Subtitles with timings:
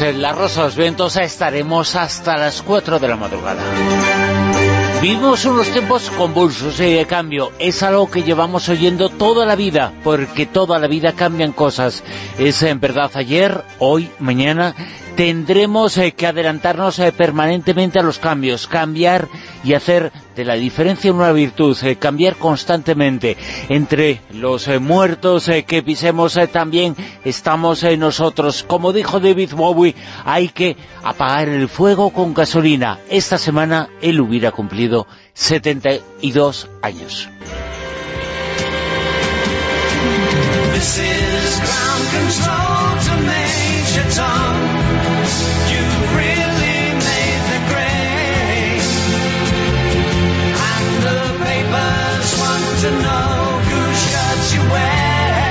[0.00, 3.62] Es La Rosa de los Vientos, estaremos hasta las 4 de la madrugada.
[5.02, 7.52] Vivimos unos tiempos convulsos y de cambio.
[7.58, 12.02] Es algo que llevamos oyendo toda la vida, porque toda la vida cambian cosas.
[12.38, 14.74] Es en verdad ayer, hoy, mañana,
[15.16, 19.28] tendremos eh, que adelantarnos eh, permanentemente a los cambios, cambiar
[19.64, 23.36] y hacer de la diferencia una virtud, eh, cambiar constantemente.
[23.68, 28.62] Entre los muertos que pisemos también estamos nosotros.
[28.62, 32.98] Como dijo David Bowie, hay que apagar el fuego con gasolina.
[33.08, 37.28] Esta semana él hubiera cumplido 72 años.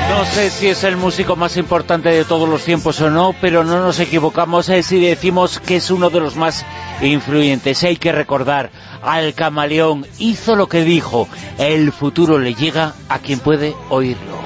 [0.09, 3.63] No sé si es el músico más importante de todos los tiempos o no, pero
[3.63, 6.65] no nos equivocamos eh, si decimos que es uno de los más
[7.01, 7.83] influyentes.
[7.83, 8.69] Hay que recordar,
[9.01, 14.41] al camaleón hizo lo que dijo, el futuro le llega a quien puede oírlo.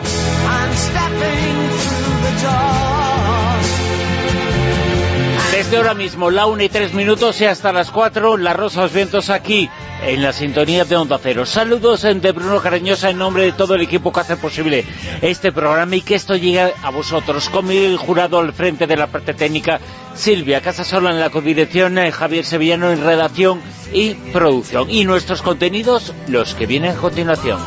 [5.66, 8.94] Desde ahora mismo, la una y tres minutos y hasta las cuatro, La Rosa los
[8.94, 9.68] Vientos aquí,
[10.04, 11.44] en la sintonía de Onda Cero.
[11.48, 14.86] Saludos de Bruno Cariñosa en nombre de todo el equipo que hace posible
[15.24, 17.50] este programa y que esto llegue a vosotros.
[17.50, 19.80] Con el jurado al frente de la parte técnica,
[20.14, 23.60] Silvia Casasola en la codirección, eh, Javier Sevillano en redacción
[23.92, 24.88] y producción.
[24.92, 27.58] Y nuestros contenidos, los que vienen a continuación.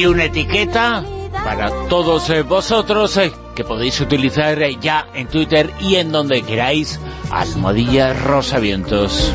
[0.00, 1.04] Y una etiqueta
[1.44, 6.40] para todos eh, vosotros eh, que podéis utilizar eh, ya en Twitter y en donde
[6.40, 6.98] queráis,
[7.30, 9.30] Almohadilla Rosavientos.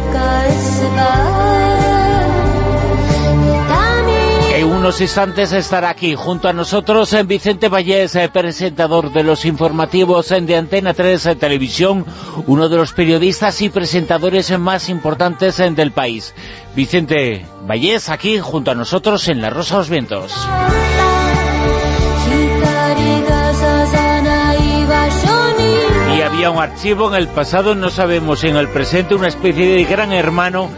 [4.86, 10.56] Unos instantes estará aquí junto a nosotros en Vicente Vallés, presentador de los informativos de
[10.56, 12.06] Antena 3 en Televisión,
[12.46, 16.36] uno de los periodistas y presentadores más importantes del país.
[16.76, 20.32] Vicente Vallés aquí junto a nosotros en La Rosa de los Vientos.
[26.16, 29.84] Y había un archivo en el pasado, no sabemos en el presente, una especie de
[29.86, 30.70] gran hermano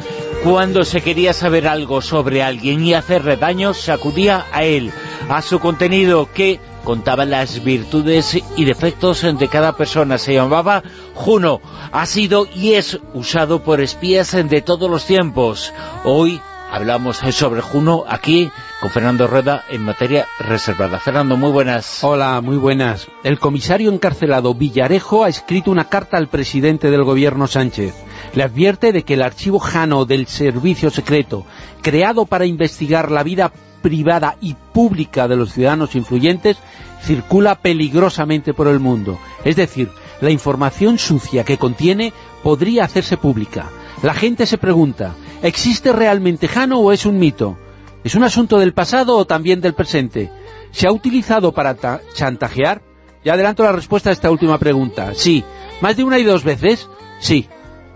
[0.44, 4.92] cuando se quería saber algo sobre alguien y hacerle daño, se acudía a él,
[5.30, 10.18] a su contenido que contaba las virtudes y defectos de cada persona.
[10.18, 10.84] Se llamaba
[11.14, 11.60] Juno.
[11.92, 15.74] Ha sido y es usado por espías de todos los tiempos.
[16.06, 16.40] Hoy
[16.72, 18.50] hablamos sobre Juno aquí
[18.80, 21.00] con Fernando Rueda en materia reservada.
[21.00, 22.04] Fernando, muy buenas.
[22.04, 23.08] Hola, muy buenas.
[23.24, 27.96] El comisario encarcelado Villarejo ha escrito una carta al presidente del gobierno Sánchez.
[28.38, 31.44] Le advierte de que el archivo Jano del Servicio Secreto,
[31.82, 36.58] creado para investigar la vida privada y pública de los ciudadanos influyentes,
[37.02, 39.18] circula peligrosamente por el mundo.
[39.44, 39.90] Es decir,
[40.22, 43.72] la información sucia que contiene podría hacerse pública.
[44.04, 47.58] La gente se pregunta, ¿existe realmente Jano o es un mito?
[48.04, 50.30] ¿Es un asunto del pasado o también del presente?
[50.70, 51.76] ¿Se ha utilizado para
[52.14, 52.84] chantajear?
[53.26, 55.16] Ya adelanto la respuesta a esta última pregunta.
[55.16, 55.44] Sí.
[55.82, 56.88] ¿Más de una y dos veces?
[57.20, 57.48] Sí.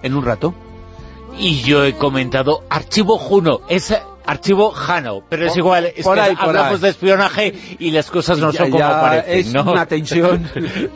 [0.03, 0.53] En un rato.
[1.37, 3.61] Y yo he comentado Archivo Juno.
[3.69, 3.93] Es
[4.25, 8.71] archivo Jano, pero es igual, es que hablamos de espionaje y las cosas no son
[8.71, 10.49] como parecen, es una tensión.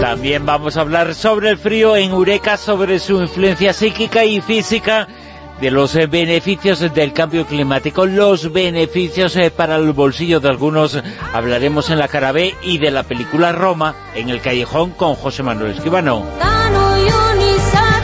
[0.00, 5.06] También vamos a hablar sobre el frío en Eureka, sobre su influencia psíquica y física,
[5.60, 11.00] de los eh, beneficios del cambio climático, los beneficios eh, para el bolsillo de algunos,
[11.32, 15.42] hablaremos en la cara B, y de la película Roma, en el callejón con José
[15.42, 16.24] Manuel Esquivano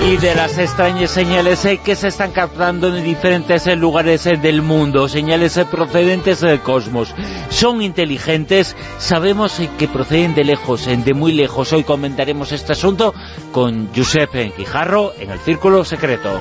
[0.08, 5.08] y de las extrañas señales eh, que se están captando en diferentes lugares del mundo,
[5.08, 7.12] señales procedentes del cosmos.
[7.48, 11.72] Son inteligentes, sabemos que proceden de lejos, de muy lejos.
[11.72, 13.14] Hoy comentaremos este asunto
[13.50, 16.40] con Giuseppe Quijarro en el Círculo Secreto.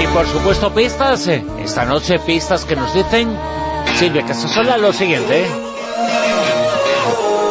[0.00, 3.36] Y por supuesto pistas, esta noche pistas que nos dicen
[3.98, 5.46] Silvia Casasola lo siguiente.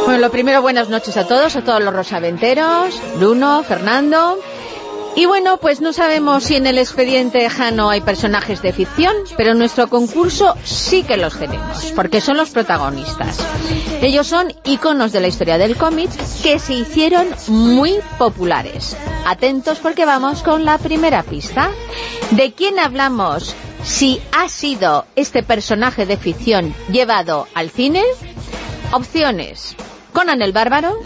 [0.05, 4.39] Bueno, lo primero, buenas noches a todos, a todos los rosaventeros, Bruno, Fernando...
[5.13, 9.51] Y bueno, pues no sabemos si en el expediente Jano hay personajes de ficción, pero
[9.51, 13.37] en nuestro concurso sí que los tenemos, porque son los protagonistas.
[14.01, 16.09] Ellos son iconos de la historia del cómic
[16.41, 18.95] que se hicieron muy populares.
[19.25, 21.69] Atentos porque vamos con la primera pista.
[22.31, 23.53] ¿De quién hablamos
[23.83, 28.03] si ha sido este personaje de ficción llevado al cine?
[28.93, 29.75] Opciones.
[30.13, 30.97] Conan el Bárbaro,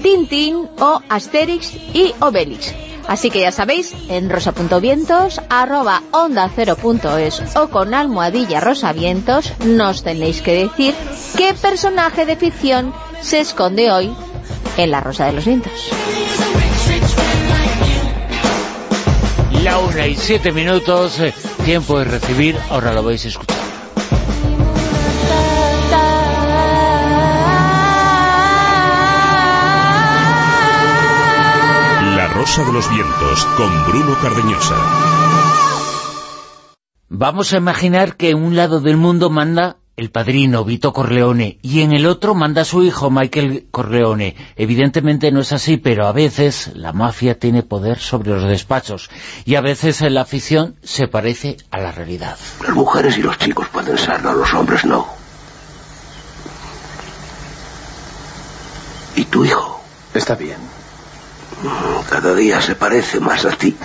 [0.00, 2.87] Tintín o Asterix y Obelix.
[3.08, 10.42] Así que ya sabéis, en rosa.vientos, arroba onda 0.es o con almohadilla rosavientos, nos tenéis
[10.42, 10.94] que decir
[11.34, 14.14] qué personaje de ficción se esconde hoy
[14.76, 15.72] en la Rosa de los Vientos.
[19.62, 21.32] La una y siete minutos, eh,
[21.64, 23.77] tiempo de recibir, ahora lo vais a escuchar.
[32.48, 34.74] Rosa de los Vientos con Bruno Cardeñosa.
[37.10, 41.82] Vamos a imaginar que en un lado del mundo manda el padrino Vito Corleone y
[41.82, 44.34] en el otro manda su hijo Michael Corleone.
[44.56, 49.10] Evidentemente no es así, pero a veces la mafia tiene poder sobre los despachos
[49.44, 52.38] y a veces la afición se parece a la realidad.
[52.62, 55.06] Las mujeres y los chicos pueden serlo, los hombres no.
[59.16, 59.82] ¿Y tu hijo?
[60.14, 60.67] Está bien.
[62.08, 63.76] Cada día se parece más a ti.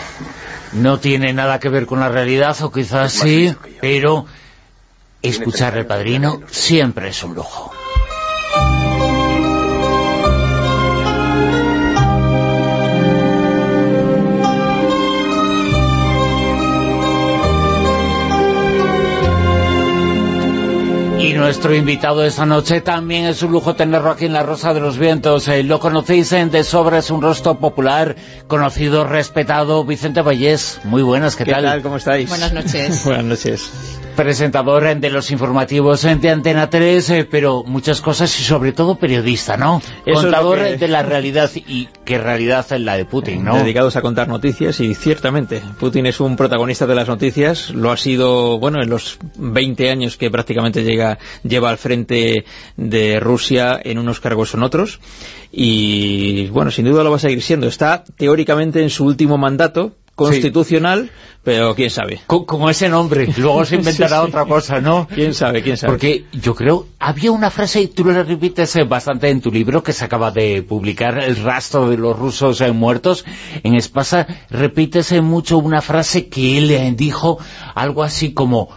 [0.73, 4.25] No tiene nada que ver con la realidad, o quizás sí, pero
[5.21, 7.71] escuchar al padrino siempre es un lujo.
[21.33, 24.71] Y nuestro invitado de esta noche también es un lujo tenerlo aquí en La Rosa
[24.71, 25.47] de los Vientos.
[25.47, 28.15] Eh, lo conocéis en de sobra, es un rostro popular,
[28.47, 30.79] conocido, respetado, Vicente Vallés.
[30.83, 31.81] Muy buenas, ¿qué, ¿Qué tal?
[31.81, 32.29] ¿Cómo estáis?
[32.29, 33.03] Buenas noches.
[33.05, 33.71] Buenas noches.
[34.15, 39.57] Presentador de los informativos de Antena 3, eh, pero muchas cosas y sobre todo periodista,
[39.57, 39.81] ¿no?
[40.05, 43.55] Eso Contador que- de la realidad y qué realidad es la de Putin, ¿no?
[43.57, 47.97] Dedicados a contar noticias y ciertamente Putin es un protagonista de las noticias, lo ha
[47.97, 52.45] sido, bueno, en los 20 años que prácticamente llega lleva al frente
[52.77, 54.99] de Rusia en unos cargos o en otros
[55.51, 57.67] y bueno, sin duda lo va a seguir siendo.
[57.67, 61.09] Está teóricamente en su último mandato constitucional,
[61.43, 62.21] pero quién sabe.
[62.27, 64.27] Co- Como ese nombre, luego se inventará Sí, sí.
[64.29, 65.07] otra cosa, ¿no?
[65.13, 65.93] Quién sabe, quién sabe.
[65.93, 69.83] Porque yo creo, había una frase, y tú la repites eh, bastante en tu libro,
[69.83, 73.25] que se acaba de publicar, El rastro de los rusos eh, muertos,
[73.63, 77.39] en Espasa, repites mucho una frase que él eh, dijo,
[77.75, 78.69] algo así como,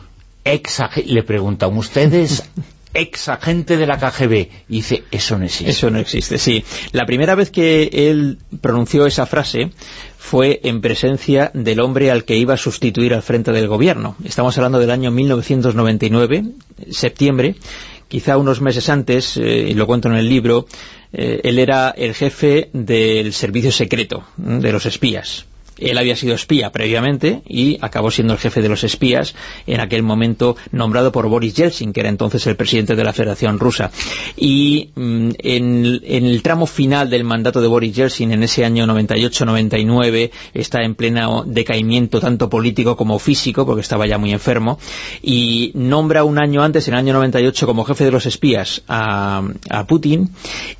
[1.05, 2.49] le preguntan, ¿ustedes
[2.97, 4.49] ex agente de la KGB?
[4.69, 5.71] Y dice, eso no existe.
[5.71, 6.65] Eso no existe, sí.
[6.93, 9.71] La primera vez que él pronunció esa frase
[10.19, 14.17] fue en presencia del hombre al que iba a sustituir al frente del gobierno.
[14.25, 16.45] Estamos hablando del año 1999,
[16.91, 17.55] septiembre,
[18.09, 20.67] quizá unos meses antes, eh, y lo cuento en el libro,
[21.13, 25.47] eh, él era el jefe del servicio secreto, de los espías.
[25.79, 29.35] Él había sido espía previamente y acabó siendo el jefe de los espías
[29.67, 33.59] en aquel momento nombrado por Boris Yeltsin, que era entonces el presidente de la Federación
[33.59, 33.91] Rusa.
[34.37, 40.31] Y mm, en, el tramo final del mandato de Boris Yeltsin, en ese año 98-99,
[40.55, 44.79] está en pleno decaimiento tanto político como físico, porque estaba ya muy enfermo,
[45.23, 49.43] y nombra un año antes, en el año 98, como jefe de los espías a,
[49.71, 50.31] a Putin,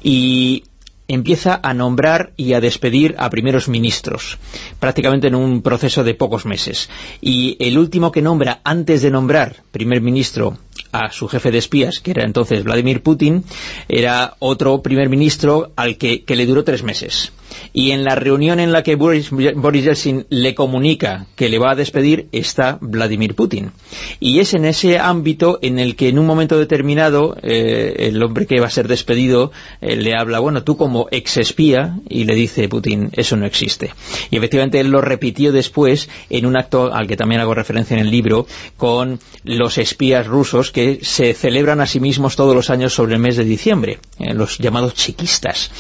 [0.03, 0.65] y
[1.09, 4.39] empieza a nombrar y a despedir a primeros ministros,
[4.81, 6.89] prácticamente en un proceso de pocos meses.
[7.21, 10.59] Y el último que nombra, antes de nombrar primer ministro
[10.93, 13.45] a su jefe de espías, que era entonces Vladimir Putin,
[13.89, 17.33] era otro primer ministro al que, que le duró tres meses.
[17.73, 21.73] Y en la reunión en la que Boris, Boris Yeltsin le comunica que le va
[21.73, 23.73] a despedir está Vladimir Putin.
[24.21, 28.47] Y es en ese ámbito en el que en un momento determinado eh, el hombre
[28.47, 32.35] que va a ser despedido eh, le habla, bueno, tú como ex espía, y le
[32.35, 33.93] dice Putin, eso no existe.
[34.31, 38.05] Y efectivamente él lo repitió después en un acto al que también hago referencia en
[38.05, 38.47] el libro,
[38.77, 43.21] con los espías rusos que se celebran a sí mismos todos los años sobre el
[43.21, 45.71] mes de diciembre, eh, los llamados chiquistas.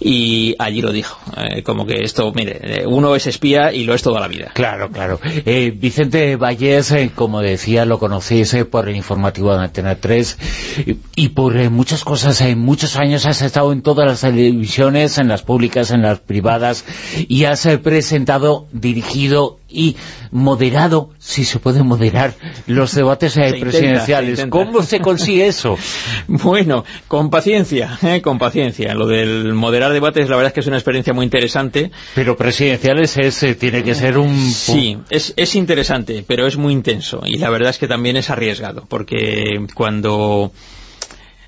[0.00, 3.94] Y allí lo dijo, eh, como que esto, mire, eh, uno es espía y lo
[3.94, 4.50] es toda la vida.
[4.54, 5.20] Claro, claro.
[5.24, 10.38] Eh, Vicente Vallés, eh, como decía, lo conocéis eh, por el informativo de Antena 3
[10.86, 12.40] y, y por eh, muchas cosas.
[12.40, 16.84] En muchos años has estado en todas las televisiones, en las públicas, en las privadas,
[17.28, 19.96] y has presentado, dirigido y
[20.30, 22.34] moderado, si se puede moderar,
[22.66, 24.46] los debates eh, presidenciales.
[24.48, 25.76] ¿Cómo se consigue eso?
[26.26, 28.20] Bueno, con paciencia, ¿eh?
[28.22, 28.94] con paciencia.
[28.94, 31.90] Lo del moderar debates, la verdad es que es una experiencia muy interesante.
[32.14, 34.36] Pero presidenciales es, eh, tiene que ser un...
[34.50, 37.22] Sí, es, es interesante, pero es muy intenso.
[37.24, 40.52] Y la verdad es que también es arriesgado, porque cuando...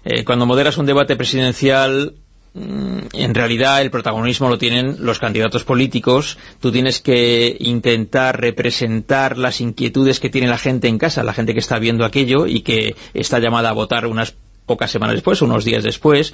[0.05, 2.17] Eh, cuando moderas un debate presidencial
[2.54, 9.61] en realidad el protagonismo lo tienen los candidatos políticos, tú tienes que intentar representar las
[9.61, 12.94] inquietudes que tiene la gente en casa, la gente que está viendo aquello y que
[13.14, 14.35] está llamada a votar unas
[14.73, 16.33] pocas semanas después, unos días después,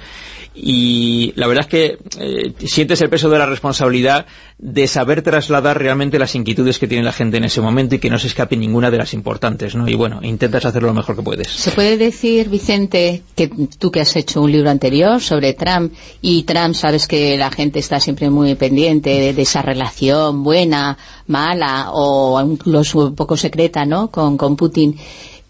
[0.55, 4.25] y la verdad es que eh, sientes el peso de la responsabilidad
[4.57, 8.09] de saber trasladar realmente las inquietudes que tiene la gente en ese momento y que
[8.09, 9.87] no se escape ninguna de las importantes, ¿no?
[9.87, 11.47] Y bueno, intentas hacerlo lo mejor que puedes.
[11.47, 16.43] ¿Se puede decir, Vicente, que tú que has hecho un libro anterior sobre Trump, y
[16.43, 22.41] Trump sabes que la gente está siempre muy pendiente de, esa relación buena, mala, o
[22.41, 24.97] incluso un poco secreta, ¿no?, con, con Putin,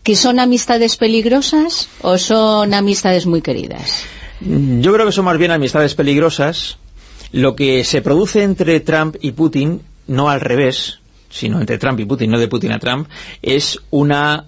[0.10, 4.06] ¿Que son amistades peligrosas o son amistades muy queridas?
[4.42, 6.80] Yo creo que son más bien amistades peligrosas.
[7.32, 10.98] Lo que se produce entre Trump y Putin, no al revés,
[11.30, 13.08] sino entre Trump y Putin, no de Putin a Trump,
[13.44, 14.48] es una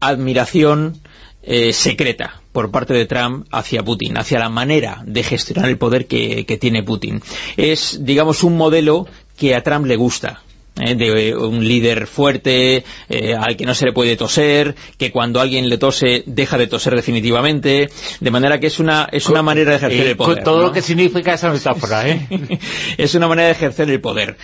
[0.00, 0.98] admiración
[1.42, 6.06] eh, secreta por parte de Trump hacia Putin, hacia la manera de gestionar el poder
[6.06, 7.20] que, que tiene Putin.
[7.58, 10.40] Es, digamos, un modelo que a Trump le gusta
[10.80, 10.94] ¿eh?
[10.94, 15.68] de un líder fuerte, eh, al que no se le puede toser, que cuando alguien
[15.68, 17.88] le tose deja de toser definitivamente,
[18.20, 20.44] de manera que es una, es una manera de ejercer el poder.
[20.44, 22.26] todo lo que significa esa metáfora, ¿eh?
[22.96, 24.36] es una manera de ejercer el poder,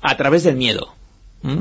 [0.00, 0.94] a través del miedo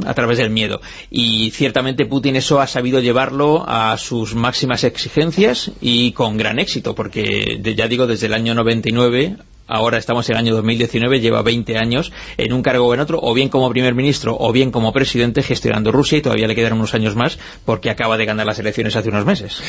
[0.05, 0.81] a través del miedo.
[1.09, 6.95] Y ciertamente Putin eso ha sabido llevarlo a sus máximas exigencias y con gran éxito,
[6.95, 9.37] porque ya digo, desde el año 99
[9.69, 13.19] ahora estamos en el año 2019, lleva 20 años en un cargo o en otro,
[13.21, 16.73] o bien como primer ministro o bien como presidente gestionando Rusia y todavía le quedan
[16.73, 19.61] unos años más porque acaba de ganar las elecciones hace unos meses.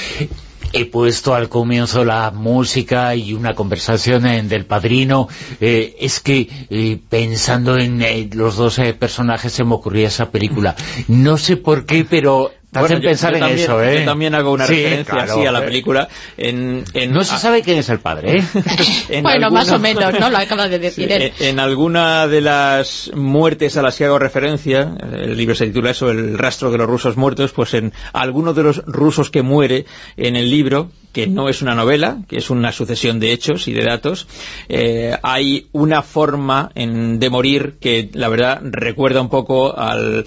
[0.72, 5.28] He puesto al comienzo la música y una conversación en del padrino.
[5.60, 10.76] Eh, es que eh, pensando en eh, los dos personajes se me ocurría esa película.
[11.08, 14.00] No sé por qué, pero bueno, pensar en también, eso, ¿eh?
[14.00, 16.08] Yo también hago una referencia así a la película.
[16.36, 19.22] En, no se sabe quién es el padre, ¿eh?
[19.22, 20.30] bueno, más o menos, ¿no?
[20.30, 21.32] Lo acaba de decir él.
[21.40, 26.10] En, alguna de las muertes a las que hago referencia, el libro se titula eso,
[26.10, 29.86] El rastro de los rusos muertos, pues en alguno de los rusos que muere
[30.16, 33.72] en el libro, que no es una novela, que es una sucesión de hechos y
[33.72, 34.28] de datos,
[34.68, 40.24] eh, hay una forma en, de morir que, la verdad, recuerda un poco al...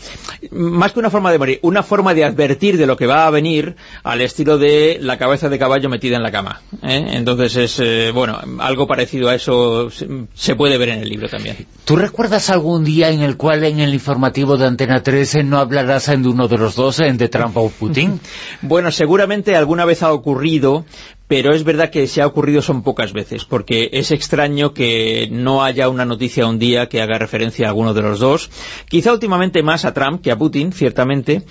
[0.52, 3.30] Más que una forma de morir, una forma de advertir de lo que va a
[3.30, 6.62] venir al estilo de la cabeza de caballo metida en la cama.
[6.82, 7.06] ¿eh?
[7.12, 11.66] Entonces es, eh, bueno, algo parecido a eso se, puede ver en el libro también.
[11.86, 16.08] ¿Tú recuerdas algún día en el cual en el informativo de Antena 13 no hablarás
[16.08, 18.20] de uno de los dos, de Trump o Putin?
[18.62, 20.86] bueno, seguramente alguna vez ha ocurrido,
[21.28, 25.64] pero es verdad que se ha ocurrido son pocas veces, porque es extraño que no
[25.64, 28.50] haya una noticia un día que haga referencia a alguno de los dos.
[28.88, 31.44] Quizá últimamente más a Trump que a Putin, ciertamente,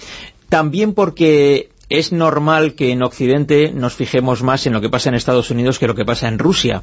[0.52, 5.14] también porque es normal que en Occidente nos fijemos más en lo que pasa en
[5.14, 6.82] Estados Unidos que lo que pasa en Rusia.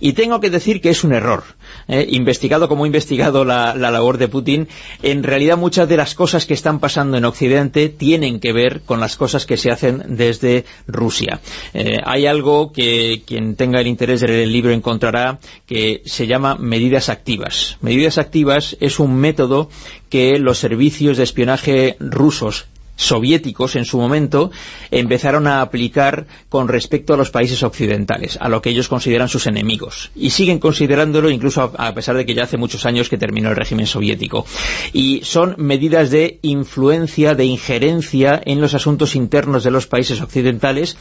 [0.00, 1.44] Y tengo que decir que es un error.
[1.88, 2.06] ¿eh?
[2.10, 4.68] investigado como he investigado la, labor de Putin,
[5.02, 9.00] en realidad muchas de las cosas que están pasando en Occidente tienen que ver con
[9.00, 11.40] las cosas que se hacen desde Rusia.
[11.72, 16.26] Eh, hay algo que quien tenga el interés de leer el libro encontrará que se
[16.26, 17.78] llama medidas activas.
[17.80, 19.70] Medidas activas es un método
[20.10, 24.50] que los servicios de espionaje rusos soviéticos en su momento
[24.90, 29.46] empezaron a aplicar con respecto a los países occidentales, a lo que ellos consideran sus
[29.46, 30.10] enemigos.
[30.16, 33.56] Y siguen considerándolo incluso a pesar de que ya hace muchos años que terminó el
[33.56, 34.46] régimen soviético.
[34.92, 40.96] Y son medidas de influencia, de injerencia en los asuntos internos de los países occidentales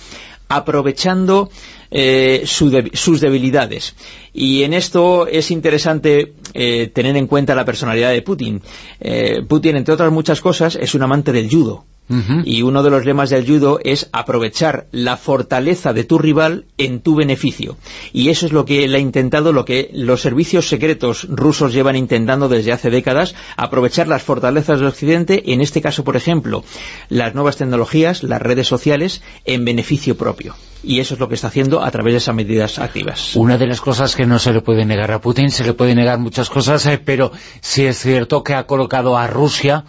[0.48, 1.50] aprovechando
[1.92, 3.96] eh, sus debilidades.
[4.34, 8.62] Y en esto es interesante eh, tener en cuenta la personalidad de Putin.
[9.00, 11.86] Eh, Putin, entre otras muchas cosas, es un amante del judo.
[12.08, 17.00] Y uno de los lemas del judo es aprovechar la fortaleza de tu rival en
[17.00, 17.78] tu beneficio.
[18.14, 21.96] Y eso es lo que él ha intentado, lo que los servicios secretos rusos llevan
[21.96, 26.64] intentando desde hace décadas, aprovechar las fortalezas del Occidente, en este caso, por ejemplo,
[27.10, 30.56] las nuevas tecnologías, las redes sociales, en beneficio propio.
[30.84, 33.36] Y eso es lo que está haciendo a través de esas medidas activas.
[33.36, 35.96] Una de las cosas que no se le puede negar a Putin, se le puede
[35.96, 37.32] negar muchas cosas, eh, pero
[37.62, 39.86] sí es cierto que ha colocado a Rusia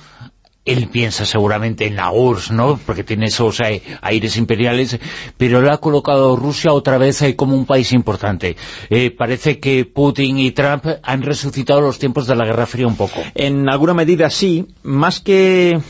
[0.67, 2.79] él piensa seguramente en la URSS, ¿no?
[2.85, 4.99] Porque tiene esos eh, aires imperiales,
[5.37, 8.57] pero le ha colocado Rusia otra vez eh, como un país importante.
[8.91, 12.97] Eh, parece que Putin y Trump han resucitado los tiempos de la Guerra Fría un
[12.97, 13.21] poco.
[13.35, 15.81] En alguna medida sí, más que,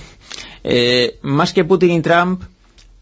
[1.22, 2.42] más que Putin y Trump,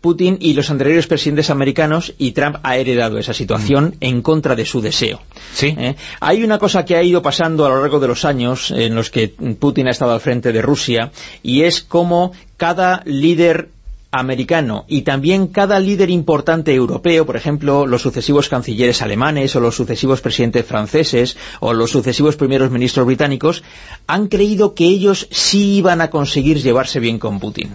[0.04, 4.04] Putin y los anteriores presidentes americanos y Trump ha heredado esa situación mm.
[4.04, 5.22] en contra de su deseo.
[5.54, 5.74] ¿Sí?
[5.78, 5.96] ¿Eh?
[6.20, 9.08] Hay una cosa que ha ido pasando a lo largo de los años en los
[9.08, 11.10] que Putin ha estado al frente de Rusia
[11.42, 13.70] y es como cada líder
[14.10, 19.74] americano y también cada líder importante europeo, por ejemplo, los sucesivos cancilleres alemanes o los
[19.74, 23.62] sucesivos presidentes franceses o los sucesivos primeros ministros británicos,
[24.06, 27.74] han creído que ellos sí iban a conseguir llevarse bien con Putin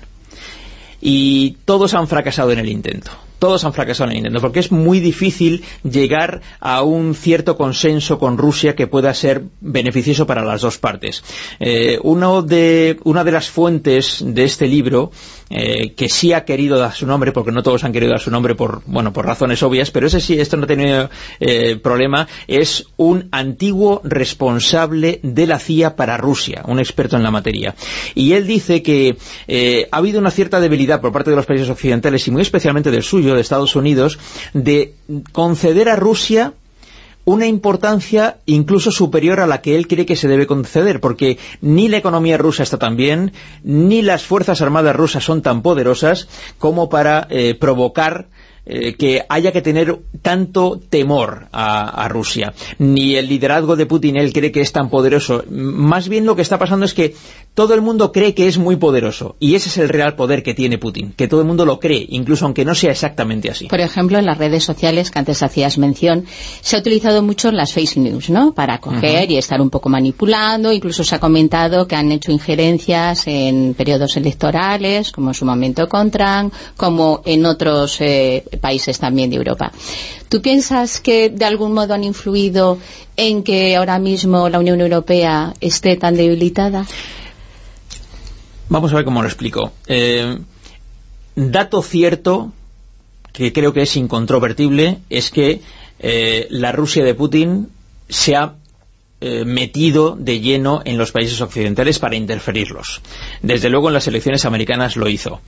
[1.02, 4.72] y todos han fracasado en el intento todos han fracasado en el intento, porque es
[4.72, 10.62] muy difícil llegar a un cierto consenso con Rusia que pueda ser beneficioso para las
[10.62, 11.24] dos partes.
[11.60, 15.12] Eh, uno de, una de las fuentes de este libro,
[15.50, 18.30] eh, que sí ha querido dar su nombre, porque no todos han querido dar su
[18.30, 22.28] nombre por, bueno, por razones obvias, pero ese sí, esto no ha tenido eh, problema,
[22.48, 27.74] es un antiguo responsable de la CIA para Rusia, un experto en la materia.
[28.16, 29.18] Y él dice que
[29.92, 33.04] ha habido una cierta debilidad por parte de los países occidentales, y muy especialmente del
[33.04, 34.20] suyo, de Estados Unidos
[34.54, 34.94] de
[35.32, 36.54] conceder a Rusia
[37.26, 41.88] una importancia incluso superior a la que él cree que se debe conceder, porque ni
[41.88, 43.34] la economía rusa está tan bien,
[43.64, 48.28] ni las Fuerzas Armadas rusas son tan poderosas como para eh, provocar
[48.66, 52.54] eh, que haya que tener tanto temor a, Rusia.
[52.78, 55.44] Ni el liderazgo de Putin él cree que es tan poderoso.
[55.50, 57.16] Más bien lo que está pasando es que
[57.60, 59.36] todo el mundo cree que es muy poderoso.
[59.38, 61.12] Y ese es el real poder que tiene Putin.
[61.12, 63.68] Que todo el mundo lo cree, incluso aunque no sea exactamente así.
[63.68, 66.26] Por ejemplo, en las redes sociales, que antes hacías mención,
[66.62, 68.54] se ha utilizado mucho las fake news, ¿no?
[68.54, 70.72] Para coger y estar un poco manipulando.
[70.72, 75.90] Incluso se ha comentado que han hecho injerencias en periodos electorales, como en su momento
[75.90, 79.70] con Trump, como en otros eh, países también de Europa.
[80.30, 82.78] ¿Tú piensas que de algún modo han influido
[83.18, 86.86] en que ahora mismo la Unión Europea esté tan debilitada?
[88.70, 89.74] Vamos a ver cómo lo explico.
[89.88, 90.38] Eh,
[91.36, 92.54] dato cierto,
[93.34, 95.62] que creo que es incontrovertible, es que
[96.00, 97.70] eh, la Rusia de Putin
[98.08, 98.56] se ha
[99.22, 103.02] eh, metido de lleno en los países occidentales para interferirlos.
[103.42, 105.42] Desde luego en las elecciones americanas lo hizo.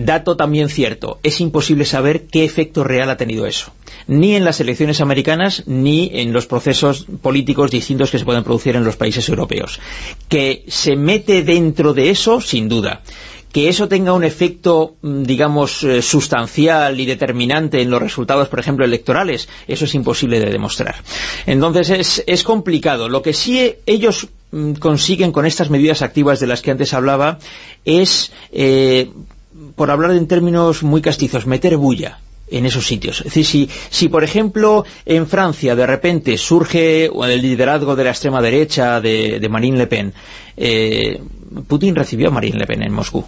[0.00, 3.72] Dato también cierto, es imposible saber qué efecto real ha tenido eso.
[4.06, 8.76] Ni en las elecciones americanas, ni en los procesos políticos distintos que se pueden producir
[8.76, 9.80] en los países europeos.
[10.28, 13.02] Que se mete dentro de eso, sin duda
[13.52, 18.60] que eso tenga un efecto, mm, digamos, eh, sustancial y determinante en los resultados, por
[18.60, 20.96] ejemplo, electorales, eso es imposible de demostrar.
[21.46, 23.08] Entonces es, complicado.
[23.08, 27.38] Lo que sí ellos mm, consiguen con estas medidas activas de las que antes hablaba
[27.86, 29.10] es eh,
[29.78, 32.18] por hablar en términos muy castizos, meter bulla
[32.50, 33.20] en esos sitios.
[33.20, 38.10] Es decir, si, si por ejemplo en Francia de repente surge el liderazgo de la
[38.10, 40.12] extrema derecha de, Marine Le Pen,
[40.56, 41.20] eh,
[41.66, 43.24] Putin recibió a Marine Le Pen en Moscú.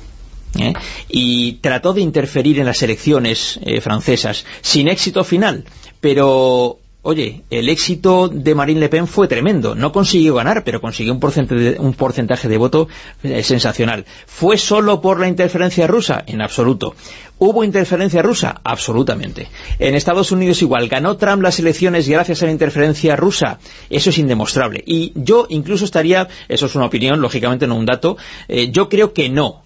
[0.59, 0.73] ¿eh?
[1.09, 5.65] y trató de interferir en las elecciones eh, francesas sin éxito final,
[6.01, 9.75] pero Oye, el éxito de Marine Le Pen fue tremendo.
[9.75, 12.89] No consiguió ganar, pero consiguió un porcentaje de, un porcentaje de voto
[13.23, 14.05] eh, sensacional.
[14.27, 16.23] ¿Fue solo por la interferencia rusa?
[16.27, 16.95] En absoluto.
[17.39, 18.61] ¿Hubo interferencia rusa?
[18.63, 19.49] Absolutamente.
[19.79, 20.89] En Estados Unidos igual.
[20.89, 23.59] ¿Ganó Trump las elecciones gracias a la interferencia rusa?
[23.89, 24.85] Eso es indemostrable.
[24.87, 29.15] Y yo incluso estaría, eso es una opinión, lógicamente no un dato, eh, yo creo
[29.15, 29.63] que no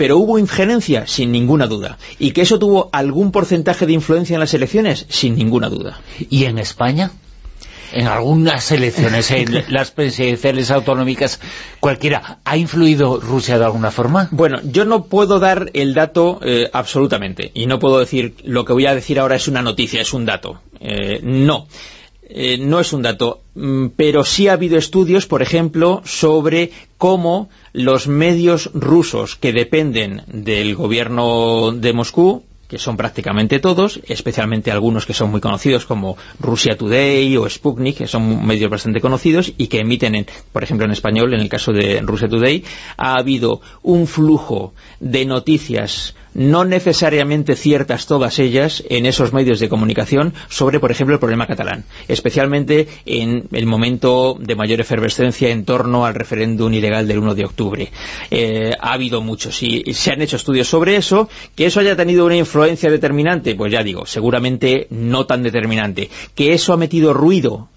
[0.00, 1.98] pero hubo injerencia, sin ninguna duda.
[2.18, 5.04] ¿Y que eso tuvo algún porcentaje de influencia en las elecciones?
[5.10, 6.00] Sin ninguna duda.
[6.30, 7.10] ¿Y en España?
[7.92, 11.38] en algunas elecciones, en las presidenciales autonómicas,
[11.80, 14.28] cualquiera, ¿ha influido Rusia de alguna forma?
[14.30, 18.72] Bueno, yo no puedo dar el dato eh, absolutamente, y no puedo decir, lo que
[18.72, 20.62] voy a decir ahora es una noticia, es un dato.
[20.80, 21.66] Eh, no.
[22.32, 27.50] Eh, no es un dato, mm, pero sí ha habido estudios, por ejemplo, sobre cómo
[27.72, 35.06] los medios rusos que dependen del gobierno de Moscú, que son prácticamente todos, especialmente algunos
[35.06, 39.66] que son muy conocidos como Russia Today o Sputnik, que son medios bastante conocidos y
[39.66, 42.62] que emiten, en, por ejemplo en español, en el caso de Russia Today,
[42.96, 49.68] ha habido un flujo de noticias no necesariamente ciertas todas ellas en esos medios de
[49.68, 55.64] comunicación sobre, por ejemplo, el problema catalán, especialmente en el momento de mayor efervescencia en
[55.64, 57.92] torno al referéndum ilegal del 1 de octubre.
[58.30, 62.26] Eh, ha habido muchos y se han hecho estudios sobre eso, que eso haya tenido
[62.26, 66.10] una influencia determinante, pues ya digo, seguramente no tan determinante.
[66.34, 67.68] Que eso ha metido ruido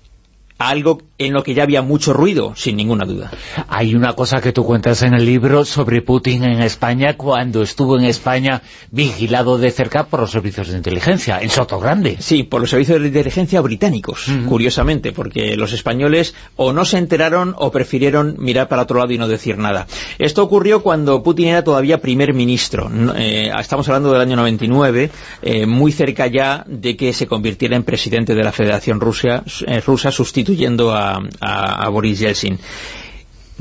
[0.58, 3.32] algo en lo que ya había mucho ruido, sin ninguna duda.
[3.68, 7.98] Hay una cosa que tú cuentas en el libro sobre Putin en España cuando estuvo
[7.98, 12.18] en España vigilado de cerca por los servicios de inteligencia, en Soto Grande.
[12.20, 17.56] Sí, por los servicios de inteligencia británicos, curiosamente, porque los españoles o no se enteraron
[17.58, 19.88] o prefirieron mirar para otro lado y no decir nada.
[20.20, 22.92] Esto ocurrió cuando Putin era todavía primer ministro.
[23.18, 25.10] Eh, estamos hablando del año 99,
[25.42, 29.80] eh, muy cerca ya de que se convirtiera en presidente de la Federación Rusia, eh,
[29.82, 32.60] rusa, sustituyendo a, a Boris Yeltsin.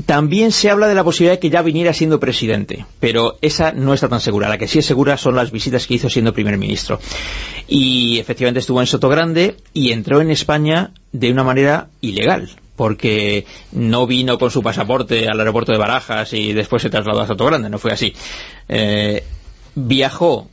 [0.05, 3.93] También se habla de la posibilidad de que ya viniera siendo presidente, pero esa no
[3.93, 4.49] está tan segura.
[4.49, 6.99] La que sí es segura son las visitas que hizo siendo primer ministro.
[7.67, 14.07] Y efectivamente estuvo en Sotogrande y entró en España de una manera ilegal porque no
[14.07, 17.77] vino con su pasaporte al aeropuerto de Barajas y después se trasladó a Sotogrande, no
[17.77, 18.15] fue así.
[18.67, 19.23] Eh,
[19.75, 20.49] viajó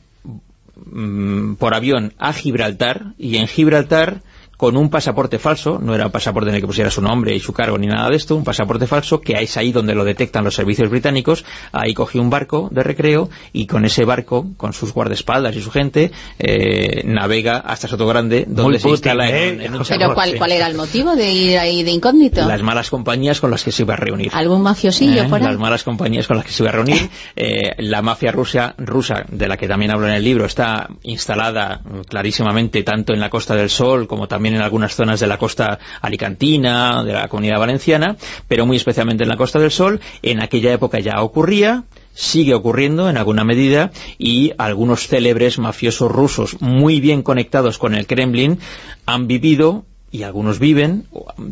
[0.85, 4.21] mm, por avión a Gibraltar y en Gibraltar
[4.61, 7.39] con un pasaporte falso, no era un pasaporte en el que pusiera su nombre y
[7.39, 10.43] su cargo ni nada de esto, un pasaporte falso, que es ahí donde lo detectan
[10.43, 14.93] los servicios británicos, ahí cogió un barco de recreo y con ese barco, con sus
[14.93, 20.35] guardaespaldas y su gente, eh, navega hasta Sotogrande, donde se instala en, un ¿Pero cuál,
[20.37, 22.47] cuál era el motivo de ir ahí de incógnito?
[22.47, 24.29] Las malas compañías con las que se iba a reunir.
[24.31, 25.47] ¿Algún mafiosillo eh, por ahí?
[25.47, 27.09] Las malas compañías con las que se iba a reunir.
[27.35, 31.81] Eh, la mafia rusa, rusa, de la que también hablo en el libro, está instalada
[32.07, 35.79] clarísimamente tanto en la Costa del Sol como también en algunas zonas de la costa
[36.01, 38.15] alicantina, de la comunidad valenciana,
[38.47, 39.99] pero muy especialmente en la Costa del Sol.
[40.21, 41.83] En aquella época ya ocurría,
[42.13, 48.07] sigue ocurriendo en alguna medida y algunos célebres mafiosos rusos muy bien conectados con el
[48.07, 48.59] Kremlin
[49.05, 51.05] han vivido y algunos viven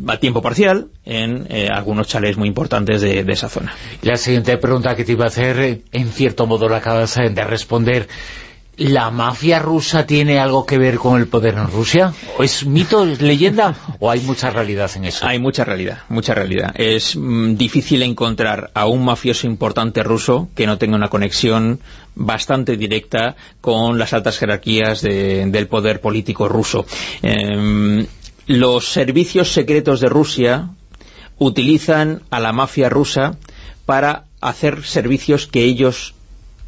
[0.07, 3.73] a tiempo parcial en eh, algunos chalés muy importantes de, de, esa zona.
[4.01, 8.09] La siguiente pregunta que te iba a hacer, en cierto modo la acabas de responder
[8.79, 12.13] ¿La mafia rusa tiene algo que ver con el poder en Rusia?
[12.37, 15.27] ¿O es mito, es leyenda o hay mucha realidad en eso?
[15.27, 16.71] Hay mucha realidad, mucha realidad.
[16.75, 21.81] Es mm, difícil encontrar a un mafioso importante ruso que no tenga una conexión
[22.15, 26.85] bastante directa con las altas jerarquías del poder político ruso.
[27.21, 28.07] Em,
[28.47, 30.69] los servicios secretos de Rusia
[31.37, 33.37] utilizan a la mafia rusa
[33.85, 36.13] para hacer servicios que ellos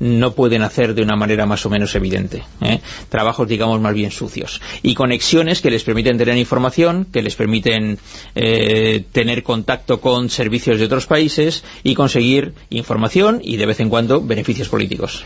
[0.02, 2.44] no pueden hacer de una manera más o menos evidente.
[2.62, 2.80] ¿eh?
[3.10, 4.60] Trabajos, digamos, más bien sucios.
[4.82, 8.00] Y conexiones que les permiten tener información, que les permiten
[8.34, 13.90] eh, tener contacto con servicios de otros países y conseguir información y, de vez en
[13.90, 15.24] cuando, beneficios políticos.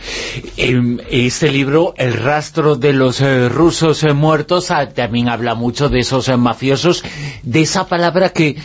[0.58, 6.00] En este libro, El rastro de los eh, rusos muertos, ah, también habla mucho de
[6.00, 7.02] esos mafiosos,
[7.44, 8.58] de esa palabra que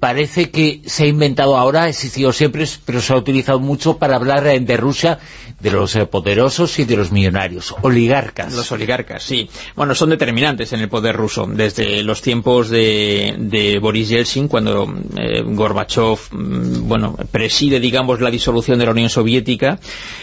[0.00, 4.16] parece que se ha inventado ahora, ha existido siempre, pero se ha utilizado mucho para
[4.16, 5.18] hablar de Rusia
[5.60, 8.54] de los eh, poderosos y de los millonarios, oligarcas.
[8.54, 9.48] Los oligarcas, sí.
[9.76, 11.46] Bueno, son determinantes en el poder ruso.
[11.46, 18.30] Desde los tiempos de, de Boris Yeltsin, cuando eh, Gorbachev mm, bueno, preside, digamos, la
[18.30, 19.78] disolución de la Unión Soviética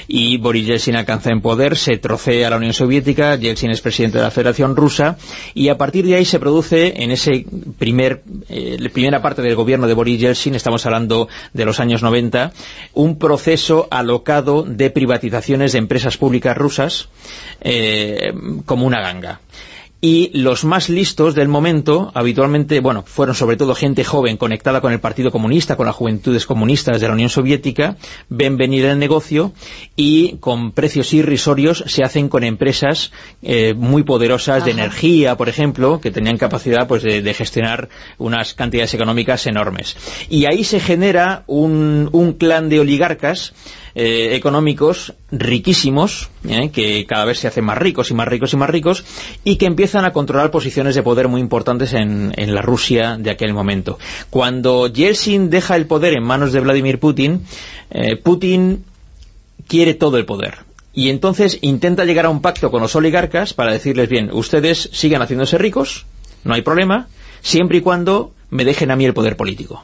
[0.07, 4.17] y Boris Yeltsin alcanza en poder, se trocea a la Unión Soviética, Yeltsin es presidente
[4.17, 5.17] de la Federación Rusa
[5.53, 7.45] y a partir de ahí se produce en ese
[7.77, 12.51] primer eh, primera parte del gobierno de Boris Yeltsin, estamos hablando de los años 90,
[12.93, 17.09] un proceso alocado de privatización de empresas públicas rusas
[17.61, 18.33] eh,
[18.65, 19.41] como una ganga
[19.99, 24.93] y los más listos del momento, habitualmente, bueno, fueron sobre todo gente joven conectada con
[24.93, 27.97] el Partido Comunista, con las juventudes comunistas de la Unión Soviética,
[28.29, 29.53] ven venir el negocio
[29.95, 33.11] y con precios irrisorios se hacen con empresas
[33.41, 38.93] eh, muy poderosas de energía, por ejemplo, que tenían capacidad pues de, gestionar unas cantidades
[38.93, 39.97] económicas enormes.
[40.29, 43.53] Y ahí se genera un, un clan de oligarcas
[43.99, 48.55] eh, económicos riquísimos, eh, que cada vez se hacen más ricos y más ricos y
[48.55, 49.03] más ricos,
[49.43, 53.31] y que empiezan a controlar posiciones de poder muy importantes en, en la Rusia de
[53.31, 53.97] aquel momento.
[54.29, 57.41] Cuando Yeltsin deja el poder en manos de Vladimir Putin,
[57.89, 58.85] eh, Putin
[59.67, 60.59] quiere todo el poder.
[60.93, 65.23] Y entonces intenta llegar a un pacto con los oligarcas para decirles, bien, ustedes sigan
[65.23, 66.05] haciéndose ricos,
[66.43, 67.07] no hay problema,
[67.41, 69.83] siempre y cuando me dejen a mí el poder político.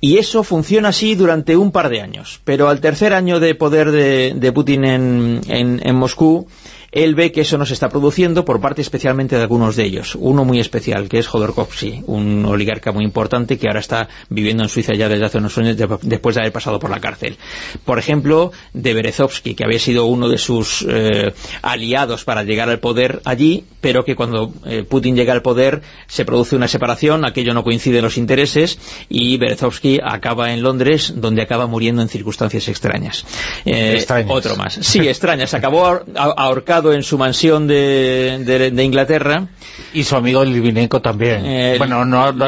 [0.00, 2.40] Y eso funciona así durante un par de años.
[2.44, 6.46] Pero al tercer año de poder de, Putin en, en Moscú,
[6.92, 10.14] él ve que eso no se está produciendo por parte especialmente de algunos de ellos.
[10.14, 14.68] Uno muy especial, que es Jodorkovsky, un oligarca muy importante que ahora está viviendo en
[14.68, 17.36] Suiza ya desde hace unos años después de haber pasado por la cárcel.
[17.84, 22.78] Por ejemplo, de Berezovsky, que había sido uno de sus eh, aliados para llegar al
[22.78, 27.54] poder allí, pero que cuando eh, Putin llega al poder se produce una separación, aquello
[27.54, 32.68] no coincide en los intereses y Berezovsky acaba en Londres, donde acaba muriendo en circunstancias
[32.68, 33.24] extrañas.
[33.64, 34.30] Eh, extrañas.
[34.30, 34.74] Otro más.
[34.74, 35.54] Sí, extrañas.
[35.54, 39.48] Acabó ahorcado encerrado en su mansión de, Inglaterra.
[39.92, 41.44] Y su amigo Livinenko también.
[41.46, 42.46] Eh, bueno, no, no,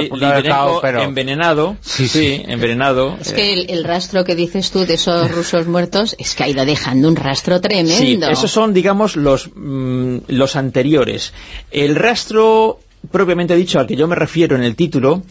[0.83, 1.03] pero...
[1.03, 1.77] envenenado.
[1.81, 3.17] Sí, sí, envenenado.
[3.21, 6.65] Es que el, rastro que dices tú de esos rusos muertos es que ha ido
[6.65, 7.93] dejando un rastro tremendo.
[7.93, 11.33] Sí, esos son, digamos, los, mm, los anteriores.
[11.71, 15.23] El rastro propiamente dicho al que yo me refiero en el título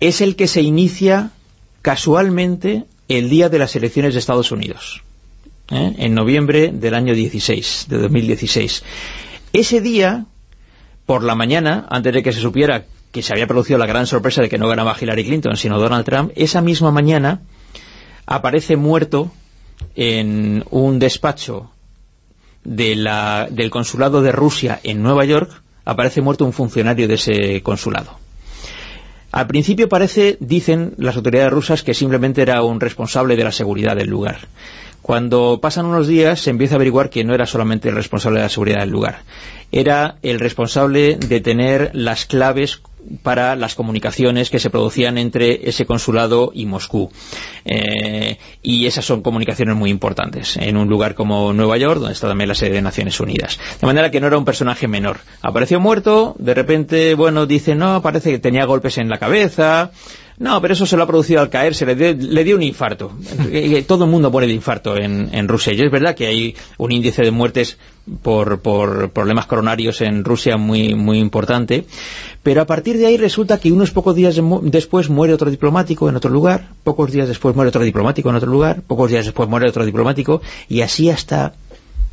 [0.00, 1.30] es el que se inicia
[1.82, 5.02] casualmente el día de las elecciones de Estados Unidos.
[5.70, 5.94] ¿Eh?
[5.98, 8.82] en noviembre del año 16, de 2016.
[9.52, 10.26] Ese día,
[11.06, 14.42] por la mañana, antes de que se supiera que se había producido la gran sorpresa
[14.42, 17.40] de que no ganaba Hillary Clinton, sino Donald Trump, esa misma mañana
[18.26, 19.32] aparece muerto
[19.94, 21.70] en un despacho
[22.64, 28.18] del consulado de Rusia en Nueva York, aparece muerto un funcionario de ese consulado.
[29.32, 33.96] Al principio parece, dicen las autoridades rusas, que simplemente era un responsable de la seguridad
[33.96, 34.48] del lugar.
[35.06, 38.46] Cuando pasan unos días se empieza a averiguar que no era solamente el responsable de
[38.46, 39.20] la seguridad del lugar,
[39.70, 42.82] era el responsable de tener las claves
[43.22, 47.12] para las comunicaciones que se producían entre ese consulado y Moscú.
[47.64, 52.26] Eh, y esas son comunicaciones muy importantes en un lugar como Nueva York, donde está
[52.26, 53.60] también la sede de Naciones Unidas.
[53.80, 55.18] De manera que no era un personaje menor.
[55.40, 59.92] Apareció muerto, de repente, bueno, dice, no, parece que tenía golpes en la cabeza,
[60.38, 63.12] no, pero eso se lo ha producido al caer, se le, dio un infarto.
[63.86, 65.72] Todo el mundo muere de infarto en, Rusia.
[65.72, 67.78] Y es verdad que hay un índice de muertes
[68.22, 71.86] por, problemas coronarios en Rusia muy, muy importante.
[72.42, 76.16] Pero a partir de ahí resulta que unos pocos días después muere otro diplomático en
[76.16, 79.68] otro lugar, pocos días después muere otro diplomático en otro lugar, pocos días después muere
[79.68, 81.54] otro diplomático, y así hasta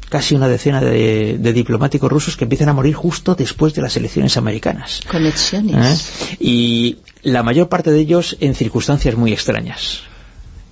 [0.09, 4.37] casi una decena de, diplomáticos rusos que empiezan a morir justo después de las elecciones
[4.37, 5.01] americanas.
[5.09, 6.31] Conexiones.
[6.31, 6.37] ¿Eh?
[6.39, 10.01] Y la mayor parte de ellos en circunstancias muy extrañas.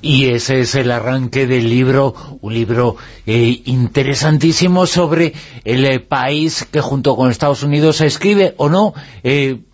[0.03, 6.67] Y ese es el arranque del libro, un libro eh, interesantísimo sobre el eh, país
[6.71, 8.95] que junto con Estados Unidos se escribe o no,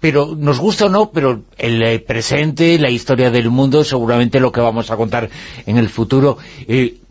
[0.01, 4.59] pero nos gusta o no, pero el presente, la historia del mundo, seguramente lo que
[4.59, 5.29] vamos a contar
[5.65, 6.37] en el futuro.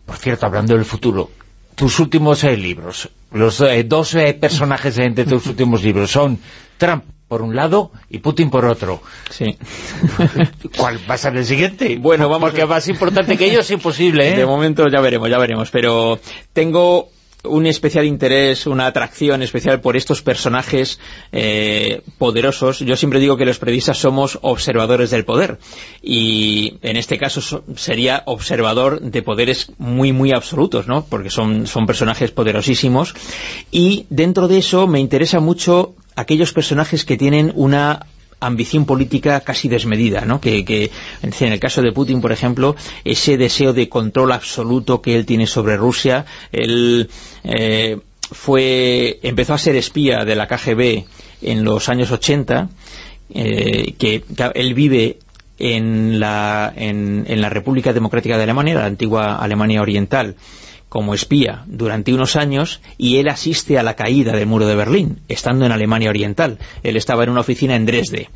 [0.05, 1.31] por cierto, hablando del futuro,
[1.77, 6.39] tus últimos eh, libros, los eh, dos eh, personajes de tus últimos libros son
[6.79, 8.99] Trump por un lado y Putin por otro.
[9.29, 9.57] Sí.
[10.77, 11.97] ¿Cuál va a ser el siguiente?
[11.99, 12.49] Bueno, vamos...
[12.49, 15.69] Porque más importante que ellos es imposible, De momento ya veremos, ya veremos.
[15.69, 16.19] Pero
[16.51, 17.09] tengo
[17.43, 20.99] un especial interés, una atracción especial por estos personajes
[21.31, 22.79] eh, poderosos.
[22.79, 25.59] Yo siempre digo que los periodistas somos observadores del poder
[26.01, 31.05] y en este caso sería observador de poderes muy muy absolutos, ¿no?
[31.05, 33.13] porque son, son personajes poderosísimos
[33.71, 38.07] y dentro de eso me interesa mucho aquellos personajes que tienen una
[38.39, 40.39] ambición política casi desmedida, ¿no?
[40.39, 45.15] Que, que, en el caso de Putin, por ejemplo, ese deseo de control absoluto que
[45.15, 47.09] él tiene sobre Rusia, él
[47.43, 47.97] eh,
[48.31, 51.05] fue, empezó a ser espía de la KGB
[51.41, 52.69] en los años 80,
[53.33, 54.23] eh, que,
[54.53, 55.17] él vive
[55.59, 60.35] en la, en, en la República Democrática de Alemania, la antigua Alemania Oriental,
[60.89, 65.19] como espía durante unos años y él asiste a la caída del muro de Berlín,
[65.27, 66.59] estando en Alemania Oriental.
[66.83, 68.29] Él estaba en una oficina en Dresde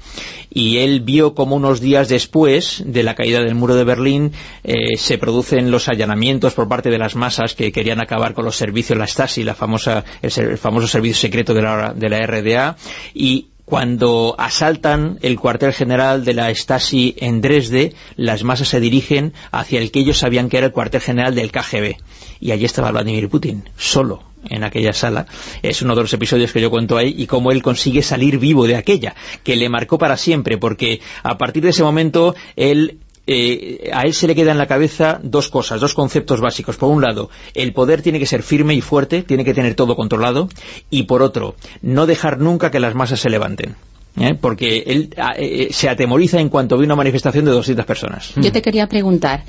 [0.49, 4.33] y él vio como unos días después de la caída del muro de Berlín
[4.63, 8.57] eh, se producen los allanamientos por parte de las masas que querían acabar con los
[8.57, 12.75] servicios, la Stasi, la famosa, el, famoso servicio secreto de la, de la RDA
[13.13, 19.31] y cuando asaltan el cuartel general de la Stasi en Dresde, las masas se dirigen
[19.49, 21.95] hacia el que ellos sabían que era el cuartel general del KGB.
[22.41, 25.25] Y allí estaba Vladimir Putin, solo en aquella sala.
[25.63, 28.67] Es uno de los episodios que yo cuento ahí y cómo él consigue salir vivo
[28.67, 33.91] de aquella, que le marcó para siempre, porque a partir de ese momento él eh,
[33.93, 36.77] a él se le queda en la cabeza dos cosas, dos conceptos básicos.
[36.77, 39.95] Por un lado, el poder tiene que ser firme y fuerte, tiene que tener todo
[39.95, 40.49] controlado,
[40.89, 43.75] y por otro, no dejar nunca que las masas se levanten.
[44.17, 44.35] ¿eh?
[44.39, 48.31] Porque él eh, se atemoriza en cuanto ve una manifestación de 200 personas.
[48.35, 49.43] Yo te quería preguntar,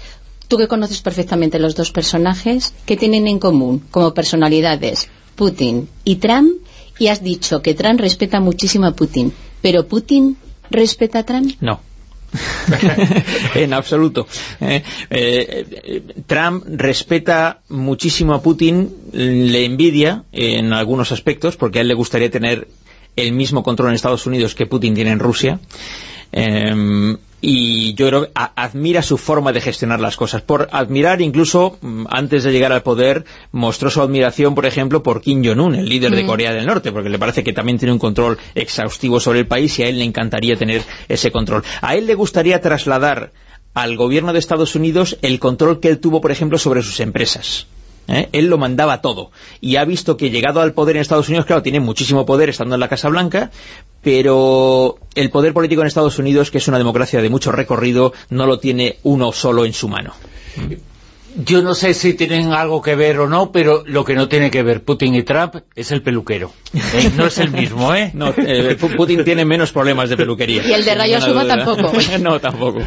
[0.48, 6.16] tú que conoces perfectamente los dos personajes, ¿qué tienen en común como personalidades Putin y
[6.16, 6.52] Trump?
[6.98, 9.32] Y has dicho que Trump respeta muchísimo a Putin,
[9.62, 10.36] pero ¿Putin
[10.70, 11.54] respeta a Trump?
[11.60, 11.80] No.
[13.54, 14.26] en absoluto.
[14.60, 21.88] Eh, eh, Trump respeta muchísimo a Putin, le envidia en algunos aspectos, porque a él
[21.88, 22.68] le gustaría tener
[23.16, 25.60] el mismo control en Estados Unidos que Putin tiene en Rusia.
[26.32, 30.42] Em, y yo creo que admira su forma de gestionar las cosas.
[30.42, 35.20] Por admirar, incluso mm, antes de llegar al poder, mostró su admiración, por ejemplo, por
[35.20, 36.26] Kim Jong-un, el líder de mm.
[36.26, 39.76] Corea del Norte, porque le parece que también tiene un control exhaustivo sobre el país
[39.78, 41.64] y a él le encantaría tener ese control.
[41.80, 43.32] A él le gustaría trasladar
[43.74, 47.66] al gobierno de Estados Unidos el control que él tuvo, por ejemplo, sobre sus empresas.
[48.08, 48.28] ¿Eh?
[48.32, 49.30] Él lo mandaba todo.
[49.60, 52.74] Y ha visto que llegado al poder en Estados Unidos, claro, tiene muchísimo poder estando
[52.74, 53.50] en la Casa Blanca,
[54.02, 58.46] pero el poder político en Estados Unidos, que es una democracia de mucho recorrido, no
[58.46, 60.14] lo tiene uno solo en su mano.
[61.34, 64.50] Yo no sé si tienen algo que ver o no, pero lo que no tiene
[64.50, 66.52] que ver Putin y Trump es el peluquero.
[66.74, 67.10] ¿Eh?
[67.16, 68.10] No es el mismo, ¿eh?
[68.14, 70.66] No, eh, Putin tiene menos problemas de peluquería.
[70.66, 71.92] Y el de Rayo Suma tampoco.
[72.20, 72.80] no, tampoco.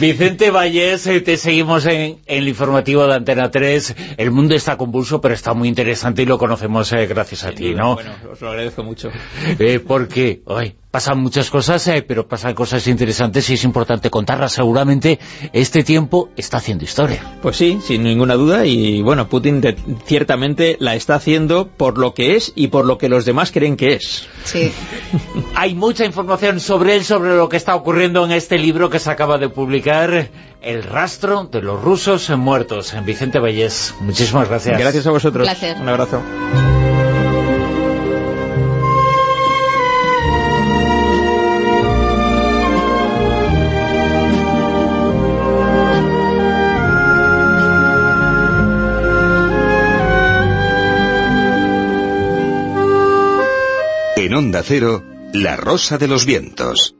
[0.00, 3.94] Vicente Vallés, eh, te seguimos en, el informativo de Antena 3.
[4.16, 7.94] El mundo está convulso, pero está muy interesante y lo conocemos gracias a ti, ¿no?
[7.94, 9.10] Bueno, os lo agradezco mucho.
[9.86, 14.52] porque, hoy pasan muchas cosas, eh, pero pasan cosas interesantes y es importante contarlas.
[14.52, 15.18] Seguramente
[15.52, 17.38] este tiempo está haciendo historia.
[17.40, 19.62] Pues sí, sin ninguna duda, y bueno, Putin
[20.04, 23.76] ciertamente la está haciendo por lo que es y por lo que los demás creen
[23.76, 24.28] que es.
[24.44, 24.70] Sí.
[25.56, 29.10] Hay mucha información sobre él, sobre lo que está ocurriendo en este libro que se
[29.10, 30.28] acaba de publicar,
[30.60, 33.94] El rastro de los rusos muertos, en Vicente Vallés.
[34.00, 34.78] Muchísimas gracias.
[34.78, 35.48] Gracias a vosotros.
[35.48, 36.22] Un, Un abrazo.
[54.32, 56.94] En Onda Cero, La Rosa de los Vientos.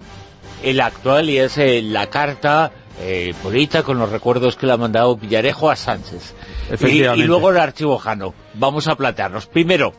[0.64, 4.78] el actual y es eh, la carta eh, bonita con los recuerdos que le ha
[4.78, 6.34] mandado Villarejo a Sánchez.
[6.82, 8.34] Y, y, luego el archivo Jano.
[8.56, 9.46] Vamos a plantearnos.
[9.46, 9.94] Primero,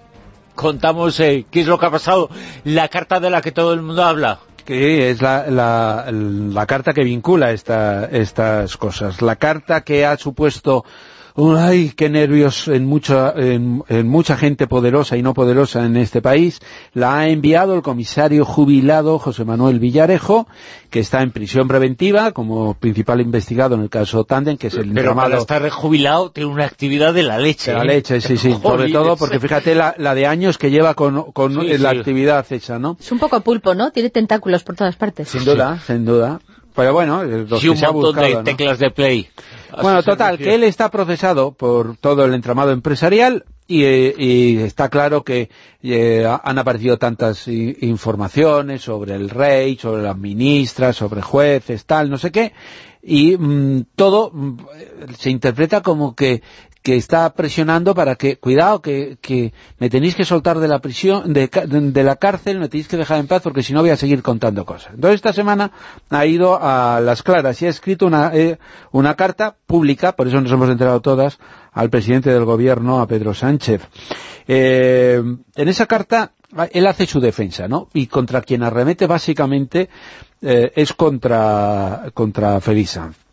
[0.56, 2.28] contamos qué es lo que ha pasado.
[2.64, 6.92] La carta de la que todo el mundo habla que es la, la, la, carta
[6.92, 9.22] que vincula esta, estas cosas.
[9.22, 10.84] La carta que ha supuesto
[11.40, 16.58] ¡Ay, qué nervios en mucha, en, mucha gente poderosa y no poderosa en este país!
[16.94, 20.48] La ha enviado el comisario jubilado José Manuel Villarejo,
[20.90, 24.92] que está en prisión preventiva como principal investigado en el caso Tanden, que es el
[24.92, 27.70] Pero para estar jubilado tiene una actividad de la leche.
[27.70, 27.86] De la ¿eh?
[27.86, 28.52] leche, sí, sí.
[28.62, 32.96] Sobre todo porque fíjate la, de años que lleva con, con la actividad hecha, ¿no?
[32.98, 33.92] Es un poco pulpo, ¿no?
[33.92, 35.28] Tiene tentáculos por todas partes.
[35.28, 36.40] Sin duda, sin duda.
[36.78, 39.28] Pero bueno, los y un montón de teclas de play.
[39.82, 45.24] Bueno, total, que él está procesado por todo el entramado empresarial y, eh, está claro
[45.24, 45.50] que
[45.82, 52.16] eh, han aparecido tantas informaciones sobre el rey, sobre las ministras, sobre jueces, tal, no
[52.16, 52.52] sé qué,
[53.02, 54.58] y mm, todo mm,
[55.18, 56.42] se interpreta como que
[56.88, 61.34] que está presionando para que, cuidado, que, que me tenéis que soltar de la prisión,
[61.34, 64.22] de, la cárcel, me tenéis que dejar en paz porque si no voy a seguir
[64.22, 64.94] contando cosas.
[64.94, 65.70] Entonces esta semana
[66.08, 68.58] ha ido a las claras y ha escrito una, eh,
[68.90, 71.38] una carta pública, por eso nos hemos enterado todas,
[71.72, 73.82] al presidente del gobierno, a Pedro Sánchez.
[74.46, 75.22] Eh,
[75.56, 76.32] en esa carta
[76.72, 77.90] él hace su defensa, ¿no?
[77.92, 79.90] Y contra quien arremete básicamente
[80.40, 83.27] eh, es contra, contra Félix Sanz.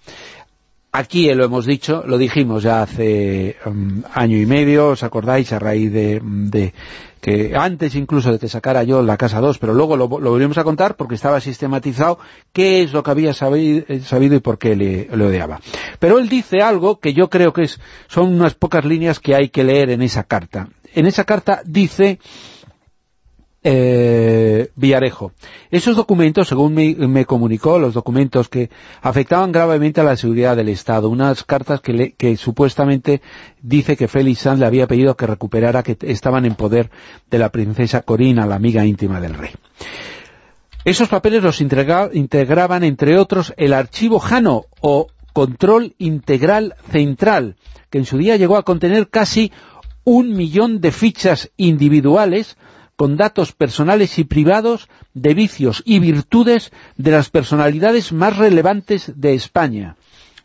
[0.97, 5.51] Aquí lo hemos dicho, lo dijimos ya hace um, año y medio, ¿os acordáis?
[5.51, 6.73] A raíz de,
[7.19, 10.63] que antes incluso de que sacara yo la Casa 2, pero luego lo, volvimos a
[10.63, 12.17] contar porque estaba sistematizado
[12.53, 15.59] qué es lo que había eh, sabido, y por qué le, le, odiaba.
[15.99, 17.77] Pero él dice algo que yo creo que es,
[18.07, 20.69] son unas pocas líneas que hay que leer en esa carta.
[20.93, 22.19] En esa carta dice
[23.67, 25.31] eh, Villarejo.
[25.71, 28.69] Esos documentos, según me, comunicó, los documentos que
[29.01, 33.23] afectaban gravemente a la seguridad del Estado, unas cartas que, que supuestamente
[33.63, 36.91] dice que Félix Sanz le había pedido que recuperara, que estaban en poder
[37.31, 39.51] de la princesa Corina, la amiga íntima del rey.
[40.83, 47.55] Esos papeles los integraban, entre otros, el archivo Jano, o Control Integral Central,
[47.89, 49.51] que en su día llegó a contener casi
[50.03, 52.57] un millón de fichas individuales
[52.95, 59.33] con datos personales y privados de vicios y virtudes de las personalidades más relevantes de
[59.33, 59.97] España.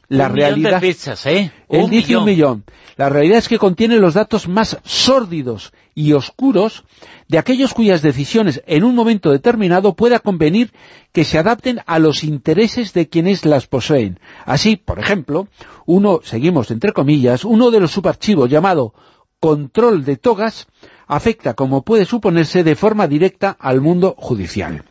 [0.08, 1.52] La un realidad, de ¿eh?
[1.68, 2.64] Él dice un millón.
[2.96, 6.82] La realidad es que contiene los datos más sórdidos y oscuros
[7.28, 10.72] de aquellos cuyas decisiones en un momento determinado pueda convenir
[11.12, 14.18] que se adapten a los intereses de quienes las poseen.
[14.44, 15.46] Así, por ejemplo,
[15.86, 18.92] uno, seguimos entre comillas, uno de los subarchivos llamado
[19.38, 20.66] control de togas
[21.10, 24.84] afecta, como puede suponerse, de forma directa al mundo judicial.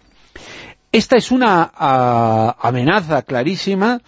[0.91, 1.71] Esta es una
[2.59, 4.01] amenaza clarísima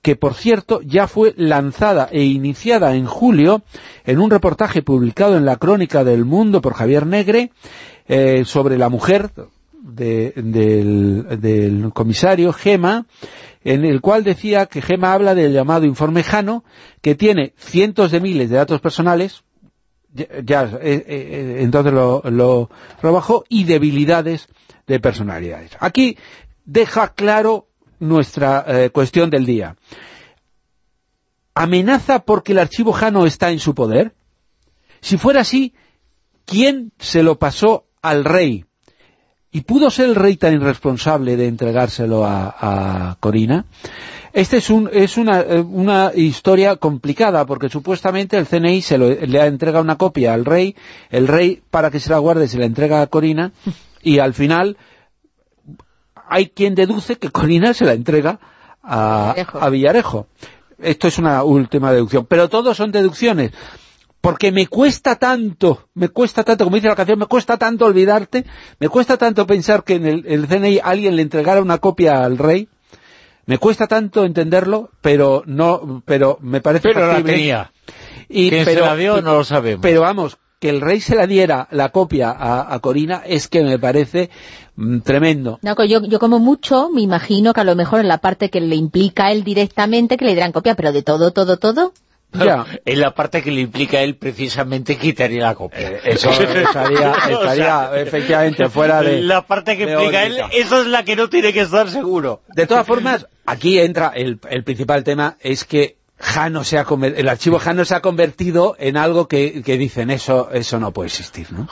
[0.00, 3.62] que, por cierto, ya fue lanzada e iniciada en julio
[4.06, 7.50] en un reportaje publicado en la Crónica del Mundo por Javier Negre
[8.06, 9.30] eh, sobre la mujer
[9.72, 13.06] del, del comisario Gema,
[13.64, 16.64] en el cual decía que Gema habla del llamado informe Jano,
[17.02, 19.42] que tiene cientos de miles de datos personales,
[20.14, 22.68] ya, eh, eh, entonces lo, lo,
[23.02, 24.48] bajó, y debilidades
[24.86, 25.72] de personalidades.
[25.80, 26.16] Aquí
[26.64, 29.76] deja claro nuestra eh, cuestión del día.
[31.54, 34.14] ¿Amenaza porque el archivo Jano está en su poder?
[35.00, 35.74] Si fuera así,
[36.44, 38.64] ¿quién se lo pasó al rey?
[39.50, 43.64] ¿Y pudo ser el rey tan irresponsable de entregárselo a, Corina?
[44.32, 49.46] Esta es, un, es una, eh, una, historia complicada, porque supuestamente el CNI se le
[49.46, 50.76] entrega una copia al rey,
[51.10, 53.52] el rey, para que se la guarde, se la entrega a Corina,
[54.02, 54.76] y al final
[56.28, 58.38] hay quien deduce que Corina se la entrega
[58.82, 60.26] a a Villarejo.
[60.78, 63.52] Esto es una última deducción, pero todos son deducciones
[64.20, 68.44] porque me cuesta tanto, me cuesta tanto, como dice la canción, me cuesta tanto olvidarte,
[68.78, 72.68] me cuesta tanto pensar que en el, CNI alguien le entregara una copia al rey,
[73.48, 77.72] me cuesta tanto entenderlo, pero no, pero me parece Pero la tenía.
[78.28, 79.80] Y, pero, se la dio no lo sabemos.
[79.80, 83.78] Pero vamos, que el rey se la diera la copia a, Corina es que me
[83.78, 84.28] parece
[84.76, 85.58] mm, tremendo.
[85.62, 88.60] No, yo, yo como mucho me imagino que a lo mejor en la parte que
[88.60, 91.94] le implica a él directamente que le dieran copia, pero de todo, todo, todo
[92.32, 95.90] en la parte que le implica a él precisamente quitaría la copia.
[95.90, 96.30] Eh, eso
[97.30, 99.22] estaría, efectivamente fuera de...
[99.22, 102.42] La parte que implica a él, esa es la que no tiene que estar seguro.
[102.54, 107.60] De todas formas, aquí entra el, principal tema, es que Jano se ha el archivo
[107.60, 111.68] Jano se ha convertido en algo que, dicen eso eso no puede existir, ¿no?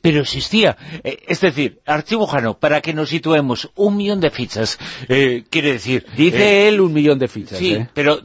[0.00, 0.76] pero existía.
[1.02, 4.78] Eh, es decir, archivo Jano, para que nos situemos, un millón de fichas,
[5.08, 6.06] eh, quiere decir...
[6.16, 8.20] Dice él un millón de fichas, Sí, pero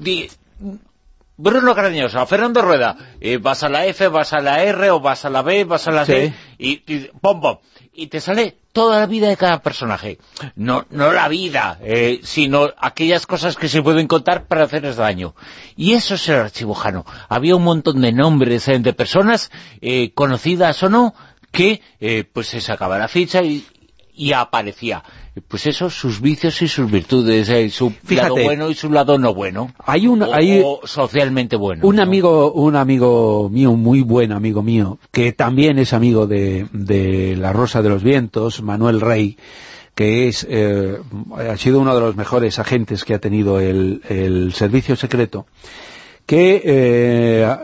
[1.37, 5.25] Bruno Carañosa, Fernando Rueda, eh, vas a la F, vas a la R, o vas
[5.25, 7.57] a la B, vas a la C, y, y pom,
[7.93, 10.17] y te sale toda la vida de cada personaje.
[10.55, 15.35] No, no la vida, eh, sino aquellas cosas que se pueden contar para hacerles daño.
[15.75, 17.05] Y eso es el archivojano.
[17.27, 19.51] Había un montón de nombres eh, de personas,
[20.13, 21.13] conocidas o no,
[21.51, 21.81] que
[22.33, 23.65] pues se sacaba la ficha y,
[24.13, 25.03] y aparecía
[25.41, 29.33] pues eso, sus vicios y sus virtudes, eh, su lado bueno y su lado no
[29.33, 29.73] bueno.
[29.85, 31.85] Hay un, o, socialmente bueno.
[31.85, 37.35] Un amigo, un amigo mío, muy buen amigo mío, que también es amigo de, de
[37.35, 39.37] La Rosa de los Vientos, Manuel Rey,
[39.93, 40.97] que es eh,
[41.37, 45.47] ha sido uno de los mejores agentes que ha tenido el, el servicio secreto,
[46.25, 47.57] que eh,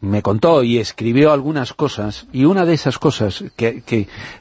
[0.00, 3.82] me contó y escribió algunas cosas, y una de esas cosas que,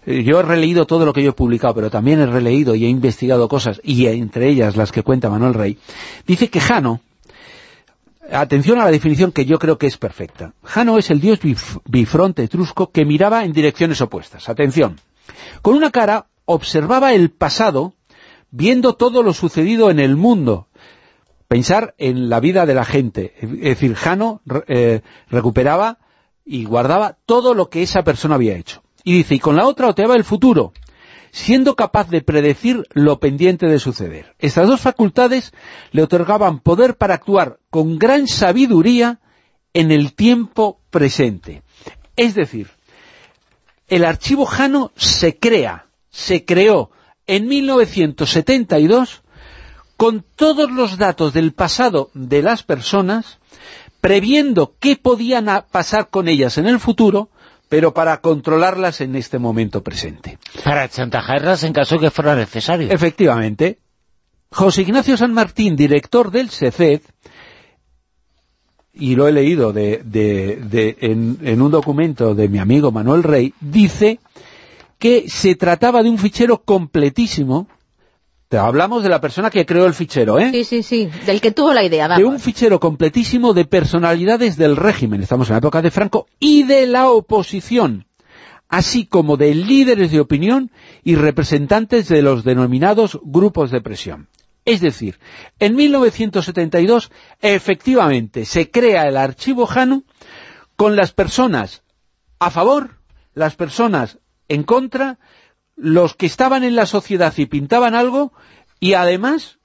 [0.05, 2.85] eh, yo he releído todo lo que yo he publicado, pero también he releído y
[2.85, 5.77] he investigado cosas, y entre ellas las que cuenta Manuel Rey,
[6.27, 7.01] dice que Jano,
[8.31, 11.39] atención a la definición que yo creo que es perfecta, Jano es el dios
[11.85, 14.99] bifronte etrusco que miraba en direcciones opuestas, atención,
[15.63, 17.93] con una cara observaba el pasado,
[18.51, 20.66] viendo todo lo sucedido en el mundo,
[21.47, 23.33] pensar en la vida de la gente.
[23.39, 25.99] Es decir, Jano eh, recuperaba
[26.45, 28.83] y guardaba todo lo que esa persona había hecho.
[29.03, 30.73] Y dice, y con la otra oteaba el futuro,
[31.31, 34.35] siendo capaz de predecir lo pendiente de suceder.
[34.39, 35.53] Estas dos facultades
[35.91, 39.19] le otorgaban poder para actuar con gran sabiduría
[39.73, 41.63] en el tiempo presente.
[42.15, 42.69] Es decir,
[43.87, 46.91] el archivo Jano se crea, se creó
[47.27, 49.23] en 1972
[49.97, 53.39] con todos los datos del pasado de las personas,
[53.99, 57.29] previendo qué podían pasar con ellas en el futuro,
[57.67, 60.37] pero para controlarlas en este momento presente.
[60.63, 62.89] Para chantajearlas en caso que fuera necesario.
[62.91, 63.79] Efectivamente.
[64.51, 67.01] José Ignacio San Martín, director del SECED,
[68.93, 70.01] y lo he leído de,
[71.01, 74.19] en, en un documento de mi amigo Manuel Rey, dice
[74.99, 77.67] que se trataba de un fichero completísimo
[78.49, 80.51] te hablamos de la persona que creó el fichero, ¿eh?
[80.51, 84.75] Sí, sí, sí, del que tuvo la idea, De un fichero completísimo de personalidades del
[84.75, 88.05] régimen, estamos en la época de Franco, y de la oposición,
[88.69, 90.71] así como de líderes de opinión
[91.03, 94.29] y representantes de los denominados grupos de presión.
[94.63, 95.19] Es decir,
[95.59, 100.03] en 1972, efectivamente, se crea el archivo Jano
[100.75, 101.83] con las personas
[102.39, 102.99] a favor,
[103.33, 104.19] las personas
[104.49, 105.19] en contra,
[105.77, 108.33] los que estaban en la sociedad y pintaban algo,
[108.79, 109.57] y además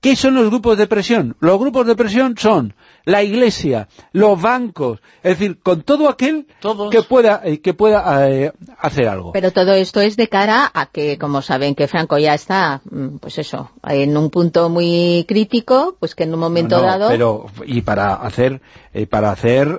[0.00, 1.36] ¿Qué son los grupos de presión?
[1.40, 2.74] Los grupos de presión son
[3.06, 6.46] la iglesia, los bancos, es decir, con todo aquel
[6.90, 9.32] que pueda, eh, que pueda eh, hacer algo.
[9.32, 13.18] Pero todo esto es de cara a que, como saben, que Franco ya está, mm,
[13.18, 17.08] pues eso, en un punto muy crítico, pues que en un momento dado...
[17.08, 18.60] pero y para hacer,
[18.92, 19.78] eh, para hacer,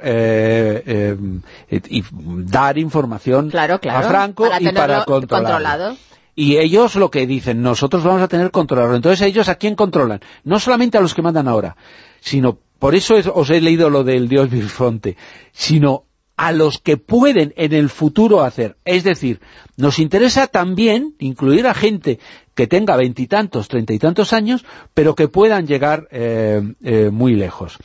[1.70, 5.98] y dar información a Franco y para controlarlo.
[6.34, 8.96] Y ellos lo que dicen, nosotros vamos a tener controlado.
[8.96, 10.22] Entonces ellos a quién controlan?
[10.44, 11.76] No solamente a los que mandan ahora,
[12.22, 15.18] sino, por eso os he leído lo del Dios Bifronte,
[15.52, 16.06] sino
[16.36, 18.78] a los que pueden en el futuro hacer.
[18.86, 19.40] Es decir,
[19.76, 22.20] nos interesa también incluir a gente
[22.54, 24.64] que tenga veintitantos, treinta y tantos años,
[24.94, 27.78] pero que puedan llegar eh, eh, muy lejos.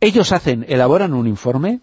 [0.00, 1.80] Ellos hacen, elaboran un informe,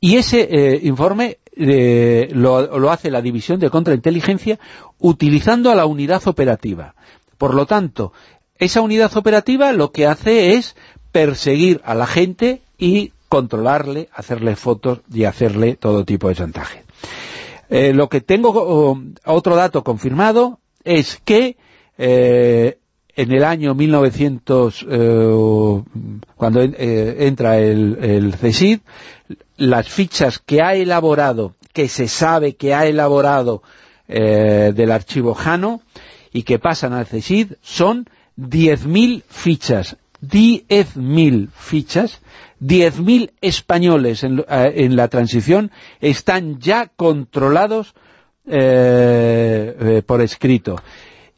[0.00, 4.58] y ese eh, informe eh, lo, hace la División de Contrainteligencia
[4.98, 6.94] utilizando a la unidad operativa.
[7.38, 8.12] Por lo tanto,
[8.58, 10.76] esa unidad operativa lo que hace es
[11.12, 16.84] perseguir a la gente y controlarle, hacerle fotos y hacerle todo tipo de chantaje.
[17.68, 21.56] Eh, lo que tengo, otro dato confirmado, es que
[21.98, 24.86] en el año 1900,
[26.36, 28.80] cuando entra el, el CSID,
[29.56, 33.62] las fichas que ha elaborado, que se sabe que ha elaborado
[34.08, 35.82] eh, del archivo Jano
[36.32, 39.96] y que pasan al CSID son 10.000 fichas.
[40.22, 42.22] 10.000 fichas,
[42.60, 45.70] 10.000 españoles en, eh, en, la transición
[46.00, 47.94] están ya controlados
[48.46, 50.80] eh, por escrito.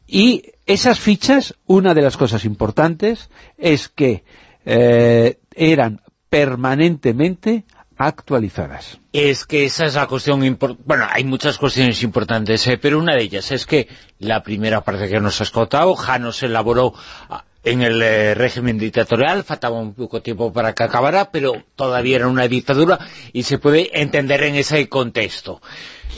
[0.07, 4.23] Y esas fichas, una de las cosas importantes es que
[4.65, 7.65] eran permanentemente
[7.99, 8.97] actualizadas.
[9.11, 10.83] Es que esa es la cuestión importante.
[10.87, 12.77] Bueno, hay muchas cuestiones importantes, ¿eh?
[12.77, 13.89] pero una de ellas es que
[14.19, 16.93] la primera parte que nos has contado, Jano se elaboró
[17.29, 22.15] ah, en el eh, régimen dictatorial, faltaba un poco tiempo para que acabara, pero todavía
[22.15, 22.99] era una dictadura
[23.33, 25.61] y se puede entender en ese contexto.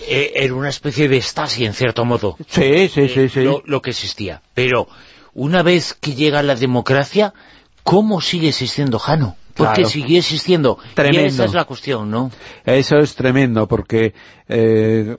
[0.08, 2.38] Eh, era una especie de estasi, en cierto modo.
[2.48, 3.28] Sí, sí, sí.
[3.28, 3.44] sí.
[3.66, 4.44] lo que existía.
[4.54, 4.88] Pero
[5.34, 7.34] una vez que llega la democracia,
[7.84, 9.36] ¿cómo sigue existiendo Jano?
[9.56, 10.78] Porque sigue existiendo.
[10.94, 11.24] Tremendo.
[11.24, 12.32] Y esa es la cuestión, ¿no?
[12.66, 14.14] Eso es tremendo, porque
[14.48, 15.18] eh,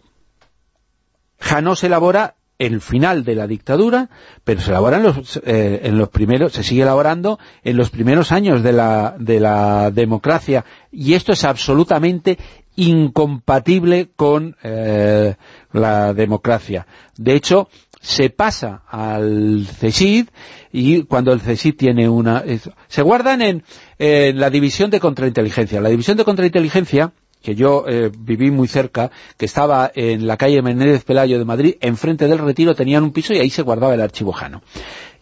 [1.39, 4.09] Jano se elabora el final de la dictadura,
[4.45, 8.31] pero se elabora en los, eh, en los primeros, se sigue elaborando en los primeros
[8.31, 12.39] años de la, de la democracia, y esto es absolutamente
[12.77, 15.35] incompatible con eh,
[15.73, 16.87] la democracia.
[17.17, 17.69] De hecho,
[18.03, 20.27] se pasa al CSID
[20.73, 22.45] y cuando el CSID tiene una...
[22.89, 23.63] se guardan en,
[23.99, 25.81] la división de contrainteligencia.
[25.81, 30.63] La división de contrainteligencia que yo eh, viví muy cerca, que estaba en la calle
[30.63, 34.01] Menéndez Pelayo de Madrid, enfrente del retiro tenían un piso y ahí se guardaba el
[34.01, 34.63] archivo Jano.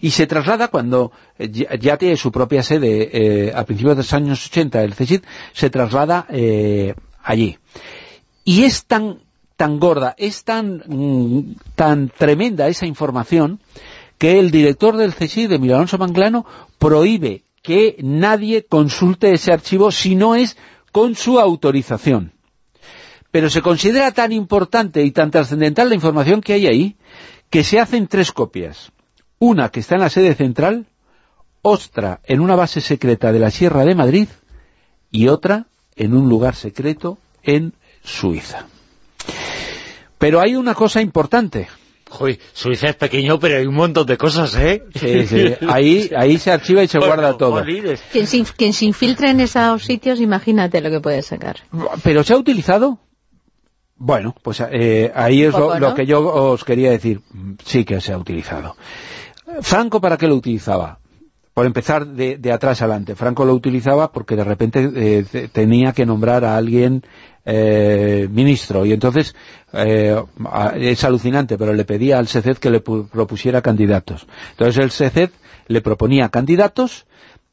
[0.00, 4.12] Y se traslada cuando eh, ya, tiene su propia sede eh, a principios de los
[4.12, 5.22] años 80 el CSID,
[5.52, 6.26] se traslada
[7.22, 7.58] allí.
[8.44, 9.20] Y es tan
[9.60, 13.60] tan gorda, es tan, mm, tan tremenda esa información
[14.16, 16.46] que el director del CSI, de Miguel Alonso Manglano,
[16.78, 20.56] prohíbe que nadie consulte ese archivo si no es
[20.92, 22.32] con su autorización.
[23.30, 26.96] Pero se considera tan importante y tan trascendental la información que hay ahí,
[27.50, 28.92] que se hacen tres copias.
[29.38, 30.86] Una que está en la sede central,
[31.60, 34.28] otra en una base secreta de la Sierra de Madrid
[35.10, 38.66] y otra en un lugar secreto en Suiza.
[40.20, 41.66] Pero hay una cosa importante.
[42.10, 44.84] Joder, Suiza es pequeño, pero hay un montón de cosas, ¿eh?
[44.94, 45.54] Sí, sí.
[45.66, 47.64] Ahí, ahí se archiva y se guarda todo.
[47.64, 51.60] Quien se, quien se infiltre en esos sitios, imagínate lo que puede sacar.
[52.02, 52.98] ¿Pero se ha utilizado?
[53.96, 57.22] Bueno, pues eh, ahí es lo, que yo os quería decir.
[57.64, 58.76] Sí que se ha utilizado.
[59.62, 60.98] ¿Franco para qué lo utilizaba?
[61.54, 63.14] Por empezar de, atrás adelante.
[63.14, 67.04] Franco lo utilizaba porque de repente eh, tenía que nombrar a alguien
[67.44, 68.84] eh, ministro.
[68.84, 69.34] Y entonces
[69.72, 70.22] eh,
[70.76, 74.26] es alucinante pero le pedía al SECED que le propusiera candidatos.
[74.52, 75.30] Entonces el SECED
[75.68, 77.06] le proponía candidatos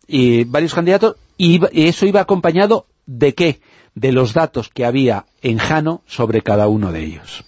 [0.08, 3.62] y varios candidatos y eso iba acompañado de qué?
[3.94, 7.47] de los datos que había en Jano sobre cada uno de ellos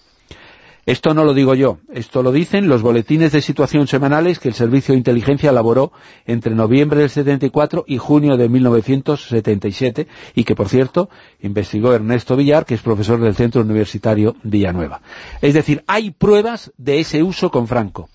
[0.90, 4.56] esto no lo digo yo, esto lo dicen los boletines de situación semanales que el
[4.56, 5.92] Servicio de Inteligencia elaboró
[6.26, 11.12] entre noviembre del 74 y junio de 1977 y que, por cierto,
[11.42, 15.02] investigó Ernesto Villar, que es profesor del Centro Universitario Villanueva.
[15.44, 18.10] Es decir, hay pruebas de ese uso con Franco,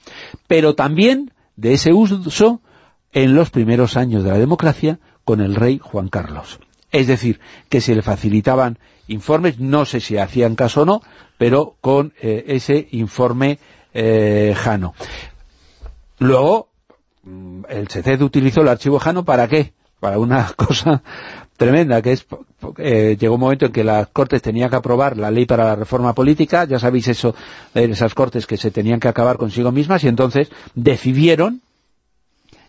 [0.48, 2.60] pero también de ese uso
[3.12, 6.58] en los primeros años de la democracia con el rey Juan Carlos.
[6.94, 8.78] Es decir, que se le facilitaban
[9.08, 11.02] informes, no sé si hacían caso o no,
[11.38, 13.58] pero con eh, ese informe
[13.92, 14.94] eh, Jano.
[16.20, 16.68] Luego,
[17.24, 19.72] mm, el SECED utilizó el archivo Jano ¿para qué?
[19.98, 21.02] Para una cosa
[21.56, 22.26] tremenda, que es
[22.78, 25.74] eh, llegó un momento en que las Cortes tenían que aprobar la ley para la
[25.74, 27.34] reforma política, ya sabéis eso,
[27.74, 31.60] en esas Cortes que se tenían que acabar consigo mismas, y entonces decidieron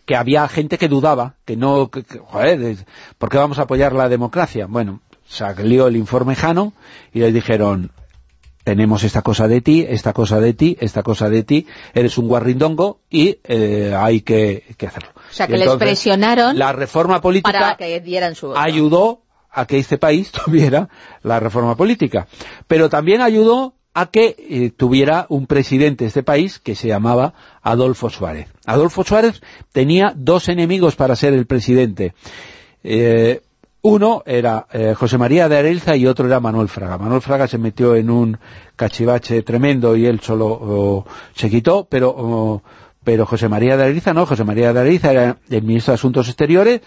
[0.06, 2.76] que había gente que dudaba, que no, que, joder,
[3.18, 4.66] ¿por qué vamos a apoyar la democracia?
[4.66, 6.72] Bueno, salió el informe Jano
[7.12, 7.90] y les dijeron,
[8.62, 12.28] tenemos esta cosa de ti, esta cosa de ti, esta cosa de ti, eres un
[12.28, 15.10] guarrindongo y eh, hay que, hacerlo.
[15.14, 19.78] O sea, que les presionaron la reforma política para que dieran su ayudó a que
[19.78, 20.88] este país tuviera
[21.22, 22.28] la reforma política.
[22.68, 27.32] Pero también ayudó a que eh, tuviera un presidente de este país que se llamaba
[27.66, 28.46] Adolfo Suárez.
[28.64, 29.42] Adolfo Suárez
[29.72, 32.14] tenía dos enemigos para ser el presidente.
[32.84, 33.42] Eh,
[33.82, 36.96] uno era eh, José María de Arelza y otro era Manuel Fraga.
[36.96, 38.38] Manuel Fraga se metió en un
[38.76, 41.04] cachivache tremendo y él solo
[41.34, 42.62] se quitó, pero,
[43.02, 46.28] pero José María de Arelza no, José María de Arelza era el ministro de Asuntos
[46.28, 46.82] Exteriores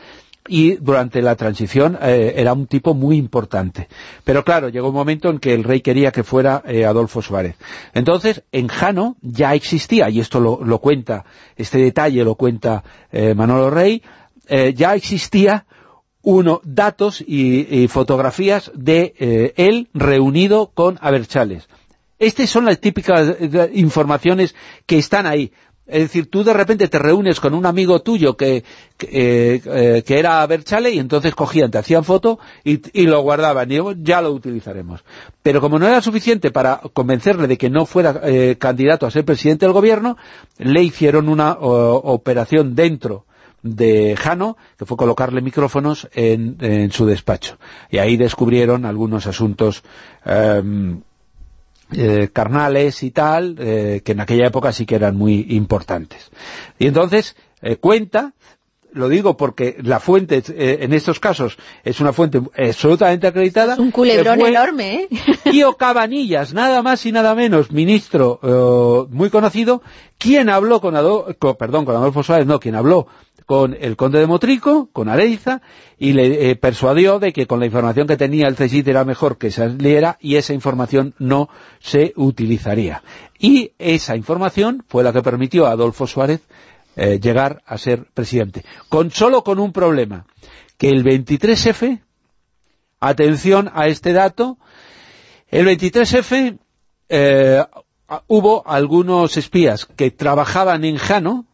[0.50, 3.88] y durante la transición eh, era un tipo muy importante.
[4.24, 7.56] Pero claro, llegó un momento en que el rey quería que fuera eh, Adolfo Suárez.
[7.94, 11.26] Entonces, en Jano ya existía, y esto lo, cuenta,
[11.56, 12.84] este detalle lo cuenta
[13.36, 14.02] Manolo Rey,
[14.76, 15.66] ya existía
[16.22, 21.68] uno, datos y, fotografías de eh, él reunido con Aberchales.
[22.18, 24.54] Estas son las típicas eh, informaciones
[24.86, 25.54] que están ahí.
[25.90, 28.64] Es decir, tú de repente te reúnes con un amigo tuyo que,
[28.98, 33.72] que, eh, era Aberchale y entonces cogían, te hacían foto y, lo guardaban.
[33.72, 35.04] Y ya lo utilizaremos.
[35.42, 38.22] Pero como no era suficiente para convencerle de que no fuera
[38.58, 40.18] candidato a ser presidente del gobierno,
[40.58, 43.26] le hicieron una operación dentro
[43.62, 47.58] de Jano, que fue colocarle micrófonos en, su despacho.
[47.90, 49.84] Y ahí descubrieron algunos asuntos
[50.26, 51.02] em,
[51.92, 56.30] eh, carnales y tal, eh, que en aquella época sí que eran muy importantes.
[56.78, 58.34] Y entonces eh, cuenta
[58.92, 63.76] lo digo porque la fuente en estos casos es una fuente absolutamente acreditada.
[63.78, 65.10] un culebrón enorme, ¿eh?
[65.52, 69.84] Tío Cabanillas, nada más y nada menos, ministro muy conocido,
[70.18, 70.96] quien habló con,
[71.56, 73.08] perdón, con Adolfo Suárez, no, quien habló
[73.50, 75.64] con el conde de Motrico, con Areiza,
[75.98, 79.40] y le eh, persuadió de que con la información que tenía el CSIT era mejor
[79.40, 83.02] que saliera y esa información no se utilizaría.
[83.40, 86.42] Y esa información fue la que permitió a Adolfo Suárez
[86.96, 88.64] eh, llegar a ser presidente.
[88.88, 90.28] Con solo con un problema,
[90.78, 92.04] que el 23F,
[93.00, 94.60] atención a este dato,
[95.48, 96.60] el 23F
[97.10, 97.66] eh,
[98.28, 101.48] hubo algunos espías que trabajaban en Jano,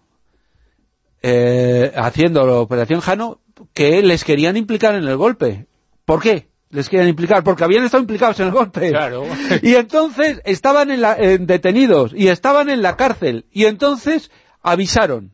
[1.27, 3.39] eh, haciendo la operación Jano
[3.73, 5.65] que les querían implicar en el golpe.
[6.05, 6.49] ¿Por qué?
[6.69, 8.93] Les querían implicar, porque habían estado implicados en el golpe.
[9.63, 13.47] Y entonces estaban en detenidos y estaban en la cárcel.
[13.51, 14.29] Y entonces
[14.61, 15.33] avisaron.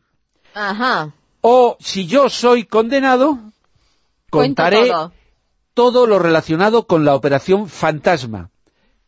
[0.54, 1.12] Ajá.
[1.42, 3.38] O si yo soy condenado,
[4.30, 4.90] contaré
[5.74, 8.48] todo lo relacionado con la operación Fantasma,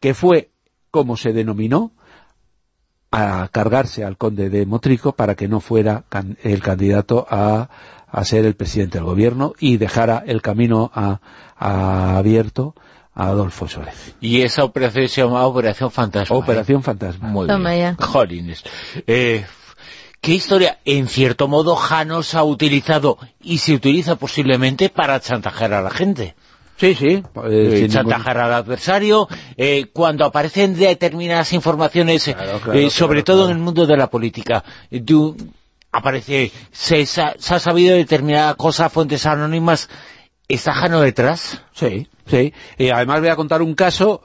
[0.01, 0.51] que fue
[0.91, 1.93] como se denominó
[3.15, 6.05] a cargarse al conde de Motrico para que no fuera
[6.43, 7.69] el candidato a,
[8.25, 10.91] ser el presidente del gobierno y dejara el camino
[11.57, 12.75] abierto
[13.15, 14.17] a Adolfo Suárez.
[14.21, 16.37] Y esa operación se llama Operación Fantasma.
[16.37, 17.29] Operación Fantasma.
[17.29, 17.97] Muy bien.
[17.97, 18.65] Jolines.
[19.07, 19.45] Eh,
[20.21, 20.79] ¿Qué historia?
[20.85, 26.35] En cierto modo, Janos ha utilizado y se utiliza posiblemente para chantajear a la gente.
[26.77, 27.23] Sí, sí.
[27.45, 33.87] Eh, chantajear al adversario, eh, cuando aparecen determinadas informaciones, eh, sobre todo en el mundo
[33.87, 34.65] de la política,
[35.93, 39.89] aparece, se, ha sabido determinada cosa, fuentes anónimas,
[40.49, 41.63] ¿está Jano detrás?
[41.73, 42.53] Sí, sí.
[42.77, 44.23] Y además voy a contar un caso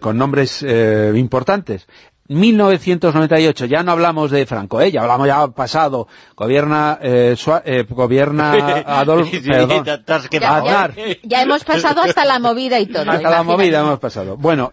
[0.00, 0.62] con nombres
[1.14, 1.86] importantes.
[2.34, 4.90] 1998, ya no hablamos de Franco, ¿eh?
[4.90, 8.52] ya hablamos ya pasado, gobierna eh, eh gobierna
[8.86, 9.30] Adolfo,
[11.22, 13.10] ya, hemos pasado hasta la movida y todo.
[13.10, 14.36] Hasta la movida hemos pasado.
[14.36, 14.72] Bueno,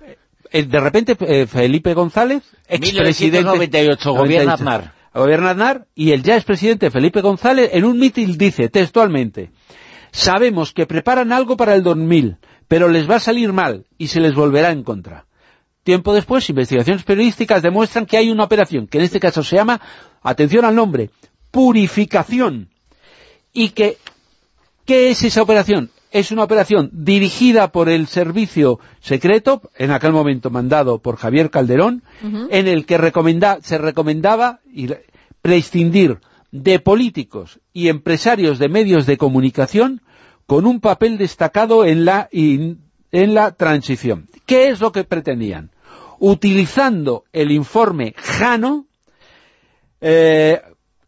[0.52, 3.40] eh, de repente eh, Felipe González, expresidente...
[3.40, 4.94] 1998, gobierna Aznar.
[5.14, 9.52] Gobierna Aznar, y el ya expresidente Felipe González en un mitin dice textualmente,
[10.12, 12.38] sabemos que preparan algo para el 2000,
[12.68, 15.26] pero les va a salir mal y se les volverá en contra.
[15.84, 19.80] Tiempo después, investigaciones periodísticas demuestran que hay una operación, que en este caso se llama,
[20.22, 21.10] atención al nombre,
[21.52, 22.70] purificación.
[23.54, 23.98] Y que,
[24.86, 25.90] ¿qué es esa operación?
[26.12, 32.04] Es una operación dirigida por el servicio secreto, en aquel momento mandado por Javier Calderón,
[32.22, 32.98] en el que
[33.62, 34.60] se recomendaba
[35.42, 36.20] prescindir
[36.52, 40.02] de políticos y empresarios de medios de comunicación
[40.48, 42.28] con un papel destacado en la,
[43.12, 44.30] en la transición.
[44.46, 45.72] ¿Qué es lo que pretendían?
[46.20, 48.86] utilizando el informe Jano,
[50.02, 50.62] eh,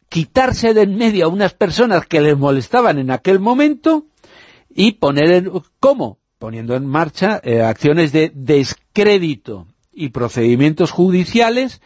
[0.10, 4.06] quitarse de en medio a unas personas que les molestaban en aquel momento
[4.70, 5.52] y poner en...
[5.80, 6.18] ¿Cómo?
[6.40, 11.82] Poniendo en marcha eh, acciones de descrédito y procedimientos judiciales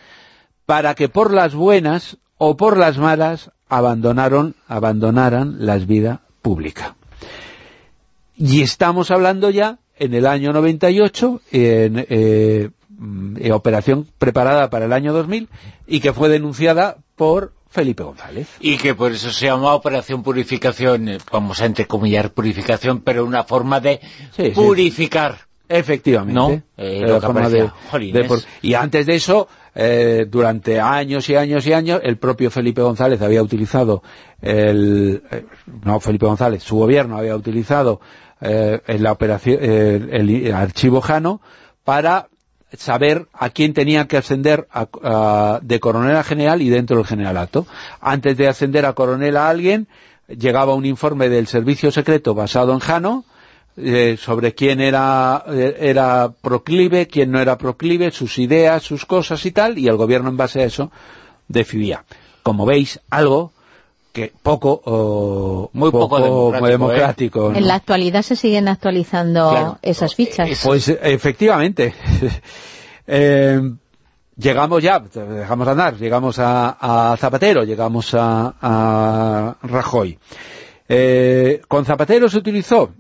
[0.65, 6.95] para que por las buenas o por las malas abandonaron, abandonaran la vida pública.
[8.37, 14.93] Y estamos hablando ya en el año 98, en eh, mm, operación preparada para el
[14.93, 15.49] año 2000
[15.87, 18.47] y que fue denunciada por Felipe González.
[18.59, 23.43] Y que por eso se llama Operación Purificación, eh, vamos a entrecomillar purificación, pero una
[23.43, 23.99] forma de
[24.53, 25.39] purificar.
[25.67, 26.63] Efectivamente.
[28.61, 33.21] y antes de eso, eh, durante años y años y años, el propio Felipe González
[33.21, 34.03] había utilizado,
[34.41, 35.45] el, eh,
[35.83, 37.99] no Felipe González, su gobierno había utilizado
[38.41, 41.41] en la operación, el, archivo Jano
[41.83, 42.27] para
[42.73, 44.67] saber a quién tenía que ascender
[45.61, 47.65] de coronel a general y dentro del generalato.
[48.01, 49.87] Antes de ascender a coronel a alguien,
[50.27, 53.25] llegaba un informe del servicio secreto basado en Jano,
[53.77, 59.45] eh, sobre quién era, eh, era proclive, quién no era proclive, sus ideas, sus cosas
[59.45, 60.91] y tal, y el gobierno en base a eso
[61.49, 62.05] decidía.
[62.41, 63.51] Como veis, algo
[64.15, 67.57] que poco o muy poco, democrático, ¿eh?
[67.57, 70.61] en la actualidad se siguen actualizando esas fichas.
[70.63, 71.93] Pues efectivamente.
[73.07, 73.61] Eh,
[74.35, 80.17] llegamos ya dejamos andar llegamos a, Zapatero llegamos a, Rajoy.
[80.89, 82.95] Eh, con Zapatero se utilizó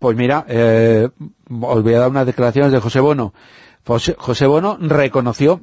[0.00, 3.32] pues mira os voy a dar unas declaraciones de José Bono.
[3.84, 5.60] José Bono reconoció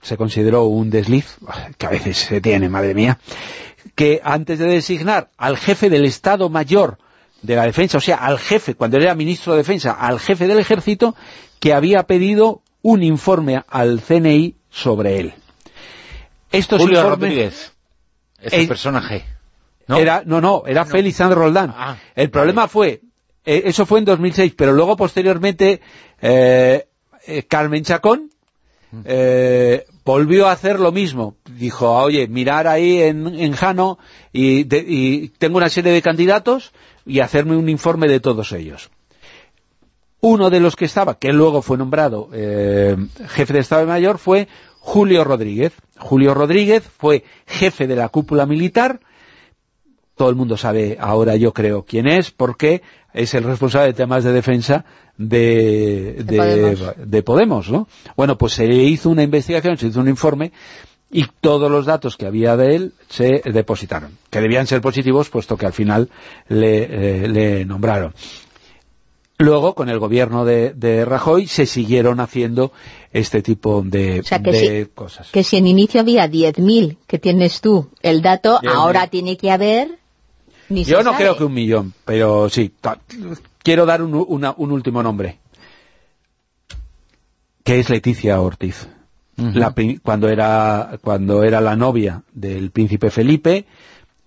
[0.00, 1.36] se consideró un desliz
[1.76, 3.18] que a veces se tiene, madre mía
[3.96, 6.98] que antes de designar al jefe del Estado Mayor
[7.42, 10.58] de la Defensa, o sea, al jefe, cuando era ministro de Defensa, al jefe del
[10.58, 11.16] Ejército,
[11.58, 15.34] que había pedido un informe al CNI sobre él.
[16.52, 17.72] Estos Julio Rodríguez,
[18.40, 19.24] ese personaje.
[19.88, 19.96] ¿no?
[19.96, 21.72] Era, no, no, era Félix Andrés Roldán.
[21.74, 23.00] Ah, el problema fue,
[23.44, 25.80] eh, eso fue en 2006, pero luego posteriormente
[26.20, 26.86] eh,
[27.26, 28.30] eh, Carmen Chacón
[29.04, 31.36] eh, volvió a hacer lo mismo.
[31.50, 33.98] Dijo, oye, mirar ahí en, Jano
[34.32, 34.64] y,
[35.28, 36.72] tengo una serie de candidatos
[37.04, 38.90] y hacerme un informe de todos ellos.
[40.20, 42.96] Uno de los que estaba, que luego fue nombrado eh,
[43.28, 44.48] jefe de Estado Mayor, fue
[44.78, 45.72] Julio Rodríguez.
[45.98, 49.00] Julio Rodríguez fue jefe de la cúpula militar,
[50.16, 54.24] todo el mundo sabe ahora yo creo quién es, porque es el responsable de temas
[54.24, 54.84] de defensa
[55.16, 57.70] de, de, Podemos.
[57.70, 57.88] ¿no?
[58.16, 60.52] Bueno, pues se hizo una investigación, se hizo un informe
[61.10, 65.56] y todos los datos que había de él se depositaron, que debían ser positivos puesto
[65.56, 66.10] que al final
[66.48, 68.12] le, eh, nombraron.
[69.38, 72.72] Luego, con el gobierno de, Rajoy, se siguieron haciendo
[73.12, 74.22] este tipo de,
[74.94, 75.30] cosas.
[75.30, 79.98] Que si en inicio había 10.000, que tienes tú el dato, ahora tiene que haber...
[80.68, 82.72] Yo no creo que un millón, pero sí,
[83.62, 85.38] quiero dar un, último nombre,
[87.62, 88.88] que es Leticia Ortiz.
[90.02, 93.66] cuando, era, cuando era la novia del príncipe Felipe,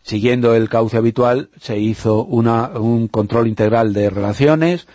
[0.04, 4.88] siguiendo el cauce habitual, se hizo un control integral de relaciones,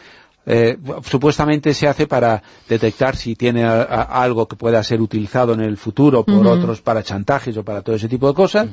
[0.46, 5.78] eh, supuestamente se hace para detectar si tiene algo que pueda ser utilizado en el
[5.78, 8.68] futuro por otros para chantajes o para todo ese tipo de cosas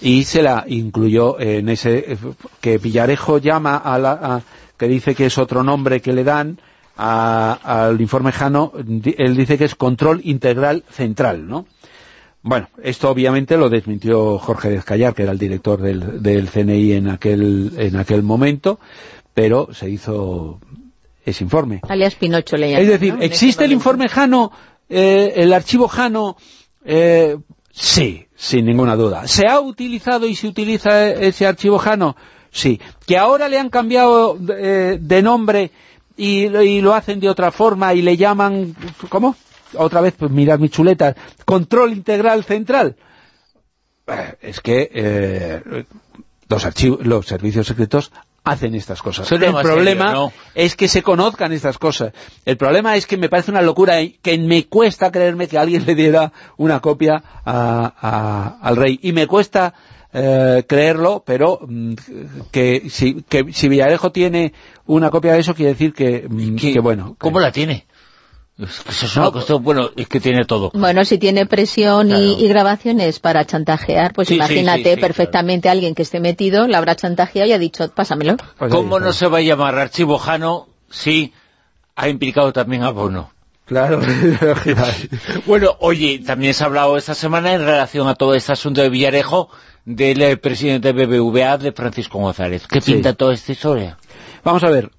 [0.00, 2.16] y se la incluyó en ese
[2.60, 4.42] que Villarejo llama a la
[4.76, 6.58] que dice que es otro nombre que le dan
[6.96, 11.66] al informe Jano, él dice que es control integral central, ¿no?
[12.42, 17.72] Bueno, esto obviamente lo desmintió Jorge Descallar, que era el director del, CNI en aquel,
[17.78, 18.78] en aquel momento,
[19.32, 20.60] pero se hizo
[21.24, 21.80] ese informe.
[21.88, 24.52] Alias Pinocho le Es decir, ¿existe el informe Jano,
[24.90, 26.36] eh, el archivo Jano?
[26.84, 27.38] Eh,
[27.72, 29.26] sí, sin ninguna duda.
[29.26, 32.14] ¿Se ha utilizado y se utiliza ese archivo Jano?
[32.50, 32.78] Sí.
[33.06, 35.70] ¿Que ahora le han cambiado eh, de nombre
[36.14, 36.48] y,
[36.80, 38.76] lo hacen de otra forma y le llaman...
[39.08, 39.34] ¿Cómo?
[39.76, 41.16] Otra vez, pues mirad mi chuleta.
[41.46, 42.96] Control integral central.
[44.06, 45.84] Eh, es que eh,
[46.48, 48.12] los, archivos, los servicios secretos
[48.44, 49.30] hacen estas cosas.
[49.32, 52.12] el problema es que se conozcan estas cosas.
[52.44, 55.94] El problema es que me parece una locura que me cuesta creerme que alguien le
[55.94, 58.98] diera una copia al rey.
[59.02, 59.74] Y me cuesta
[60.12, 61.94] eh, creerlo, pero mm,
[62.52, 64.52] que, si, que si Villarejo tiene
[64.86, 67.16] una copia de eso, quiere decir que, mm, que bueno...
[67.18, 67.86] ¿Cómo la tiene?
[68.56, 70.70] Eso es una cuestión, bueno, es que tiene todo.
[70.74, 76.20] Bueno, si tiene presión y, grabaciones para chantajear, pues imagínate perfectamente a alguien que esté
[76.20, 78.36] metido, la habrá chantajeado y ha dicho, pásamelo.
[78.58, 81.32] Pues ¿Cómo no se va a llamar archivo Jano si
[81.96, 83.32] ha implicado también a Bono?
[83.64, 84.00] Claro.
[85.46, 88.88] bueno, oye, también se ha hablado esta semana en relación a todo este asunto de
[88.88, 89.48] Villarejo
[89.84, 92.66] del eh, presidente de BBVA, de Francisco González.
[92.68, 93.98] ¿Qué pinta toda esta historia?
[94.44, 94.90] Vamos a ver,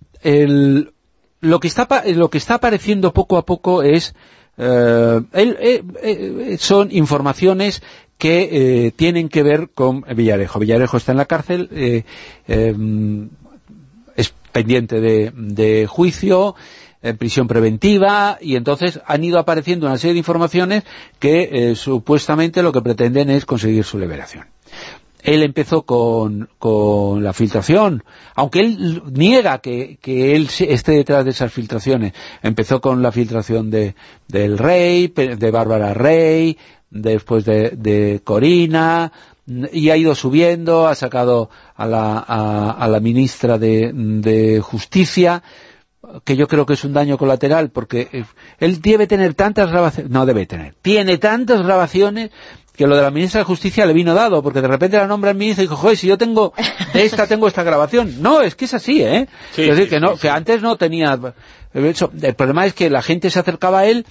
[1.45, 4.13] lo, que está, lo que está apareciendo poco a poco es...
[4.57, 7.83] Eh, eh, son informaciones
[8.17, 10.59] que tienen que ver con Villarejo.
[10.59, 12.03] Villarejo está en la cárcel,
[12.47, 13.29] em,
[14.15, 16.55] es pendiente de juicio,
[17.05, 20.83] en prisión preventiva y entonces han ido apareciendo una serie de informaciones
[21.19, 24.47] que eh, supuestamente lo que pretenden es conseguir su liberación.
[25.25, 28.03] Él empezó con, con la filtración,
[28.35, 32.13] aunque él niega que, que, él esté detrás de esas filtraciones.
[32.43, 33.95] Empezó con la filtración de,
[34.27, 36.59] del Rey, de Bárbara Rey,
[36.91, 39.11] después de, de Corina,
[39.71, 45.41] y ha ido subiendo, ha sacado a la, a, la ministra de, de Justicia,
[46.23, 48.25] que yo creo que es un daño colateral, porque eh,
[48.59, 52.29] él debe tener tantas grabaciones, no debe tener, tiene tantas grabaciones
[52.75, 55.31] que lo de la ministra de Justicia le vino dado, porque de repente la nombra
[55.31, 56.53] el ministro y dijo, joder, si yo tengo,
[56.93, 58.21] de esta tengo esta grabación.
[58.21, 59.27] No, es que es así, ¿eh?
[59.55, 61.17] es decir, que, no, que antes no tenía...
[61.73, 64.05] el problema es que la gente se acercaba a él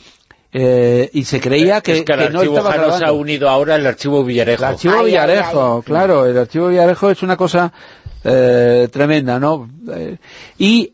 [0.56, 3.86] eh, y se creía que, es que, el archivo no se ha unido ahora al
[3.86, 4.62] archivo Villarejo.
[4.62, 7.72] El archivo Villarejo, claro, el archivo Villarejo es una cosa
[8.22, 9.68] eh, tremenda, ¿no?
[10.56, 10.93] y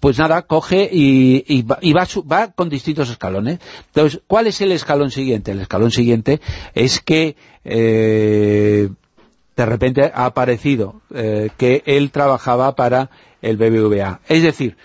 [0.00, 3.58] pues nada, coge y, va, con distintos escalones.
[3.86, 5.52] Entonces, ¿cuál es el escalón siguiente?
[5.52, 6.40] El escalón siguiente
[6.74, 8.88] es que eh,
[9.56, 13.10] de repente ha aparecido eh, que él trabajaba para
[13.42, 14.20] el BBVA.
[14.28, 14.76] Es decir,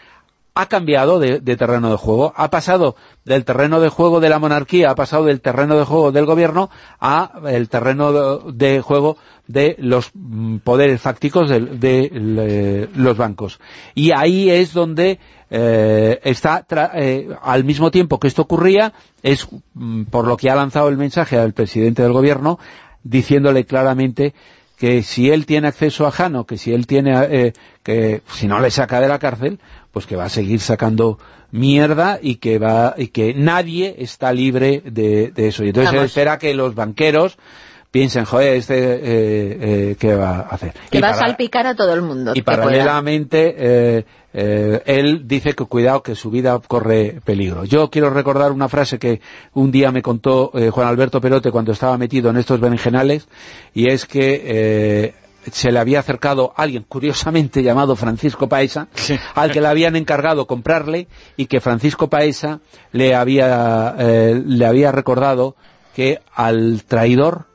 [0.55, 2.95] ha cambiado de, terreno de juego, ha pasado
[3.25, 6.69] del terreno de juego de la monarquía, ha pasado del terreno de juego del gobierno
[6.99, 9.17] a el terreno de, juego
[9.47, 13.59] de los mm, poderes fácticos de, los bancos.
[13.95, 15.19] Y ahí es donde
[15.49, 16.65] eh, está,
[16.95, 20.97] eh, al mismo tiempo que esto ocurría, es mm, por lo que ha lanzado el
[20.97, 22.59] mensaje al presidente del gobierno,
[23.03, 24.33] diciéndole claramente
[24.77, 28.59] que si él tiene acceso a Jano, que si él tiene, eh, que si no
[28.59, 29.59] le saca de la cárcel,
[29.95, 31.19] pues que va a seguir sacando
[31.51, 35.63] mierda y que va y que nadie está libre de, eso.
[35.63, 37.37] Y entonces él espera que los banqueros
[37.91, 40.73] piensen, joder, este eh, eh, ¿qué va a hacer?
[40.91, 42.33] Que va a salpicar a todo el mundo.
[42.35, 43.55] Y paralelamente
[44.33, 47.63] eh, él dice que cuidado, que su vida corre peligro.
[47.63, 49.21] Yo quiero recordar una frase que
[49.53, 53.29] un día me contó Juan Alberto Perote cuando estaba metido en estos berenjenales,
[53.73, 55.15] y es que
[55.51, 58.87] se le había acercado alguien, curiosamente llamado Francisco Paesa,
[59.35, 62.59] al que le habían encargado comprarle, y que Francisco Paesa
[62.91, 65.55] le había, le había recordado
[65.95, 67.45] que al traidor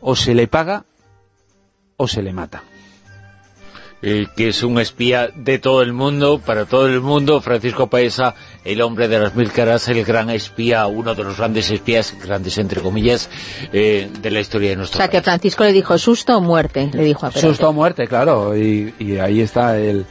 [0.00, 0.84] o se le paga
[1.96, 2.62] o se le mata.
[4.00, 8.34] Que es un espía de todo el mundo, para todo el mundo, Francisco Paesa,
[8.64, 12.56] el hombre de las mil caras, el gran espía, uno de los grandes espías, grandes
[12.58, 13.28] entre comillas,
[13.72, 16.90] eh, de la historia de nuestro O sea, que Francisco le dijo susto o muerte,
[16.92, 20.06] le dijo a Susto o muerte, claro, y ahí está el,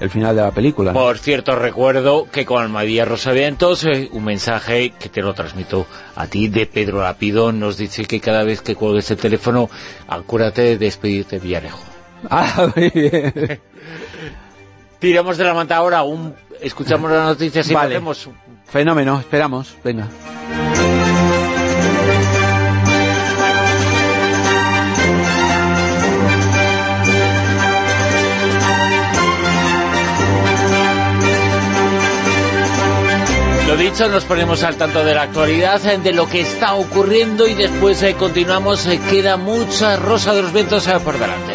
[0.00, 0.92] el final de la película.
[0.92, 6.26] Por cierto, recuerdo que con Almadía Rosavientos, eh, un mensaje que te lo transmito a
[6.26, 9.70] ti de Pedro Lapido, nos dice que cada vez que cuelgues el teléfono,
[10.08, 11.95] acuérdate de despedirte Villarejo.
[12.30, 13.60] Ah, muy bien.
[14.98, 18.00] Tiramos de la manta ahora, un, escuchamos las noticias y vale.
[18.66, 20.08] Fenómeno, esperamos, venga.
[33.76, 38.02] Dicho, nos ponemos al tanto de la actualidad, de lo que está ocurriendo y después
[38.02, 38.86] eh, continuamos.
[38.86, 41.54] Eh, queda mucha rosa de los vientos eh, por delante.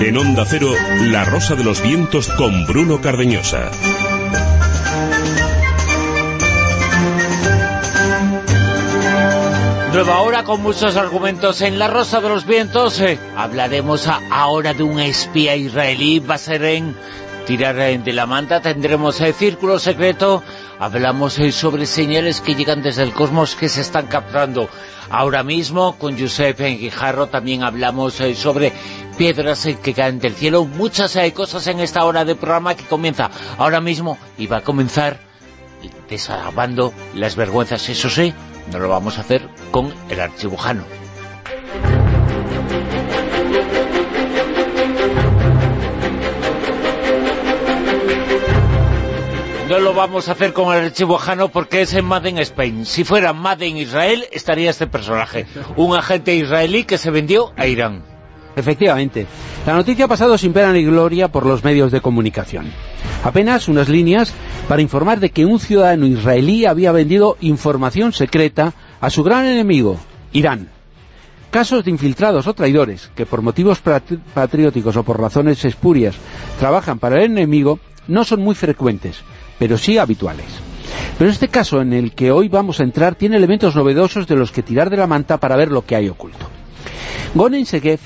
[0.00, 0.68] En Onda Cero,
[1.06, 3.70] La Rosa de los Vientos con Bruno Cardeñosa.
[9.94, 13.00] Nueva hora con muchos argumentos en La Rosa de los Vientos.
[13.00, 16.18] Eh, hablaremos ahora de un espía israelí.
[16.18, 16.96] Va a ser en
[17.46, 18.60] tirar eh, de la manta.
[18.60, 20.42] Tendremos el círculo secreto.
[20.80, 24.68] Hablamos eh, sobre señales que llegan desde el cosmos que se están capturando
[25.10, 25.96] ahora mismo.
[25.96, 28.72] Con Josep en Guijarro también hablamos sobre
[29.16, 30.64] piedras que caen del cielo.
[30.64, 35.20] Muchas cosas en esta hora de programa que comienza ahora mismo y va a comenzar
[36.08, 37.88] desahogando las vergüenzas.
[37.88, 38.34] Eso sí,
[38.72, 40.84] no lo vamos a hacer con el archivujano.
[49.68, 52.84] No lo vamos a hacer con el archivo Jano porque es en Made in Spain.
[52.84, 55.46] Si fuera Made in Israel, estaría este personaje.
[55.76, 58.13] Un agente israelí que se vendió a Irán.
[58.56, 59.26] Efectivamente.
[59.66, 62.70] La noticia ha pasado sin pena ni gloria por los medios de comunicación.
[63.24, 64.32] Apenas unas líneas
[64.68, 69.98] para informar de que un ciudadano israelí había vendido información secreta a su gran enemigo,
[70.32, 70.68] Irán.
[71.50, 76.16] Casos de infiltrados o traidores que por motivos patrióticos o por razones espurias
[76.58, 77.78] trabajan para el enemigo
[78.08, 79.20] no son muy frecuentes,
[79.58, 80.46] pero sí habituales.
[81.16, 84.50] Pero este caso en el que hoy vamos a entrar tiene elementos novedosos de los
[84.50, 86.46] que tirar de la manta para ver lo que hay oculto.
[87.34, 88.00] Gonen Segev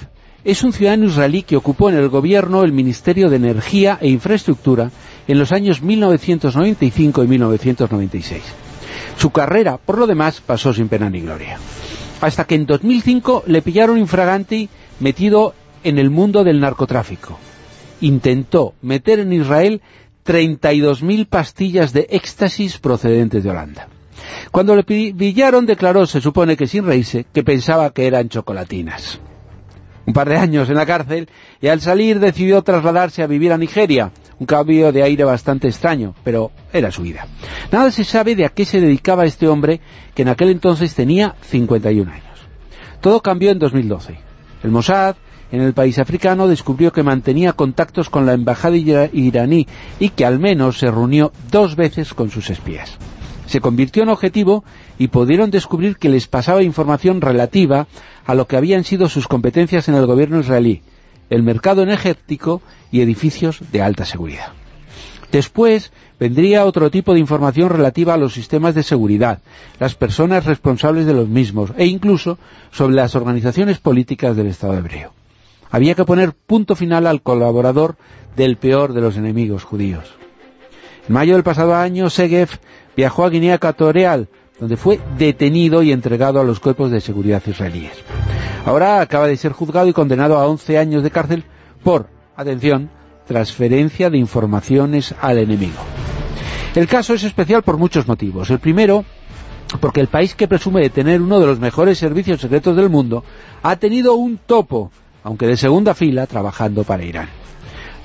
[0.48, 4.90] es un ciudadano israelí que ocupó en el gobierno el Ministerio de Energía e Infraestructura
[5.26, 8.42] en los años 1995 y 1996.
[9.18, 11.58] Su carrera, por lo demás, pasó sin pena ni gloria.
[12.22, 14.70] Hasta que en 2005 le pillaron infraganti
[15.00, 15.52] metido
[15.84, 17.38] en el mundo del narcotráfico.
[18.00, 19.82] Intentó meter en Israel
[20.24, 23.88] 32.000 pastillas de éxtasis procedentes de Holanda.
[24.50, 29.20] Cuando le pillaron declaró, se supone que sin reírse, que pensaba que eran chocolatinas.
[30.08, 31.28] Un par de años en la cárcel
[31.60, 36.14] y al salir decidió trasladarse a vivir a Nigeria, un cambio de aire bastante extraño,
[36.24, 37.26] pero era su vida.
[37.70, 39.82] Nada se sabe de a qué se dedicaba este hombre
[40.14, 42.24] que en aquel entonces tenía 51 años.
[43.02, 44.18] Todo cambió en 2012.
[44.62, 45.16] El Mossad
[45.52, 49.66] en el país africano descubrió que mantenía contactos con la embajada iraní
[50.00, 52.96] y que al menos se reunió dos veces con sus espías.
[53.48, 54.62] Se convirtió en objetivo
[54.98, 57.86] y pudieron descubrir que les pasaba información relativa
[58.28, 60.82] a lo que habían sido sus competencias en el gobierno israelí,
[61.30, 62.60] el mercado energético
[62.92, 64.52] y edificios de alta seguridad.
[65.32, 69.40] Después vendría otro tipo de información relativa a los sistemas de seguridad,
[69.80, 72.38] las personas responsables de los mismos e incluso
[72.70, 75.14] sobre las organizaciones políticas del Estado hebreo.
[75.70, 77.96] Había que poner punto final al colaborador
[78.36, 80.04] del peor de los enemigos judíos.
[81.08, 82.50] En mayo del pasado año, Segev
[82.94, 87.92] viajó a Guinea Ecuatorial, donde fue detenido y entregado a los cuerpos de seguridad israelíes.
[88.64, 91.44] Ahora acaba de ser juzgado y condenado a 11 años de cárcel
[91.82, 92.90] por, atención,
[93.26, 95.78] transferencia de informaciones al enemigo.
[96.74, 98.50] El caso es especial por muchos motivos.
[98.50, 99.04] El primero,
[99.80, 103.24] porque el país que presume de tener uno de los mejores servicios secretos del mundo
[103.62, 104.90] ha tenido un topo
[105.22, 107.28] aunque de segunda fila, trabajando para Irán.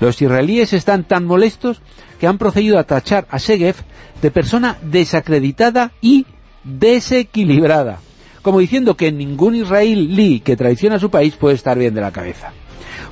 [0.00, 1.80] Los israelíes están tan molestos
[2.18, 3.76] que han procedido a tachar a Segev
[4.20, 6.26] de persona desacreditada y
[6.64, 8.00] desequilibrada,
[8.42, 12.12] como diciendo que ningún israelí que traiciona a su país puede estar bien de la
[12.12, 12.52] cabeza.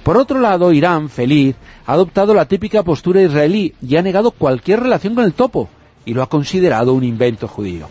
[0.02, 1.54] Por otro lado, Irán, feliz,
[1.86, 5.68] ha adoptado la típica postura israelí y ha negado cualquier relación con el topo,
[6.04, 7.88] y lo ha considerado un invento judío.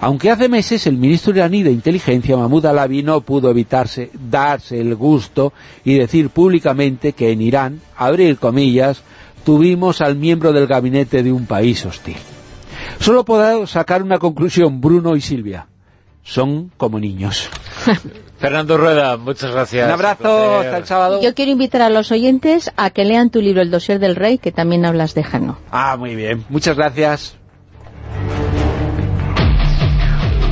[0.00, 4.94] Aunque hace meses el ministro iraní de inteligencia, Mahmoud Alavi, no pudo evitarse darse el
[4.96, 5.52] gusto
[5.84, 9.02] y decir públicamente que en Irán, abrir comillas,
[9.44, 12.16] tuvimos al miembro del gabinete de un país hostil.
[13.04, 15.66] Solo puedo sacar una conclusión, Bruno y Silvia.
[16.22, 17.50] Son como niños.
[18.38, 19.86] Fernando Rueda, muchas gracias.
[19.88, 21.20] Un abrazo, hasta el sábado.
[21.20, 24.38] Yo quiero invitar a los oyentes a que lean tu libro El dossier del rey,
[24.38, 25.58] que también hablas de Jano.
[25.70, 26.46] Ah, muy bien.
[26.48, 27.36] Muchas gracias.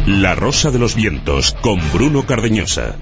[0.04, 2.96] La Rosa de los Vientos, con Bruno Cardeñosa.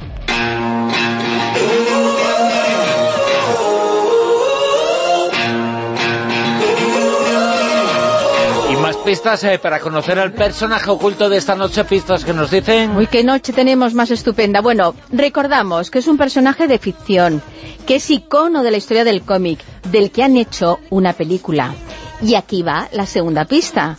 [9.11, 12.97] Pistas eh, para conocer al personaje oculto de esta noche, pistas que nos dicen...
[12.97, 14.61] Uy, qué noche tenemos más estupenda.
[14.61, 17.43] Bueno, recordamos que es un personaje de ficción,
[17.89, 19.59] que es icono de la historia del cómic,
[19.91, 21.75] del que han hecho una película.
[22.23, 23.99] Y aquí va la segunda pista.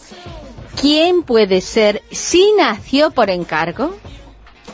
[0.79, 3.93] ¿Quién puede ser si nació por encargo?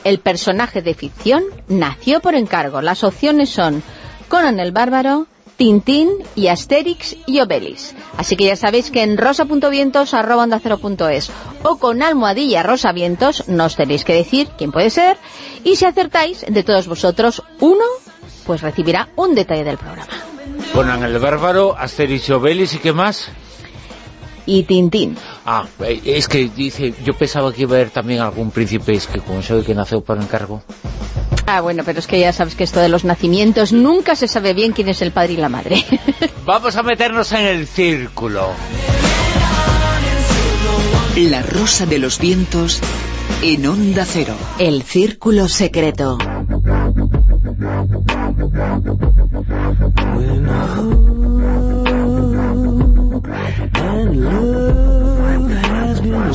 [0.04, 2.84] El personaje de ficción nació por encargo.
[2.84, 3.82] Las opciones son
[4.28, 5.26] Conan el Bárbaro,
[5.58, 7.96] Tintín y Asterix y Obelix.
[8.16, 10.14] Así que ya sabéis que en rosa.vientos
[11.64, 15.18] o con almohadilla rosavientos nos tenéis que decir quién puede ser
[15.64, 17.84] y si acertáis de todos vosotros uno,
[18.46, 20.14] pues recibirá un detalle del programa.
[20.74, 23.30] Conan el Bárbaro, Asterix y Obelix y qué más
[24.48, 25.16] y Tintín.
[25.46, 29.06] Ah, eh, es que dice, yo pensaba que iba a haber también algún príncipe, es
[29.06, 30.64] que como soy que nació por encargo.
[31.50, 34.54] Ah, bueno, pero es que ya sabes que esto de los nacimientos nunca se sabe
[34.54, 35.82] bien quién es el padre y la madre.
[36.46, 38.50] Vamos a meternos en el círculo.
[41.16, 42.82] La rosa de los vientos
[43.42, 44.36] en onda cero.
[44.60, 46.18] El círculo secreto.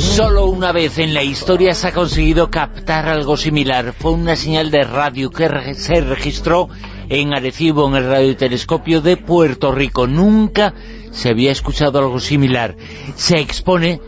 [0.03, 3.95] Solo una vez en la historia se ha conseguido captar algo similar.
[3.97, 6.69] Fue una señal de radio que se registró
[7.09, 10.07] en Arecibo, en el radiotelescopio de Puerto Rico.
[10.07, 10.75] Nunca
[11.13, 12.77] se había escuchado algo similar.
[13.15, 14.01] Se expone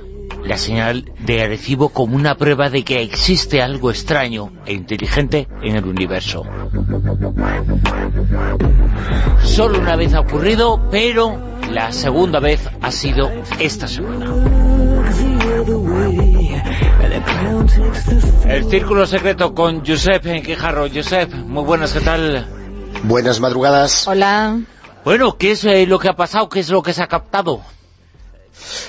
[0.44, 5.76] la señal de Arecibo como una prueba de que existe algo extraño e inteligente en
[5.76, 6.42] el universo.
[9.42, 11.38] Solo una vez ha ocurrido, pero
[11.70, 14.63] la segunda vez ha sido esta semana.
[18.46, 20.88] El Círculo Secreto con Josep Quijarro.
[20.92, 22.46] Josep, muy buenas, ¿qué tal?
[23.04, 24.06] Buenas madrugadas.
[24.06, 24.60] Hola.
[25.04, 26.48] Bueno, ¿qué es eh, lo que ha pasado?
[26.48, 27.62] ¿Qué es lo que se ha captado?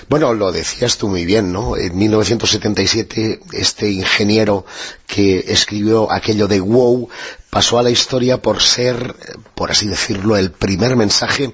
[0.08, 1.76] Bueno, lo decías tú muy bien, ¿no?
[1.78, 4.66] En 1977 este ingeniero
[5.08, 7.10] que escribió aquello de WOW
[7.50, 9.16] pasó a la historia por ser,
[9.56, 11.54] por así decirlo, el primer mensaje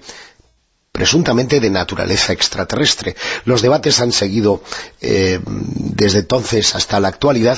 [0.91, 3.15] presuntamente de naturaleza extraterrestre.
[3.45, 4.61] Los debates han seguido
[4.99, 7.57] eh, desde entonces hasta la actualidad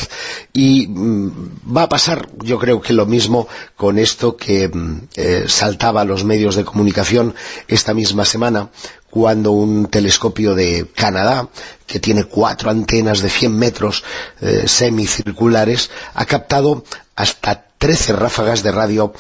[0.54, 5.46] y mm, va a pasar yo creo que lo mismo con esto que mm, eh,
[5.48, 7.34] saltaba a los medios de comunicación
[7.68, 8.70] esta misma semana
[9.10, 11.48] cuando un telescopio de Canadá,
[11.86, 14.04] que tiene cuatro antenas de 100 metros
[14.42, 16.84] eh, semicirculares, ha captado
[17.16, 19.14] hasta 13 ráfagas de radio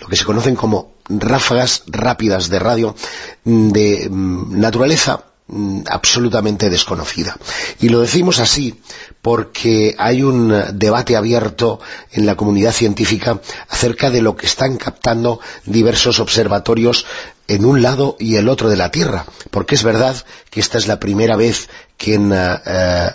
[0.00, 2.94] lo que se conocen como ráfagas rápidas de radio
[3.44, 7.36] mm, de mm, naturaleza mm, absolutamente desconocida.
[7.80, 8.80] Y lo decimos así
[9.22, 11.80] porque hay un debate abierto
[12.12, 17.06] en la comunidad científica acerca de lo que están captando diversos observatorios
[17.48, 20.16] en un lado y el otro de la Tierra, porque es verdad
[20.50, 22.58] que esta es la primera vez que en uh,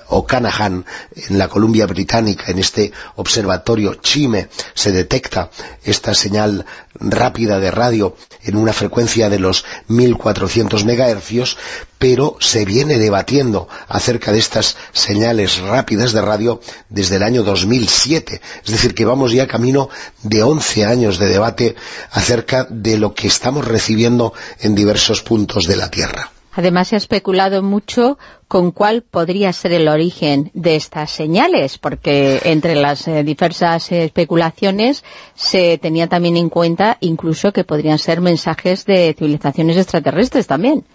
[0.08, 5.50] Okanagan, en la Columbia Británica, en este observatorio Chime, se detecta
[5.84, 6.66] esta señal
[6.96, 11.58] rápida de radio en una frecuencia de los 1400 megahercios,
[11.98, 16.60] pero se viene debatiendo acerca de estas señales rápidas de radio
[16.90, 18.42] desde el año 2007.
[18.66, 19.90] Es decir, que vamos ya camino
[20.24, 21.76] de 11 años de debate
[22.12, 26.32] acerca de lo que estamos recibiendo en diversos puntos de la Tierra.
[26.54, 32.42] Además se ha especulado mucho con cuál podría ser el origen de estas señales, porque
[32.44, 35.04] entre las eh, diversas especulaciones
[35.36, 40.86] se tenía también en cuenta incluso que podrían ser mensajes de civilizaciones extraterrestres también.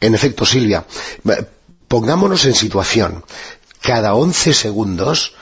[0.00, 0.84] En efecto, Silvia,
[1.88, 3.24] pongámonos en situación.
[3.82, 5.34] Cada 11 segundos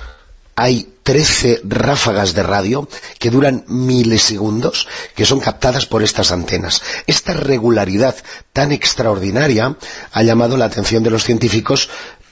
[0.58, 2.88] hay 13 ráfagas de radio
[3.20, 6.82] que duran milisegundos, que son captadas por estas antenas.
[7.06, 8.16] Esta regularidad
[8.52, 9.76] tan extraordinaria
[10.10, 11.88] ha llamado la atención de los científicos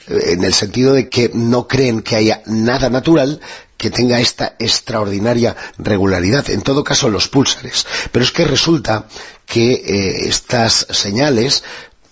[0.09, 3.41] eh, en el sentido de que no creen que haya nada natural
[3.77, 7.87] que tenga esta extraordinaria regularidad, en todo caso los púlsares.
[8.11, 9.07] Pero es que resulta
[9.47, 11.63] que eh, estas señales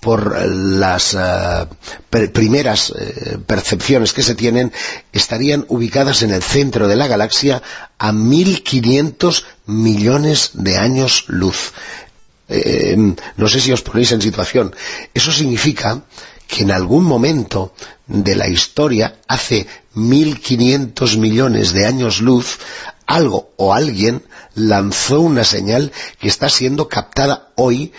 [0.05, 1.67] por las uh,
[2.11, 4.71] primeras uh, percepciones que se tienen,
[5.15, 7.63] estarían ubicadas en el centro de la galaxia
[7.99, 11.73] a 1.500 millones de años luz.
[12.51, 14.77] Eh, no sé si os ponéis en situación.
[15.15, 16.05] Eso significa
[16.47, 17.73] que en algún momento
[18.07, 22.59] de la historia, hace 1.500 millones de años luz,
[23.07, 24.23] algo o alguien
[24.55, 27.93] lanzó una señal que está siendo captada hoy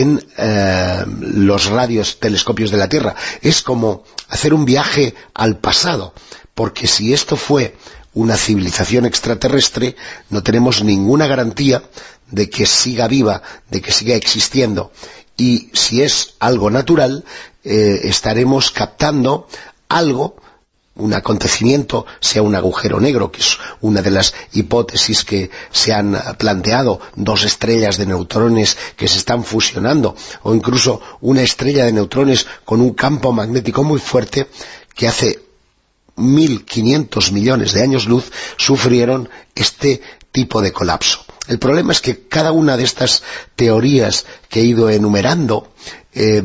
[0.00, 3.14] en eh, los radios telescopios de la Tierra.
[3.42, 6.14] Es como hacer un viaje al pasado,
[6.54, 7.76] porque si esto fue
[8.12, 9.96] una civilización extraterrestre,
[10.30, 11.82] no tenemos ninguna garantía
[12.30, 14.92] de que siga viva, de que siga existiendo.
[15.36, 17.24] Y si es algo natural,
[17.64, 19.48] eh, estaremos captando
[19.88, 20.36] algo
[20.96, 26.16] un acontecimiento sea un agujero negro, que es una de las hipótesis que se han
[26.38, 32.46] planteado, dos estrellas de neutrones que se están fusionando, o incluso una estrella de neutrones
[32.64, 34.48] con un campo magnético muy fuerte
[34.94, 35.40] que hace
[36.16, 40.00] 1.500 millones de años luz sufrieron este
[40.34, 41.24] tipo de colapso.
[41.46, 43.22] El problema es que cada una de estas
[43.54, 45.72] teorías que he ido enumerando
[46.12, 46.42] eh,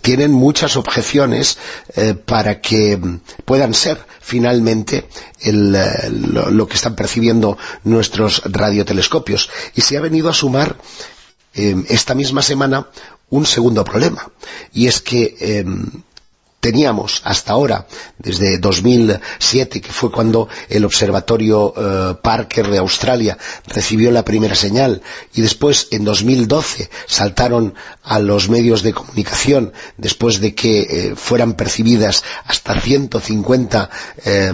[0.00, 1.56] tienen muchas objeciones
[1.94, 2.98] eh, para que
[3.44, 5.08] puedan ser finalmente
[5.40, 9.50] eh, lo, lo, que están percibiendo nuestros radiotelescopios.
[9.76, 10.76] Y se ha venido a sumar
[11.54, 12.88] esta misma semana
[13.28, 14.30] un segundo problema,
[14.72, 15.62] y es que
[16.62, 23.36] teníamos hasta ahora, desde 2007, que fue cuando el observatorio eh, Parker de Australia
[23.66, 25.02] recibió la primera señal,
[25.34, 27.74] y después en 2012 saltaron
[28.04, 33.90] a los medios de comunicación después de que eh, fueran percibidas hasta 150
[34.24, 34.52] eh,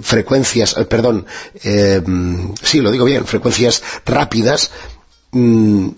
[0.00, 1.26] frecuencias, perdón,
[2.62, 4.70] sí, lo digo bien, frecuencias rápidas,
[5.34, 5.92] Mm,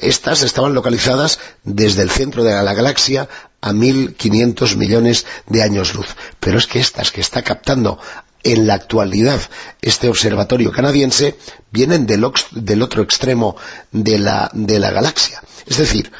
[0.00, 3.28] estas estaban localizadas desde el centro de la galaxia
[3.60, 6.06] a 1.500 millones de años luz.
[6.40, 7.98] Pero es que estas que está captando
[8.42, 9.40] en la actualidad
[9.82, 11.36] este observatorio canadiense
[11.70, 13.56] vienen del, del otro extremo
[13.90, 15.42] de la, de la galaxia.
[15.66, 16.12] Es decir,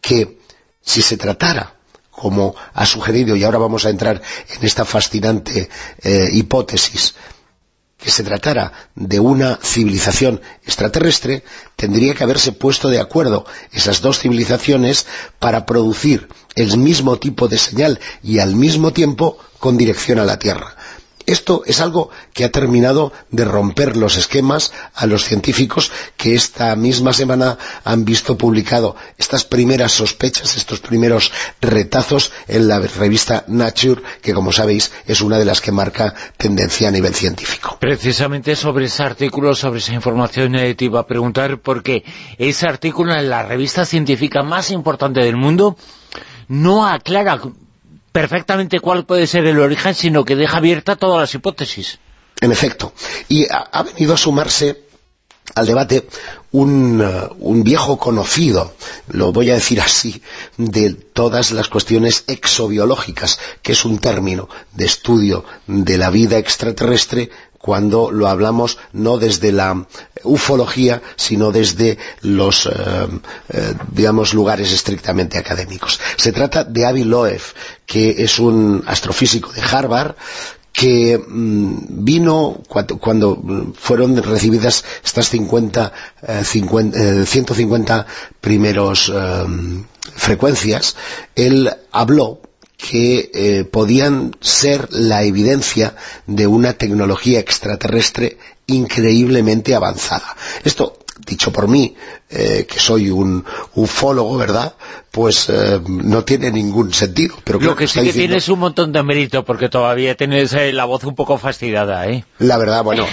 [0.00, 0.38] que
[0.80, 1.74] si se tratara
[2.10, 5.68] como ha sugerido, y ahora vamos a entrar en esta fascinante
[6.02, 7.14] eh, hipótesis,
[7.98, 11.44] que se tratara de una civilización extraterrestre,
[11.76, 15.06] tendría que haberse puesto de acuerdo esas dos civilizaciones
[15.38, 20.38] para producir el mismo tipo de señal y al mismo tiempo con dirección a la
[20.38, 20.75] Tierra.
[21.26, 26.74] Esto es algo que ha terminado de romper los esquemas a los científicos que esta
[26.76, 34.02] misma semana han visto publicado estas primeras sospechas, estos primeros retazos en la revista Nature,
[34.22, 37.76] que como sabéis es una de las que marca tendencia a nivel científico.
[37.80, 42.04] Precisamente sobre ese artículo, sobre esa información eh, te iba a preguntar, porque
[42.38, 45.76] ese artículo en la revista científica más importante del mundo
[46.48, 47.40] no aclara
[48.16, 51.98] perfectamente cuál puede ser el origen, sino que deja abierta todas las hipótesis.
[52.40, 52.94] En efecto.
[53.28, 54.84] Y ha, venido a sumarse
[55.54, 56.08] al debate
[56.52, 58.72] un, uh, un, viejo conocido,
[59.08, 60.22] lo voy a decir así,
[60.56, 67.30] de todas las cuestiones exobiológicas, que es un término de estudio de la vida extraterrestre
[67.66, 69.86] cuando lo hablamos no desde la
[70.22, 72.70] ufología, sino desde los, eh,
[73.48, 75.98] eh, digamos, lugares estrictamente académicos.
[76.16, 77.40] Se trata de Avi Loeb,
[77.86, 80.16] que es un astrofísico de Harvard,
[80.72, 83.42] que mm, vino cuando,
[83.74, 85.92] fueron recibidas estas 50,
[86.44, 88.04] 150 eh,
[88.40, 89.12] primeros
[90.14, 90.96] frecuencias,
[91.34, 92.40] él habló
[92.76, 95.96] que eh, podían ser la evidencia
[96.26, 100.36] de una tecnología extraterrestre increíblemente avanzada.
[100.64, 101.94] Esto, dicho por mí,
[102.30, 103.44] eh, que soy un
[103.74, 104.74] ufólogo, ¿verdad?,
[105.10, 107.36] pues eh, no tiene ningún sentido.
[107.44, 111.04] Pero Lo que, sí que tienes un montón de mérito, porque todavía tienes la voz
[111.04, 112.24] un poco fastidiada, ¿eh?
[112.38, 113.06] La verdad, bueno,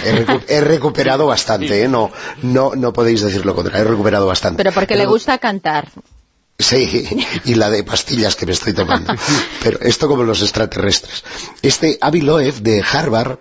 [0.48, 1.88] he, recuperado bastante, ¿eh?
[1.88, 2.10] No,
[2.42, 4.58] no, no podéis decir lo contrario, he recuperado bastante.
[4.58, 5.88] Pero porque le gusta cantar.
[6.58, 7.04] Sí,
[7.44, 9.12] y la de pastillas que me estoy tomando.
[9.62, 11.24] Pero esto como los extraterrestres.
[11.62, 13.38] Este Avi Loeb de Harvard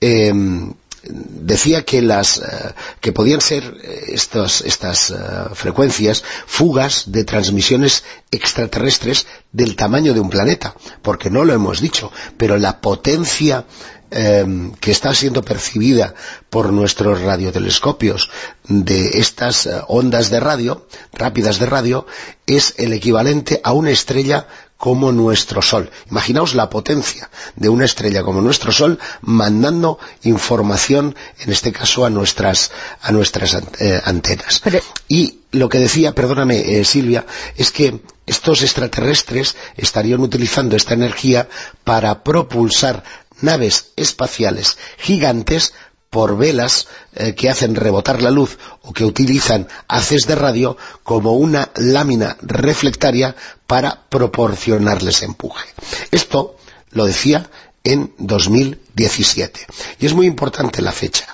[0.00, 0.72] em,
[1.08, 5.14] decía que las eh, que podían ser eh, estas eh,
[5.54, 12.10] frecuencias fugas de transmisiones extraterrestres del tamaño de un planeta, porque no lo hemos dicho,
[12.36, 13.66] pero la potencia
[14.16, 16.14] Em, que está siendo percibida
[16.48, 18.30] por nuestros radiotelescopios
[18.68, 22.06] de estas ondas de radio, rápidas de radio,
[22.46, 25.90] es el equivalente a una estrella como nuestro Sol.
[26.10, 32.10] Imaginaos la potencia de una estrella como nuestro Sol mandando información, en este caso a
[32.10, 32.70] nuestras,
[33.00, 34.62] a nuestras eh, antenas.
[35.08, 37.24] Y lo que decía, perdóname eh, Silvia,
[37.56, 41.48] es que estos extraterrestres estarían utilizando esta energía
[41.84, 43.04] para propulsar
[43.40, 45.74] naves espaciales gigantes
[46.14, 46.86] por velas
[47.16, 52.36] eh, que hacen rebotar la luz o que utilizan haces de radio como una lámina
[52.40, 53.34] reflectaria
[53.66, 55.66] para proporcionarles empuje.
[56.12, 56.56] Esto
[56.92, 57.50] lo decía
[57.82, 59.66] en 2017.
[59.98, 61.26] Y es muy importante la fecha,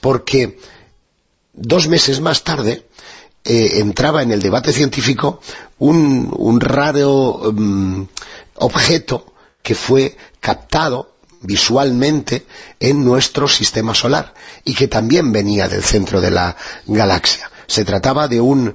[0.00, 0.60] porque
[1.52, 2.86] dos meses más tarde
[3.44, 5.40] eh, entraba en el debate científico
[5.80, 8.02] un, raro mm,
[8.54, 9.34] objeto
[9.64, 12.46] que fue captado visualmente
[12.80, 14.34] en nuestro sistema solar
[14.64, 16.56] y que también venía del centro de la
[16.86, 17.50] galaxia.
[17.66, 18.74] Se trataba de un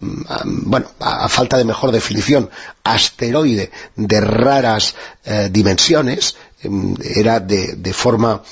[0.00, 0.22] mm,
[0.70, 2.50] bueno, a, falta de mejor definición,
[2.84, 4.94] asteroide de raras
[5.24, 8.42] eh, dimensiones, mm, era de, forma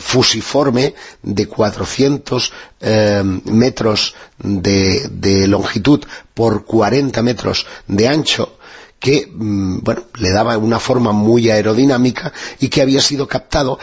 [0.00, 6.04] fusiforme de 400 eh, metros de, de, longitud
[6.34, 8.56] por 40 metros de ancho
[8.98, 13.78] que mm, bueno, le daba una forma muy aerodinámica y que había sido captado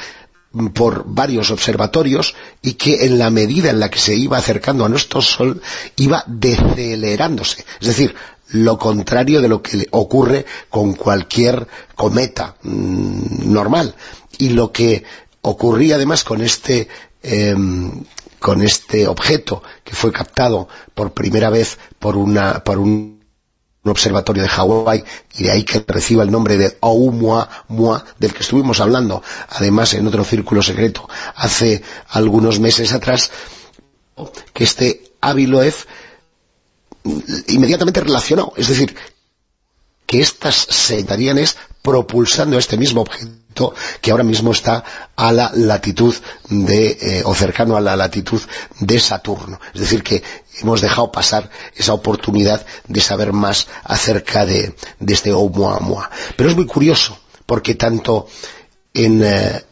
[0.51, 4.85] mm, por varios observatorios y que en la medida en la que se iba acercando
[4.85, 5.61] a nuestro Sol
[5.95, 7.65] iba decelerándose.
[7.79, 8.15] Es decir,
[8.49, 13.95] lo contrario de lo que ocurre con cualquier cometa mm, normal.
[14.37, 15.03] Y lo que
[15.41, 16.87] ocurría además con este,
[17.21, 18.03] em,
[18.39, 23.22] con este objeto que fue captado por primera vez por, una, por un
[23.83, 25.03] un observatorio de Hawái,
[25.37, 30.07] y de ahí que reciba el nombre de Oumuamua, del que estuvimos hablando, además en
[30.07, 33.31] otro círculo secreto, hace algunos meses atrás,
[34.53, 35.75] que este Aviloev
[37.47, 38.95] inmediatamente relacionó, es decir,
[40.13, 44.83] que estas se es propulsando este mismo objeto que ahora mismo está
[45.15, 46.13] a la latitud
[46.49, 48.39] de, eh, o cercano a la latitud
[48.79, 49.59] de Saturno.
[49.73, 50.21] Es decir, que
[50.61, 54.75] hemos dejado pasar esa oportunidad de saber más acerca de,
[55.07, 56.11] este Oumuamua.
[56.37, 57.17] Pero es muy curioso,
[57.47, 58.27] porque tanto
[58.93, 59.63] en, eh,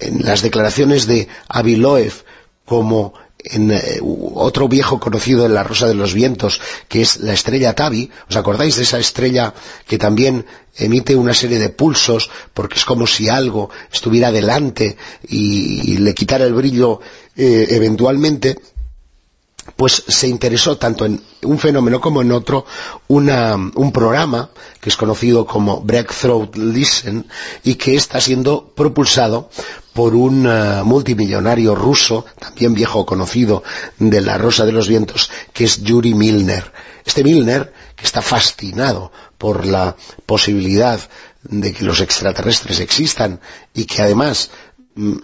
[0.00, 2.24] en las declaraciones de Aviloev
[2.64, 3.14] como
[3.44, 7.74] en eh, otro viejo conocido de la Rosa de los Vientos, que es la estrella
[7.74, 8.10] Tabi.
[8.28, 9.54] ¿Os acordáis de esa estrella
[9.86, 10.46] que también
[10.76, 14.96] emite una serie de pulsos porque es como si algo estuviera delante
[15.28, 17.00] y, le quitara el brillo
[17.36, 18.56] eh, eventualmente?
[19.76, 22.64] Pues se interesó tanto en un fenómeno como en otro
[23.08, 27.26] un programa que es conocido como Breakthrough Listen
[27.62, 29.50] y que está siendo propulsado
[29.92, 33.62] por un eh, multimillonario ruso, también viejo conocido
[33.98, 36.72] de la Rosa de los Vientos, que es Yuri Milner.
[37.06, 39.96] Este Milner, que está fascinado por la
[40.26, 41.00] posibilidad
[41.44, 43.40] de que los extraterrestres existan
[43.72, 44.50] y que además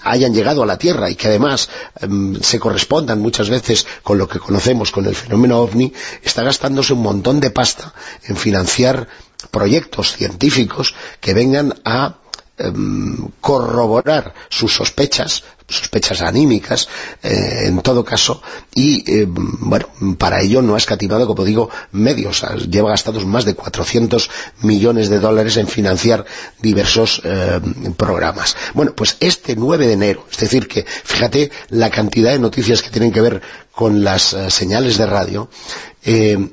[0.03, 1.69] hayan llegado a la Tierra y que además
[2.07, 5.93] mm, se correspondan muchas veces con lo que conocemos con el fenómeno OVNI,
[6.23, 7.95] está gastándose un montón de pasta
[8.27, 9.09] en financiar
[9.51, 12.17] proyectos científicos que vengan a
[12.61, 16.89] em, corroborar sus sospechas sospechas anímicas,
[17.23, 18.43] eh, en todo caso,
[18.75, 19.87] y eh, bueno,
[20.19, 24.29] para ello no ha escatimado, como digo, medios, lleva gastados más de 400
[24.63, 26.27] millones de dólares en financiar
[26.61, 27.61] diversos eh,
[27.97, 28.57] programas.
[28.75, 32.91] Bueno, pues este 9 de enero, es decir que, fíjate la cantidad de noticias que
[32.91, 33.43] tienen que ver
[33.81, 35.49] con las señales de radio,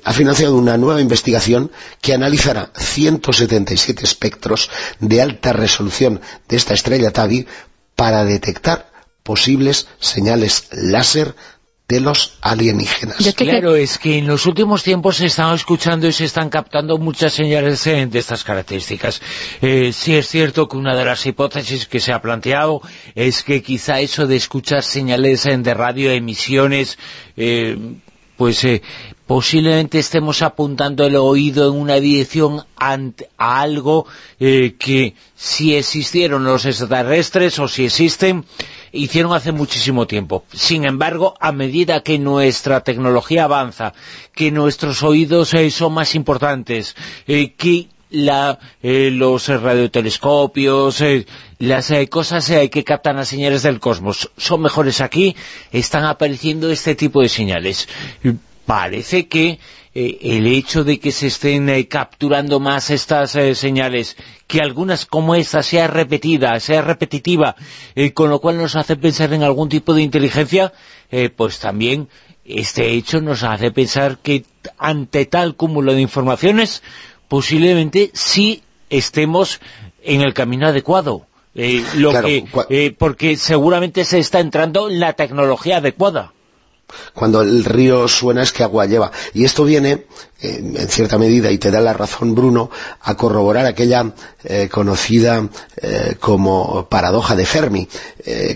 [0.06, 4.70] ha financiado una nueva investigación que analizará 177 espectros
[5.02, 7.46] de alta resolución de esta estrella Tabi
[7.98, 8.90] para detectar
[9.24, 11.36] posibles señales láser
[11.88, 13.18] de los alienígenas.
[13.36, 17.32] Claro, es que en los últimos tiempos se están escuchando y se están captando muchas
[17.34, 19.22] señales de estas características.
[19.62, 22.82] Eh, sí es cierto que una de las hipótesis que se ha planteado
[23.16, 26.98] es que quizá eso de escuchar señales de radioemisiones,
[27.38, 27.78] eh,
[28.36, 28.82] pues eh,
[29.26, 32.98] posiblemente estemos apuntando el oído en una dirección a
[33.38, 34.08] algo
[34.40, 38.46] eh, que si existieron los extraterrestres o si existen
[38.98, 40.44] hicieron hace muchísimo tiempo.
[40.54, 43.94] Sin embargo, a medida que nuestra tecnología avanza,
[44.34, 46.96] que nuestros oídos eh, son más importantes,
[47.28, 51.04] eh, que eh, los radiotelescopios,
[51.60, 55.36] las cosas que captan las señales del cosmos son mejores aquí,
[55.72, 57.88] están apareciendo este tipo de señales.
[58.66, 59.60] Parece que
[60.00, 64.16] el hecho de que se estén capturando más estas señales
[64.46, 67.56] que algunas como esta sea repetida, sea repetitiva,
[67.96, 70.72] eh, con lo cual nos hace pensar en algún tipo de inteligencia,
[71.10, 72.10] eh, pues también
[72.46, 74.46] este hecho nos hace pensar que
[74.78, 76.84] ante tal cúmulo de informaciones,
[77.28, 79.60] posiblemente sí estemos
[80.04, 81.26] en el camino adecuado.
[81.56, 86.34] Eh, lo que, porque seguramente se está entrando en la tecnología adecuada
[87.14, 89.12] cuando el río suena es que agua lleva.
[89.34, 90.06] Y esto viene,
[90.42, 92.70] eh, en cierta medida, y te da la razón Bruno,
[93.02, 94.14] a corroborar aquella
[94.44, 95.48] eh, conocida
[95.78, 97.88] eh, como paradoja de Fermi,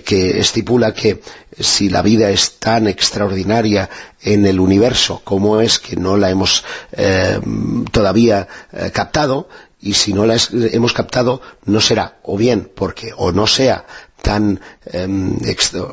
[0.05, 1.21] que estipula que
[1.57, 3.89] si la vida es tan extraordinaria
[4.21, 6.65] en el universo como es que no la hemos
[7.91, 8.47] todavía
[8.91, 9.47] captado,
[9.81, 13.85] y si no la hemos captado no será o bien porque o no sea
[14.21, 15.37] tan, em,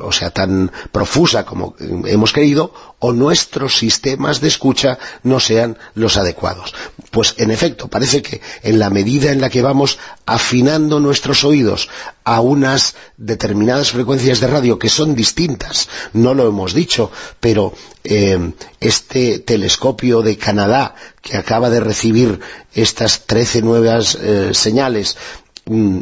[0.01, 1.75] o sea, tan profusa como
[2.05, 6.73] hemos creído, o nuestros sistemas de escucha no sean los adecuados.
[7.11, 11.89] Pues en efecto, parece que en la medida en la que vamos afinando nuestros oídos
[12.23, 17.73] a unas determinadas frecuencias de radio que son distintas, no lo hemos dicho, pero
[18.03, 22.39] em, este telescopio de Canadá que acaba de recibir
[22.73, 25.17] estas 13 nuevas eh, señales
[25.65, 25.99] mm,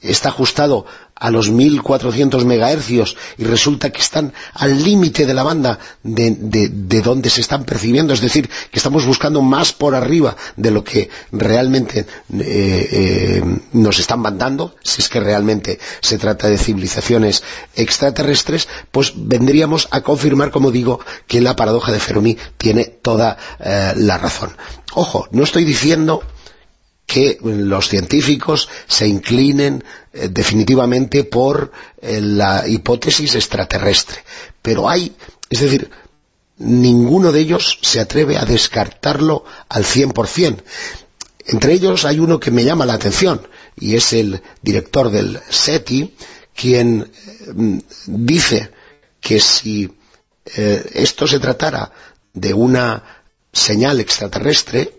[0.00, 0.86] está ajustado
[1.18, 7.02] a los 1400 megahercios y resulta que están al límite de la banda de, de,
[7.02, 11.10] donde se están percibiendo, es decir, que estamos buscando más por arriba de lo que
[11.32, 12.06] realmente eh,
[12.40, 13.42] eh,
[13.72, 17.42] nos están mandando, si es que realmente se trata de civilizaciones
[17.74, 23.92] extraterrestres, pues vendríamos a confirmar, como digo, que la paradoja de Fermi tiene toda eh,
[23.96, 24.50] la razón.
[24.94, 26.22] Ojo, no estoy diciendo
[27.08, 29.82] que los científicos se inclinen
[30.12, 31.72] eh, definitivamente por
[32.02, 34.18] eh, la hipótesis extraterrestre.
[34.60, 35.16] Pero hay,
[35.48, 35.90] es decir,
[36.58, 40.58] ninguno de ellos se atreve a descartarlo al 100%.
[41.46, 46.14] Entre ellos hay uno que me llama la atención, y es el director del SETI,
[46.54, 48.70] quien eh, dice
[49.18, 49.90] que si
[50.94, 51.92] esto se tratara
[52.32, 53.02] de una
[53.52, 54.94] señal extraterrestre,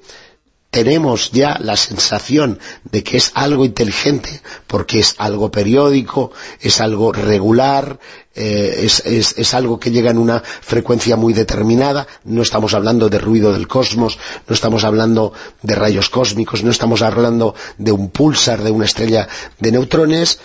[0.72, 2.60] tenemos ya la sensación
[2.92, 8.00] de que es algo inteligente, porque es algo periódico, es algo regular,
[8.36, 13.52] eh, es, algo que llega en una frecuencia muy determinada, no estamos hablando de ruido
[13.52, 15.34] del cosmos, no estamos hablando
[15.64, 19.28] de rayos cósmicos, no estamos hablando de un pulsar de una estrella
[19.60, 20.40] de neutrones,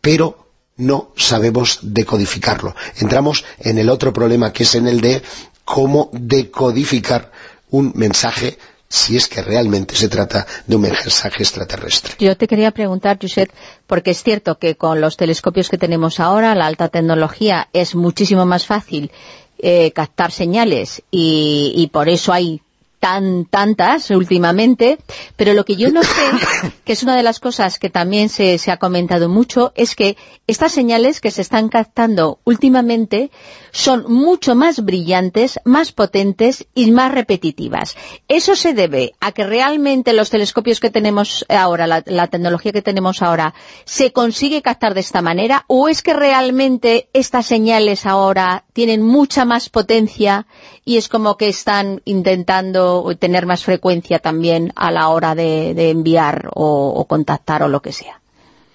[0.00, 0.46] pero
[0.76, 2.74] no sabemos decodificarlo.
[2.98, 5.22] Entramos en el otro problema que es en el de
[5.64, 7.32] cómo decodificar
[7.68, 8.56] un mensaje
[8.90, 12.14] si es que realmente se trata de un mensaje extraterrestre.
[12.18, 13.48] Yo te quería preguntar, Josep,
[13.86, 18.44] porque es cierto que con los telescopios que tenemos ahora, la alta tecnología, es muchísimo
[18.46, 19.12] más fácil
[19.58, 22.62] eh, captar señales y, y por eso hay
[23.00, 24.98] tan tantas últimamente,
[25.34, 26.22] pero lo que yo no sé,
[26.84, 30.16] que es una de las cosas que también se, se, ha comentado mucho, es que
[30.46, 33.30] estas señales que se están captando últimamente
[33.72, 37.96] son mucho más brillantes, más potentes y más repetitivas.
[38.28, 42.82] ¿Eso se debe a que realmente los telescopios que tenemos ahora, la, la tecnología que
[42.82, 43.54] tenemos ahora,
[43.84, 45.64] se consigue captar de esta manera?
[45.68, 50.46] ¿O es que realmente estas señales ahora tienen mucha más potencia
[50.86, 56.48] y es como que están intentando tener más frecuencia también a la hora de, enviar
[56.54, 58.22] o, o contactar o lo que sea?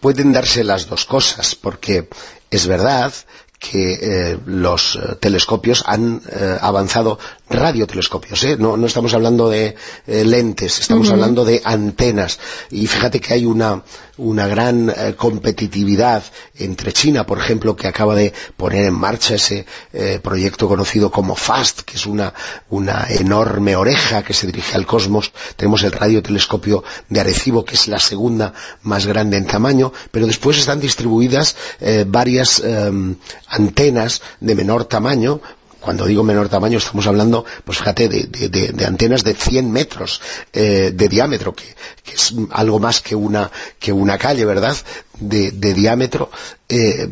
[0.01, 2.07] Pueden darse las dos cosas, porque
[2.51, 3.11] es verdad
[3.57, 7.17] que eh, los eh, telescopios han eh, avanzado,
[7.49, 8.57] radiotelescopios, ¿eh?
[8.57, 9.75] no, no estamos hablando de
[10.07, 11.13] eh, lentes, estamos uh -huh.
[11.13, 12.39] hablando de antenas,
[12.71, 13.83] y fíjate que hay una,
[14.17, 16.23] una gran eh, competitividad
[16.57, 19.65] entre China, por ejemplo, que acaba de poner en marcha ese
[20.21, 22.33] proyecto conocido como FAST, que es una,
[22.69, 27.87] una enorme oreja que se dirige al cosmos, tenemos el radiotelescopio de Arecibo, que es
[27.87, 28.53] la segunda
[28.83, 31.55] más grande en tamaño, pero después están distribuidas
[32.07, 32.63] varias
[33.47, 35.41] antenas de menor tamaño,
[35.85, 40.19] cuando digo menor tamaño estamos hablando, pues fíjate, de, antenas de 100 metros
[40.51, 41.63] eh, de diámetro, que,
[42.11, 43.51] es algo más que una,
[44.17, 44.75] calle, ¿verdad?,
[45.19, 46.31] de, diámetro,
[46.67, 47.07] eh,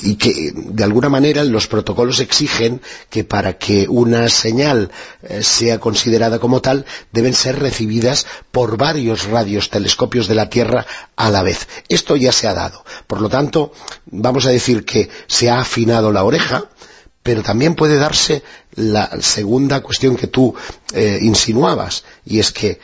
[0.00, 4.90] y que de alguna manera los protocolos exigen que para que una señal
[5.22, 10.84] eh, sea considerada como tal, deben ser recibidas por varios radios telescopios de la Tierra
[11.14, 11.68] a la vez.
[11.88, 12.84] Esto ya se ha dado.
[13.06, 13.72] Por lo tanto,
[14.06, 16.64] vamos a decir que se ha afinado la oreja,
[17.22, 18.42] pero también puede darse
[18.74, 20.54] la segunda cuestión que tú
[20.92, 22.78] eh, insinuabas, y es que eh,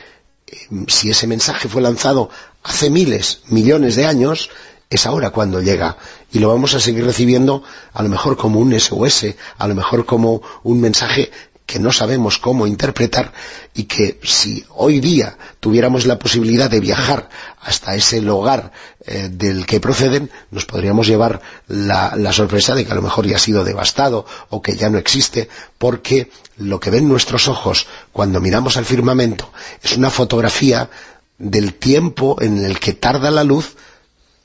[0.87, 2.29] si ese mensaje fue lanzado
[2.63, 4.49] hace miles, millones de años,
[4.89, 5.97] es ahora cuando llega,
[6.31, 9.25] y lo vamos a seguir recibiendo a lo mejor como un SOS,
[9.57, 11.31] a lo mejor como un mensaje
[11.67, 13.33] que no sabemos cómo interpretar
[13.75, 17.29] y que si hoy día tuviéramos la posibilidad de viajar
[17.61, 18.71] hasta ese lugar
[19.05, 23.27] eh, del que proceden, nos podríamos llevar la, la, sorpresa de que a lo mejor
[23.27, 27.85] ya ha sido devastado o que ya no existe, porque lo que ven nuestros ojos
[28.13, 29.51] cuando miramos al firmamento
[29.83, 30.89] es una fotografía
[31.37, 33.75] del tiempo en el que tarda la luz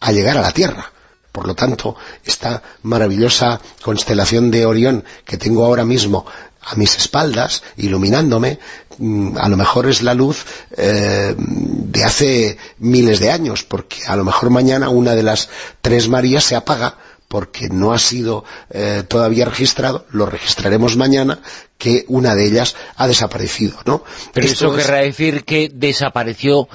[0.01, 0.93] a llegar a la Tierra.
[1.31, 6.27] Por lo tanto, esta maravillosa constelación de Orión que tengo ahora mismo
[6.65, 8.59] a mis espaldas, iluminándome,
[8.99, 10.45] mm, a lo mejor es la luz
[10.77, 15.49] eh, de hace miles de años, porque a lo mejor mañana una de las
[15.81, 16.97] tres Marías se apaga
[17.29, 21.41] porque no ha sido eh, todavía registrado, lo registraremos mañana,
[21.79, 24.05] que una de ellas ha desaparecido, ¿no?
[24.35, 24.85] Pero Esto eso es...
[24.85, 26.69] querrá decir que desapareció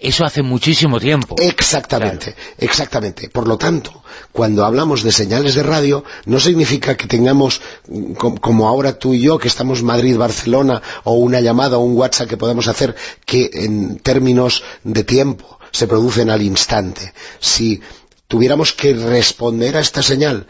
[0.00, 1.36] eso hace muchísimo tiempo.
[1.38, 3.28] Exactamente, exactamente.
[3.28, 4.02] Por lo tanto,
[4.32, 7.60] cuando hablamos de señales de radio, no significa que tengamos,
[8.40, 12.36] como ahora tú y yo, que estamos Madrid-Barcelona, o una llamada o un WhatsApp que
[12.36, 12.96] podemos hacer,
[13.26, 17.12] que en términos de tiempo se producen al instante.
[17.38, 17.80] Si
[18.26, 20.46] tuviéramos que responder a esta señal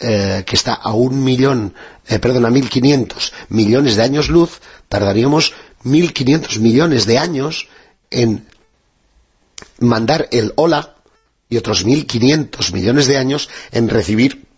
[0.00, 1.74] eh, que está a un millón,
[2.06, 5.52] eh, perdón, a mil quinientos millones de años luz, tardaríamos
[5.82, 7.68] mil quinientos millones de años
[8.10, 8.46] en
[9.78, 10.94] mandar el hola
[11.48, 14.48] y otros 1.500 millones de años en recibir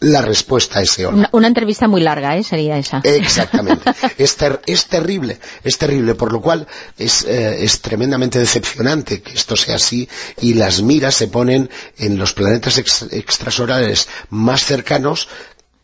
[0.00, 1.16] la respuesta a ese hola.
[1.16, 2.42] Una, una entrevista muy larga, ¿eh?
[2.42, 3.00] Sería esa.
[3.02, 3.90] Exactamente.
[4.18, 6.66] es, ter es, terrible, es terrible, por lo cual
[6.98, 10.08] es, eh, es, tremendamente decepcionante que esto sea así
[10.40, 15.28] y las miras se ponen en los planetas ex extrasolares más cercanos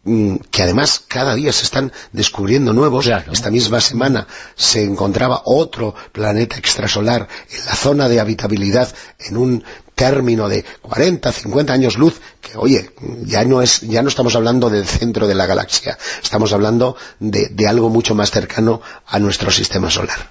[0.04, 3.04] que además cada día se están descubriendo nuevos.
[3.04, 3.32] Claro.
[3.32, 4.26] Esta misma semana
[4.56, 9.64] se encontraba otro planeta extrasolar en la zona de habitabilidad en un
[9.94, 12.90] término de 40, 50 años luz, que oye,
[13.24, 17.48] ya no, es, ya no estamos hablando del centro de la galaxia, estamos hablando de,
[17.51, 20.31] de algo mucho más cercano a nuestro sistema solar.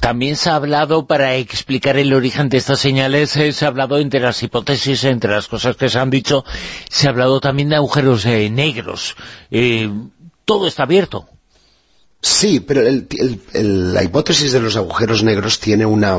[0.00, 3.98] También se ha hablado, para explicar el origen de estas señales, eh, se ha hablado
[3.98, 6.44] entre las hipótesis, entre las cosas que se han dicho,
[6.90, 9.16] se ha hablado también de agujeros eh, negros.
[9.50, 9.90] Eh,
[10.44, 11.28] todo está abierto.
[12.20, 16.18] Sí, pero el, el, el, la hipótesis de los agujeros negros tiene una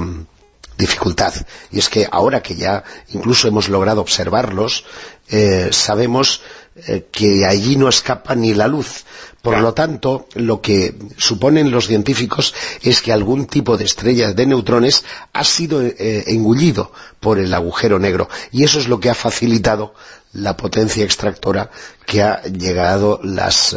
[0.77, 1.33] dificultad.
[1.71, 2.83] Y es que ahora que ya
[3.13, 4.85] incluso hemos logrado observarlos,
[5.29, 6.41] eh, sabemos
[6.87, 9.05] eh, que allí no escapa ni la luz.
[9.41, 14.45] Por lo tanto, lo que suponen los científicos es que algún tipo de estrella de
[14.45, 19.15] neutrones ha sido eh, engullido por el agujero negro y eso es lo que ha
[19.15, 19.93] facilitado
[20.33, 21.71] la potencia extractora
[22.05, 23.75] que ha llegado las...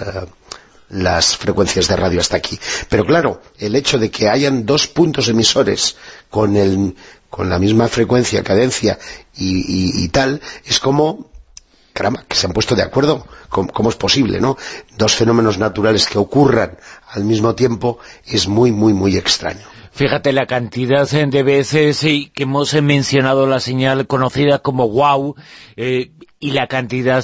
[0.91, 2.59] las frecuencias de radio hasta aquí.
[2.89, 5.97] Pero claro, el hecho de que hayan dos puntos emisores
[6.29, 6.95] con, el,
[7.29, 8.99] con la misma frecuencia, cadencia
[9.37, 11.31] y, tal, es como
[11.93, 14.57] caramba, que se han puesto de acuerdo, ¿Cómo, es posible, no?
[14.97, 19.67] Dos fenómenos naturales que ocurran al mismo tiempo es muy, muy, muy extraño.
[19.93, 25.35] Fíjate la cantidad de veces que hemos mencionado la señal conocida como WOW
[26.43, 27.23] y la cantidad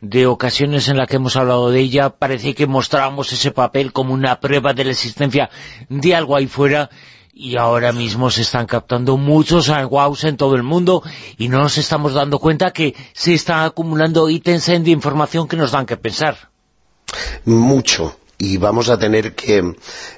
[0.00, 4.12] de ocasiones en las que hemos hablado de ella, parece que mostrábamos ese papel como
[4.12, 5.48] una prueba de la existencia
[5.88, 6.90] de algo ahí fuera
[7.32, 11.04] y ahora mismo se están captando muchos WOWs en todo el mundo
[11.36, 15.70] y no nos estamos dando cuenta que se están acumulando ítems de información que nos
[15.70, 16.50] dan que pensar.
[17.44, 19.74] Mucho, y vamos a tener que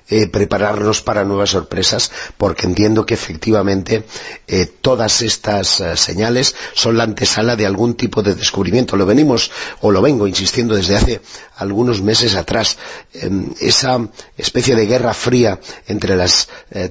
[0.09, 4.05] eh, prepararnos para nuevas sorpresas porque entiendo que efectivamente
[4.47, 8.97] eh, todas estas eh, señales son la antesala de algún tipo de descubrimiento.
[8.97, 11.21] Lo venimos, o lo vengo insistiendo desde hace
[11.57, 12.77] algunos meses atrás.
[13.15, 13.99] Em, esa
[14.37, 16.49] especie de guerra fría entre las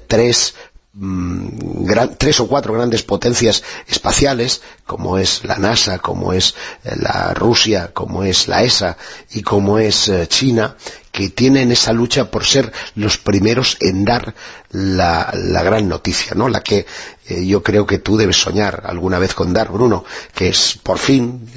[0.07, 0.55] tres
[0.91, 1.85] Mm,
[2.17, 8.23] tres o cuatro grandes potencias espaciales, como es la NASA, como es la Rusia, como
[8.23, 8.97] es la ESA
[9.31, 10.75] y como es China,
[11.11, 14.33] que tienen esa lucha por ser los primeros en dar
[14.71, 15.31] la,
[15.63, 16.47] gran noticia, ¿no?
[16.47, 16.85] La que
[17.27, 20.03] eh, yo creo que tú debes soñar alguna vez con dar, Bruno,
[20.33, 21.49] que es por fin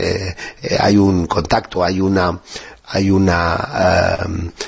[0.78, 2.40] hay un contacto, hay una
[2.84, 4.18] hay una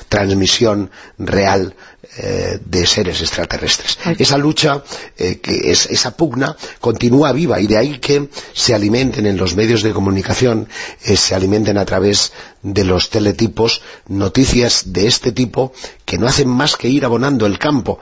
[0.08, 1.74] transmisión real
[2.16, 3.98] eh, de seres extraterrestres.
[4.18, 4.84] Esa lucha,
[5.18, 9.56] eh, que es, esa pugna, continúa viva y de ahí que se alimenten en los
[9.56, 10.68] medios de comunicación,
[11.02, 12.32] eh, se alimenten a través
[12.64, 15.72] de los teletipos noticias de este tipo
[16.04, 17.98] que no hacen más que ir abonando el campo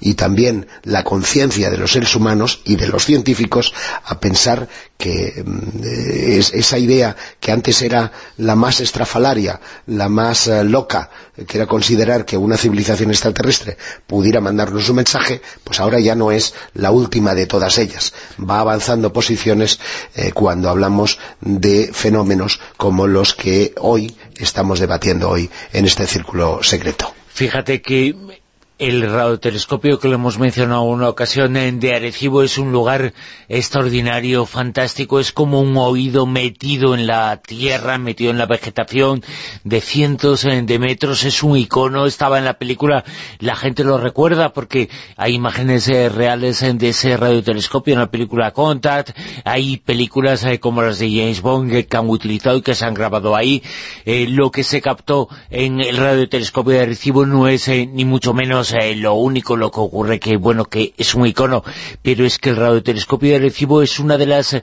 [0.00, 3.72] y también la conciencia de los seres humanos y de los científicos
[4.04, 5.44] a pensar que
[6.52, 11.10] esa idea que antes era la más estrafalaria, la más loca,
[11.46, 16.14] que era considerar que una civilización civilización extraterrestre pudiera mandarnos un mensaje, pues ahora ya
[16.14, 18.12] no es la última de todas ellas.
[18.38, 19.78] Va avanzando posiciones
[20.14, 26.62] eh, cuando hablamos de fenómenos como los que hoy estamos debatiendo hoy en este círculo
[26.62, 27.12] secreto.
[27.28, 28.14] Fíjate que
[28.78, 33.12] el radiotelescopio que lo hemos mencionado en una ocasión de Arecibo es un lugar
[33.48, 39.24] extraordinario, fantástico, es como un oído metido en la tierra, metido en la vegetación
[39.64, 43.04] de cientos de metros, es un icono, estaba en la película,
[43.40, 48.52] la gente lo recuerda porque hay imágenes eh, reales de ese radiotelescopio en la película
[48.52, 49.10] Contact,
[49.44, 52.94] hay películas eh, como las de James Bond que han utilizado y que se han
[52.94, 53.60] grabado ahí,
[54.04, 58.67] eh, lo que se captó en el radiotelescopio de Arecibo no es ni mucho menos
[58.96, 61.64] lo único lo que ocurre que, bueno, que es un icono,
[62.02, 64.60] pero es que el radiotelescopio de recibo es una de las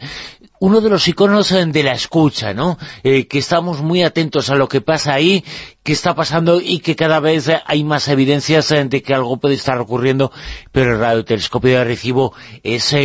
[0.60, 2.78] uno de los iconos eh, de la escucha, ¿no?
[3.04, 5.44] Eh, que estamos muy atentos a lo que pasa ahí,
[5.84, 9.56] que está pasando y que cada vez hay más evidencias eh, de que algo puede
[9.56, 10.32] estar ocurriendo,
[10.72, 12.34] pero el radiotelescopio de recibo
[12.64, 12.96] es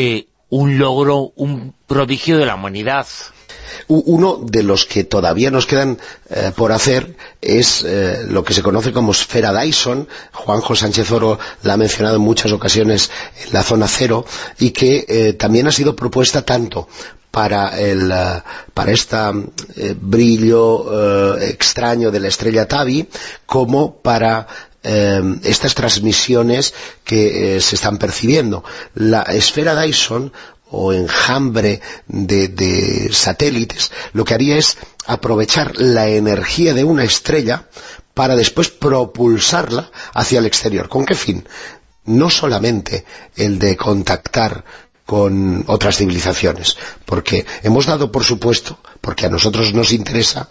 [0.48, 3.06] un logro, un prodigio de la humanidad.
[3.88, 5.98] Uno de los que todavía nos quedan
[6.28, 10.08] eh, por hacer es eh, lo que se conoce como esfera Dyson.
[10.32, 13.10] Juanjo Sánchez Oro la ha mencionado en muchas ocasiones
[13.44, 14.24] en la zona cero
[14.58, 16.88] y que eh, también ha sido propuesta tanto
[17.30, 18.12] para el
[18.74, 19.16] para este
[20.00, 23.06] brillo extraño de la estrella Tabi
[23.46, 24.48] como para
[24.82, 26.74] estas transmisiones
[27.04, 28.64] que se están percibiendo.
[28.94, 30.32] La esfera Dyson
[30.70, 37.68] o enjambre de, satélites, lo que haría es aprovechar la energía de una estrella
[38.14, 40.88] para después propulsarla hacia el exterior.
[40.88, 41.46] ¿Con qué fin?
[42.04, 43.04] No solamente
[43.36, 44.64] el de contactar
[45.06, 50.48] con otras civilizaciones, porque hemos dado por supuesto, porque a nosotros nos interesa,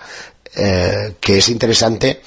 [0.56, 2.22] eh, que es interesante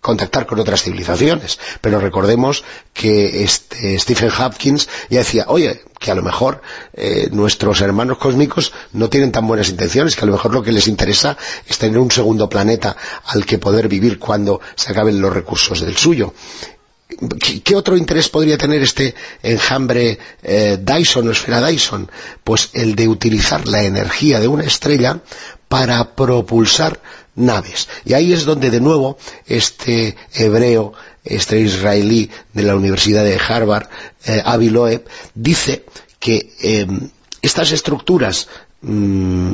[0.00, 1.58] contactar con otras civilizaciones.
[1.80, 6.62] Pero recordemos que este Stephen Hopkins ya decía, oye, que a lo mejor
[6.94, 10.72] eh, nuestros hermanos cósmicos no tienen tan buenas intenciones, que a lo mejor lo que
[10.72, 11.36] les interesa
[11.66, 12.96] es tener un segundo planeta
[13.26, 16.32] al que poder vivir cuando se acaben los recursos del suyo.
[17.64, 22.10] ¿Qué, otro interés podría tener este enjambre eh, Dyson o esfera Dyson?
[22.44, 25.20] Pues el de utilizar la energía de una estrella
[25.68, 27.00] para propulsar
[27.34, 27.88] naves.
[28.04, 30.92] Y ahí es donde de nuevo este hebreo,
[31.24, 33.88] este israelí de la Universidad de Harvard,
[34.26, 35.84] eh, Avi Loeb, dice
[36.18, 37.10] que em,
[37.42, 38.48] estas estructuras
[38.82, 39.52] mm,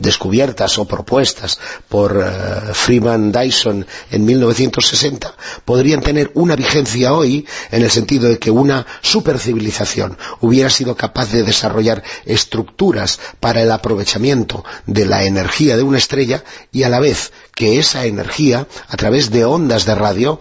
[0.00, 1.58] descubiertas o propuestas
[1.88, 5.34] por eh, Freeman Dyson en 1960
[5.64, 11.32] podrían tener una vigencia hoy en el sentido de que una supercivilización hubiera sido capaz
[11.32, 17.00] de desarrollar estructuras para el aprovechamiento de la energía de una estrella y a la
[17.00, 20.38] vez que esa energía, a través de ondas de radio,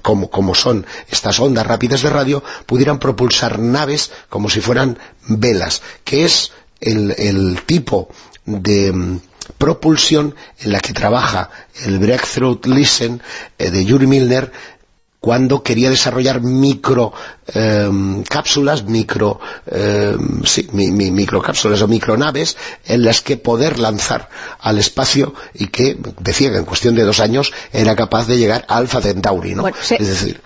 [0.00, 5.82] como, como son estas ondas rápidas de radio, pudieran propulsar naves como si fueran velas,
[6.04, 6.52] que es
[6.82, 8.08] el, tipo
[8.44, 9.20] de mm,
[9.58, 11.50] propulsión en la que trabaja
[11.84, 13.22] el Breakthrough Listen
[13.58, 14.52] eh, de Yuri Milner
[15.22, 17.12] cuando quería desarrollar micro
[17.54, 19.38] em, cápsulas, micro,
[19.70, 24.28] em, sí, microcápsulas o micronaves en las que poder lanzar
[24.58, 28.64] al espacio y que, decía que en cuestión de dos años era capaz de llegar
[28.66, 29.68] a Alpha Centauri, ¿no?
[29.68, 30.40] es decir...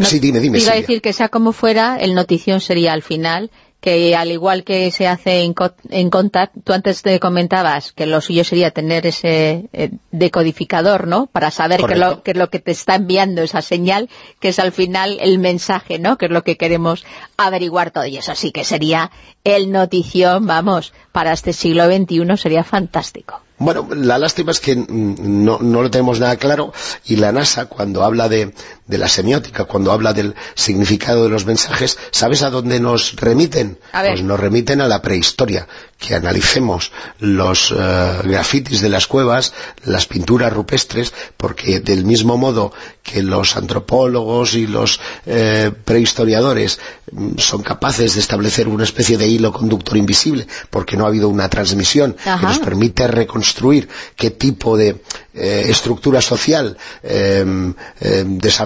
[0.00, 0.58] sí, dime, dime.
[0.58, 3.52] Iba a decir que sea como fuera, el notición sería al final
[3.84, 5.54] que al igual que se hace en,
[5.90, 11.26] en Contact, tú antes te comentabas que lo suyo sería tener ese eh, decodificador, ¿no?
[11.26, 14.08] Para saber qué es, lo, es lo que te está enviando esa señal,
[14.40, 16.16] que es al final el mensaje, ¿no?
[16.16, 17.04] Que es lo que queremos
[17.36, 18.06] averiguar todo.
[18.06, 19.10] Y eso sí que sería
[19.44, 23.42] el notición, vamos, para este siglo XXI sería fantástico.
[23.58, 26.72] Bueno, la lástima es que no, no, lo tenemos nada claro
[27.04, 28.52] y la NASA cuando habla de,
[28.86, 33.78] de, la semiótica, cuando habla del significado de los mensajes, ¿sabes a dónde nos remiten?
[33.92, 35.66] Pues nos remiten a la prehistoria,
[35.98, 39.54] que analicemos los eh, grafitis de las cuevas,
[39.84, 46.78] las pinturas rupestres, porque del mismo modo que los antropólogos y los eh, prehistoriadores
[47.10, 51.28] mm, son capaces de establecer una especie de hilo conductor invisible, porque no ha habido
[51.28, 55.02] una transmisión que nos permite reconstruir qué tipo de
[55.34, 57.74] eh, estructura social em,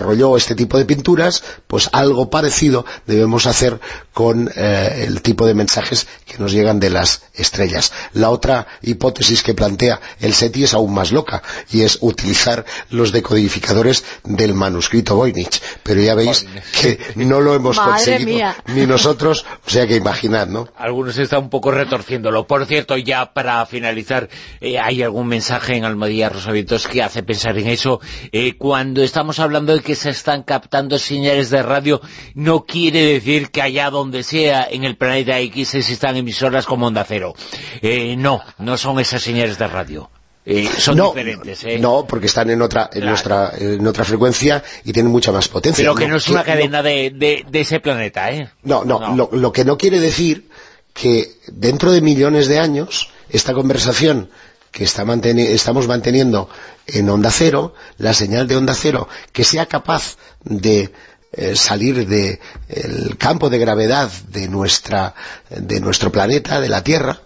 [0.09, 3.78] desarrolló este tipo de pinturas, pues algo parecido debemos hacer
[4.12, 7.93] con eh, el tipo de mensajes que nos llegan de las estrellas.
[8.14, 13.12] La otra hipótesis que plantea el SETI es aún más loca, y es utilizar los
[13.12, 15.60] decodificadores del manuscrito Voynich.
[15.82, 16.47] Pero ya veis
[16.80, 20.68] que no lo hemos conseguido ni nosotros, o sea que imaginad, ¿no?
[20.76, 22.47] Algunos están un poco retorciéndolo.
[22.47, 24.28] Por cierto, ya para finalizar,
[24.60, 28.01] eh, ¿hay algún mensaje en Almadía Rosavientos que hace pensar en eso.
[28.32, 32.00] Eh, cuando estamos hablando de que se están captando señales de radio,
[32.34, 37.04] no quiere decir que allá donde sea en el planeta X existan emisoras como Onda
[37.04, 37.34] Cero.
[37.82, 40.10] Eh, no, no son esas señales de radio.
[40.50, 41.78] Eh, son diferentes, ¿eh?
[41.78, 45.82] No, porque están en otra, en nuestra, en otra frecuencia y tienen mucha más potencia.
[45.82, 48.48] Pero que no, es una cadena de, de, ese planeta, ¿eh?
[48.62, 50.48] No, no, Lo, lo que no quiere decir
[50.94, 54.30] que dentro de millones de años esta conversación
[54.70, 56.49] que estamos manteniendo
[56.86, 60.93] en onda cero, la señal de onda cero, que sea capaz de
[61.32, 65.15] eh, salir del campo de gravedad de, nuestra,
[65.51, 67.20] de nuestro planeta, de la Tierra,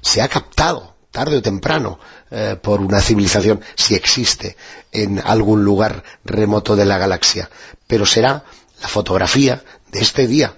[0.00, 1.98] se ha captado tarde o temprano
[2.30, 4.56] eh, por una civilización, si existe,
[4.92, 7.48] en algún lugar remoto de la galaxia.
[7.86, 8.44] Pero será
[8.82, 9.62] la fotografía
[9.92, 10.56] de este día,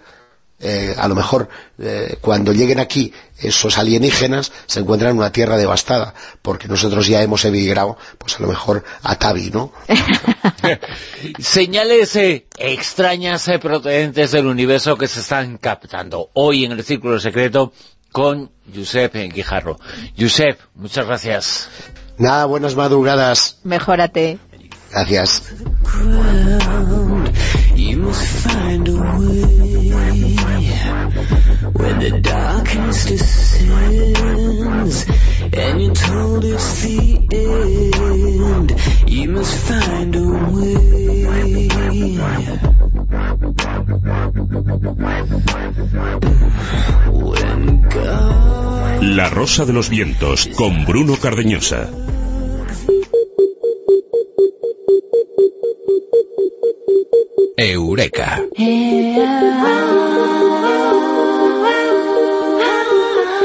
[0.59, 5.57] eh, a lo mejor eh, cuando lleguen aquí esos alienígenas se encuentran en una tierra
[5.57, 9.73] devastada, porque nosotros ya hemos emigrado, pues a lo mejor a Tabi, ¿no?
[11.39, 17.21] Señales eh, extrañas eh, procedentes del universo que se están captando hoy en el Círculo
[17.21, 17.73] Secreto
[18.11, 19.79] con Josep Guijarro.
[20.19, 21.69] Josep, muchas gracias.
[22.17, 23.59] Nada, buenas madrugadas.
[23.63, 24.39] Mejórate.
[24.91, 25.43] Gracias.
[31.73, 35.07] When the darkness descends
[35.53, 40.87] and you're told it's the end, you must find a way.
[49.17, 51.89] La Rosa de los Vientos con Bruno Cardeñosa.
[57.57, 58.43] Eureka.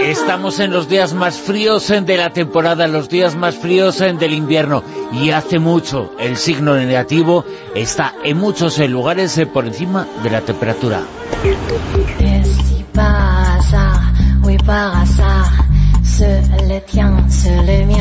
[0.02, 4.84] Estamos en los días más fríos de la temporada, los días más fríos del invierno
[5.14, 7.46] y hace mucho el signo negativo
[7.76, 11.04] está en muchos lugares por encima de la temperatura.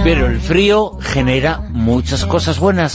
[0.05, 2.95] Pero el frío genera muchas cosas buenas.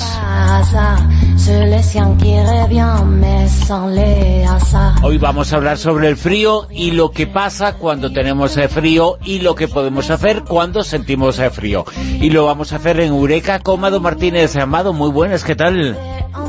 [5.01, 9.39] Hoy vamos a hablar sobre el frío y lo que pasa cuando tenemos frío y
[9.39, 11.85] lo que podemos hacer cuando sentimos frío.
[12.21, 14.55] Y lo vamos a hacer en Eureka con Amado Martínez.
[14.57, 15.97] Amado, muy buenas, ¿qué tal?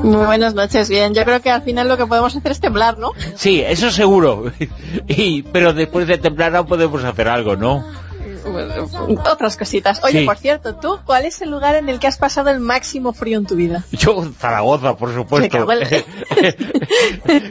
[0.03, 1.15] Muy buenas noches, bien.
[1.15, 3.13] Yo creo que al final lo que podemos hacer es temblar, ¿no?
[3.37, 4.53] Sí, eso seguro.
[5.09, 8.06] y, pero después de temblar aún podemos hacer algo, ¿no?
[9.31, 10.03] otras cositas.
[10.05, 10.27] Oye, Sí.
[10.27, 13.39] por cierto, ¿tú cuál es el lugar en el que has pasado el máximo frío
[13.39, 13.85] en tu vida?
[13.93, 15.67] Yo, Zaragoza, por supuesto.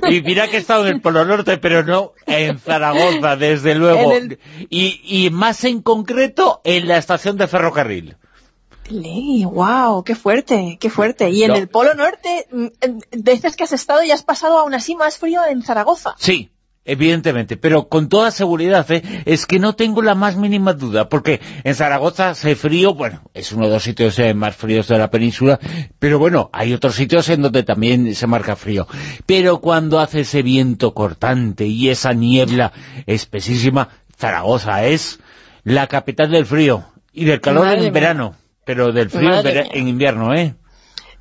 [0.10, 4.12] Y mira que he estado en el Polo Norte, pero no en Zaragoza, desde luego.
[4.12, 4.40] El-
[4.70, 8.18] Y, y más en concreto en la estación de ferrocarril.
[8.90, 11.30] Lee, wow, qué fuerte, qué fuerte.
[11.32, 11.56] Y en No.
[11.58, 15.18] el Polo Norte, mm, eh, dices que has estado y has pasado aún así más
[15.18, 16.14] frío en Zaragoza.
[16.20, 16.52] Sí,
[16.86, 19.02] evidentemente, pero con toda seguridad, ¿eh?
[19.26, 23.52] es que no tengo la más mínima duda, porque en Zaragoza hace frío, bueno, es
[23.52, 25.60] uno de los sitios eh, más fríos de la península,
[26.00, 28.88] pero bueno, hay otros sitios en donde también se marca frío.
[29.26, 32.72] Pero cuando hace ese viento cortante y esa niebla
[33.08, 35.20] espesísima, Zaragoza es
[35.64, 37.92] la capital del frío y del calor Madre en mía.
[37.92, 40.56] verano, pero del frío en, en invierno, ¿eh?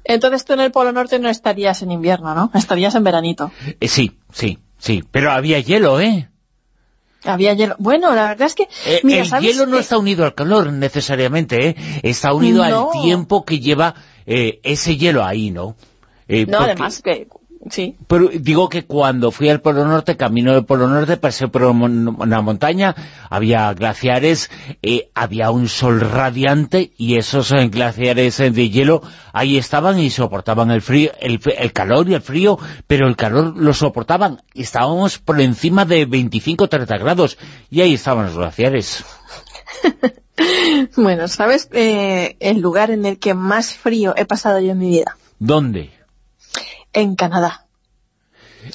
[0.05, 2.51] Entonces tú en el Polo Norte no estarías en invierno, ¿no?
[2.55, 3.51] Estarías en veranito.
[3.81, 6.29] Eh, Sí, sí, sí, pero había hielo, ¿eh?
[7.25, 7.75] Había hielo.
[7.79, 8.65] Bueno, la verdad es que...
[8.85, 9.47] Eh, mira, el ¿sabes?
[9.51, 11.77] hielo no está unido al calor necesariamente, ¿eh?
[12.03, 12.91] Está unido No.
[12.93, 13.95] al tiempo que lleva
[14.27, 15.75] eh, ese hielo ahí, ¿no?
[16.29, 17.27] Eh, No, porque- además que...
[17.71, 17.97] Sí.
[18.07, 22.43] Pero digo que cuando fui al Polo Norte, camino del Polo Norte, pasé por una
[22.43, 22.95] montaña,
[23.31, 24.51] había glaciares,
[24.83, 30.11] eh, había un sol radiante y esos eh, glaciares eh, de hielo ahí estaban y
[30.11, 34.43] soportaban el frío, el, el calor y el frío, pero el calor lo soportaban.
[34.55, 37.39] Estábamos por encima de 25 o 30 grados
[37.71, 39.05] y ahí estaban los glaciares.
[40.97, 44.89] Bueno, ¿sabes eh, el lugar en el que más frío he pasado yo en mi
[44.89, 45.17] vida?
[45.39, 45.91] ¿Dónde?
[46.95, 47.67] En Canadá.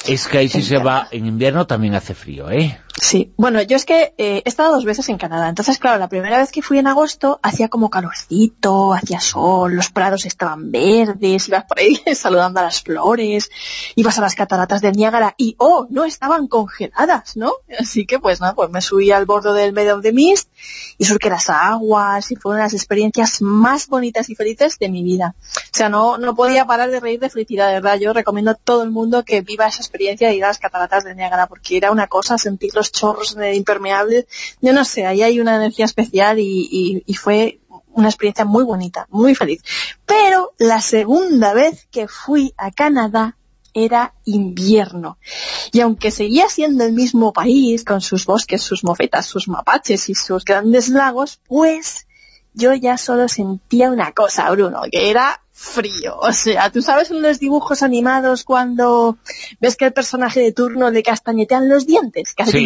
[0.05, 2.79] Es que ahí si se va en invierno también hace frío, ¿eh?
[2.97, 6.09] Sí, bueno, yo es que eh, he estado dos veces en Canadá, entonces claro, la
[6.09, 11.47] primera vez que fui en agosto hacía como calorcito, hacía sol, los prados estaban verdes,
[11.47, 13.49] ibas por ahí saludando a las flores,
[13.95, 15.87] ibas a las cataratas del Niágara y ¡oh!
[15.89, 17.53] no estaban congeladas, ¿no?
[17.79, 20.49] Así que pues nada, pues me subí al borde del Meadow of the Mist
[20.97, 25.35] y surqué las aguas y fueron las experiencias más bonitas y felices de mi vida.
[25.39, 27.97] O sea, no, no podía parar de reír de felicidad, verdad.
[27.97, 31.03] Yo recomiendo a todo el mundo que viva esa experiencia de ir a las cataratas
[31.03, 34.25] del Niágara porque era una cosa sentir chorros de impermeables.
[34.61, 37.59] Yo no sé, ahí hay una energía especial y- y fue
[37.91, 39.61] una experiencia muy bonita, muy feliz.
[40.05, 43.35] Pero la segunda vez que fui a Canadá
[43.73, 45.17] era invierno.
[45.71, 50.15] Y aunque seguía siendo el mismo país, con sus bosques, sus mofetas, sus mapaches y
[50.15, 52.07] sus grandes lagos, pues
[52.53, 56.17] yo ya solo sentía una cosa, Bruno, que era frío.
[56.19, 59.17] O sea, tú sabes en los dibujos animados cuando
[59.59, 62.33] ves que el personaje de turno le castañetean los dientes.
[62.51, 62.59] Sí.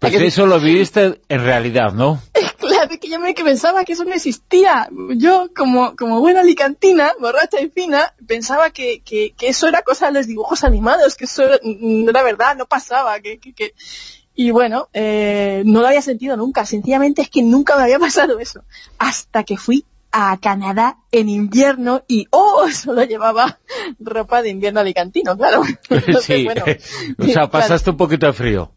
[0.00, 2.20] Pues eso lo viviste en realidad, ¿no?
[2.62, 4.88] Claro, que yo me que pensaba que eso no existía.
[5.16, 10.06] Yo, como, como buena alicantina, borracha y fina, pensaba que, que, que eso era cosa
[10.06, 13.18] de los dibujos animados, que eso no era verdad, no pasaba.
[13.20, 13.74] que, que, que-
[14.34, 16.64] Y bueno, eh, no lo había sentido nunca.
[16.64, 18.64] Sencillamente es que nunca me había pasado eso.
[18.98, 23.58] Hasta que fui a Canadá en invierno y, oh, solo llevaba
[23.98, 25.62] ropa de invierno alicantino, claro.
[25.90, 27.50] Entonces, sí, bueno, o sea, claro.
[27.50, 28.72] pasaste un poquito de frío.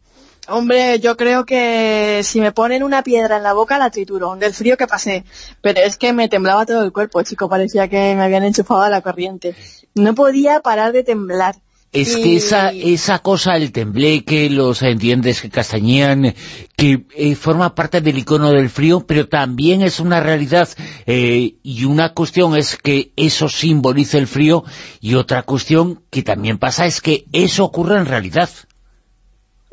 [0.47, 4.53] Hombre, yo creo que si me ponen una piedra en la boca la trituro, del
[4.53, 5.23] frío que pasé.
[5.61, 8.89] Pero es que me temblaba todo el cuerpo, chico, parecía que me habían enchufado a
[8.89, 9.55] la corriente.
[9.95, 11.55] No podía parar de temblar.
[11.95, 16.35] Es Y- que esa, esa cosa, el tembleque, los dientes que castañean,
[16.75, 20.67] que eh, forma parte del icono del frío, pero también es una realidad.
[21.05, 24.63] eh, y una cuestión es que eso simboliza el frío,
[24.99, 28.49] y otra cuestión que también pasa es que eso ocurre en realidad.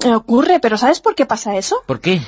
[0.05, 1.77] Ocurre, pero ¿sabes por qué pasa eso?
[1.86, 2.20] ¿Por qué?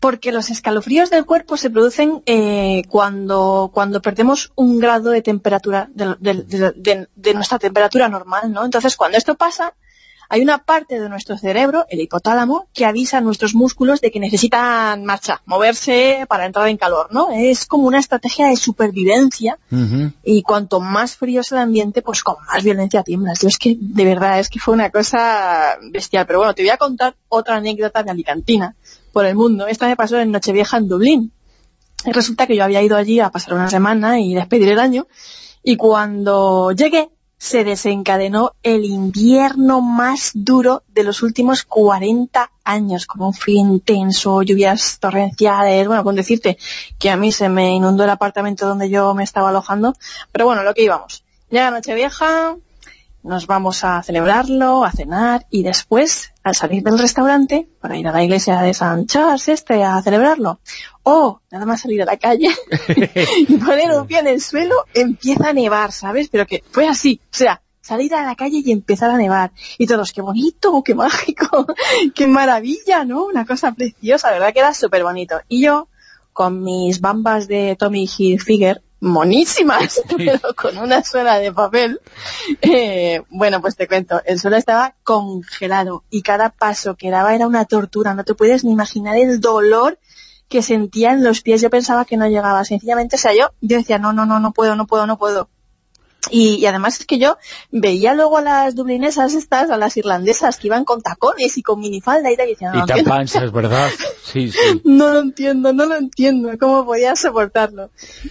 [0.00, 5.88] Porque los escalofríos del cuerpo se producen eh, cuando, cuando perdemos un grado de temperatura,
[5.94, 8.64] de, de- de- de- de nuestra temperatura normal, ¿no?
[8.64, 9.74] Entonces, cuando esto pasa,
[10.28, 14.18] hay una parte de nuestro cerebro, el hipotálamo, que avisa a nuestros músculos de que
[14.18, 17.28] necesitan marcha, moverse para entrar en calor, ¿no?
[17.30, 19.58] Es como una estrategia de supervivencia
[20.24, 23.40] y cuanto más frío es el ambiente, pues con más violencia tiemblas.
[23.40, 26.26] Yo es que, de verdad, es que fue una cosa bestial.
[26.26, 28.74] Pero bueno, te voy a contar otra anécdota de Alicantina
[29.16, 29.66] por el mundo.
[29.66, 31.32] Esta me pasó en Nochevieja en Dublín.
[32.04, 35.06] Y resulta que yo había ido allí a pasar una semana y despedir el año.
[35.62, 43.22] Y cuando llegué, se desencadenó el invierno más duro de los últimos 40 años, con
[43.22, 46.58] un frío intenso, lluvias torrenciales, bueno, con decirte
[46.98, 49.94] que a mí se me inundó el apartamento donde yo me estaba alojando,
[50.30, 51.24] pero bueno, lo que íbamos.
[51.48, 52.58] Llega Nochevieja,
[53.26, 58.12] nos vamos a celebrarlo, a cenar, y después, al salir del restaurante, para ir a
[58.12, 60.60] la iglesia de San Charles este, a celebrarlo,
[61.02, 62.48] o nada más salir a la calle
[63.48, 66.28] y poner un pie en el suelo, empieza a nevar, ¿sabes?
[66.28, 69.52] Pero que fue así, o sea, salir a la calle y empezar a nevar.
[69.78, 71.66] Y todos, qué bonito, qué mágico,
[72.14, 73.26] qué maravilla, ¿no?
[73.26, 75.40] Una cosa preciosa, la verdad que era súper bonito.
[75.48, 75.88] Y yo,
[76.32, 82.00] con mis bambas de Tommy Hilfiger, monísimas, pero con una suela de papel.
[82.62, 87.46] Eh, bueno, pues te cuento, el suelo estaba congelado y cada paso que daba era
[87.46, 88.14] una tortura.
[88.14, 89.98] No te puedes ni imaginar el dolor
[90.48, 91.60] que sentía en los pies.
[91.60, 92.64] Yo pensaba que no llegaba.
[92.64, 95.48] Sencillamente, o sea, yo, yo decía, no, no, no, no puedo, no puedo, no puedo.
[96.30, 97.38] Y, además es que yo
[97.70, 101.80] veía luego a las dublinesas estas, a las irlandesas que iban con tacones y con
[101.80, 103.90] minifalda y tal, y decía, no, y panchas, ¿verdad?
[104.22, 104.58] Sí, sí.
[104.84, 107.90] No lo entiendo, no lo entiendo, ¿cómo podía soportarlo?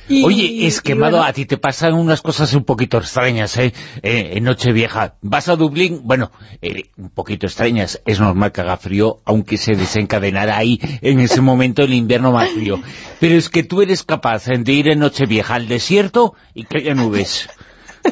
[0.10, 3.74] Oye, es que, Mado, a ti te pasan unas cosas un poquito extrañas, ¿eh?
[4.02, 5.16] eh en Nochevieja.
[5.22, 6.32] Vas a Dublín, bueno,
[6.62, 11.42] eh, un poquito extrañas, es normal que haga frío, aunque se desencadenara ahí en ese
[11.42, 12.82] momento el invierno más frío.
[13.20, 16.96] Pero es que tú eres capaz de ir en Nochevieja al desierto y que haya
[16.96, 17.50] nubes.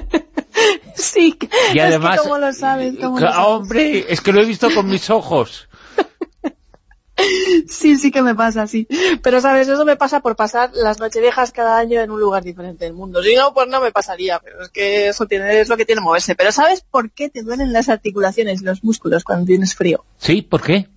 [0.96, 1.38] sí,
[1.74, 2.96] y además, ¿cómo lo sabes?
[3.02, 5.68] Hombre, es que lo he visto con mis ojos.
[7.70, 8.88] Sí, sí que me pasa, sí.
[9.22, 9.68] Pero, ¿sabes?
[9.68, 13.22] Eso me pasa por pasar las viejas cada año en un lugar diferente del mundo.
[13.24, 16.02] Si no, pues no me pasaría, pero es que eso tiene, es lo que tiene
[16.02, 16.36] moverse.
[16.36, 20.04] Pero, ¿sabes por qué te duelen las articulaciones y los músculos cuando tienes frío?
[20.18, 20.88] Sí, ¿por qué?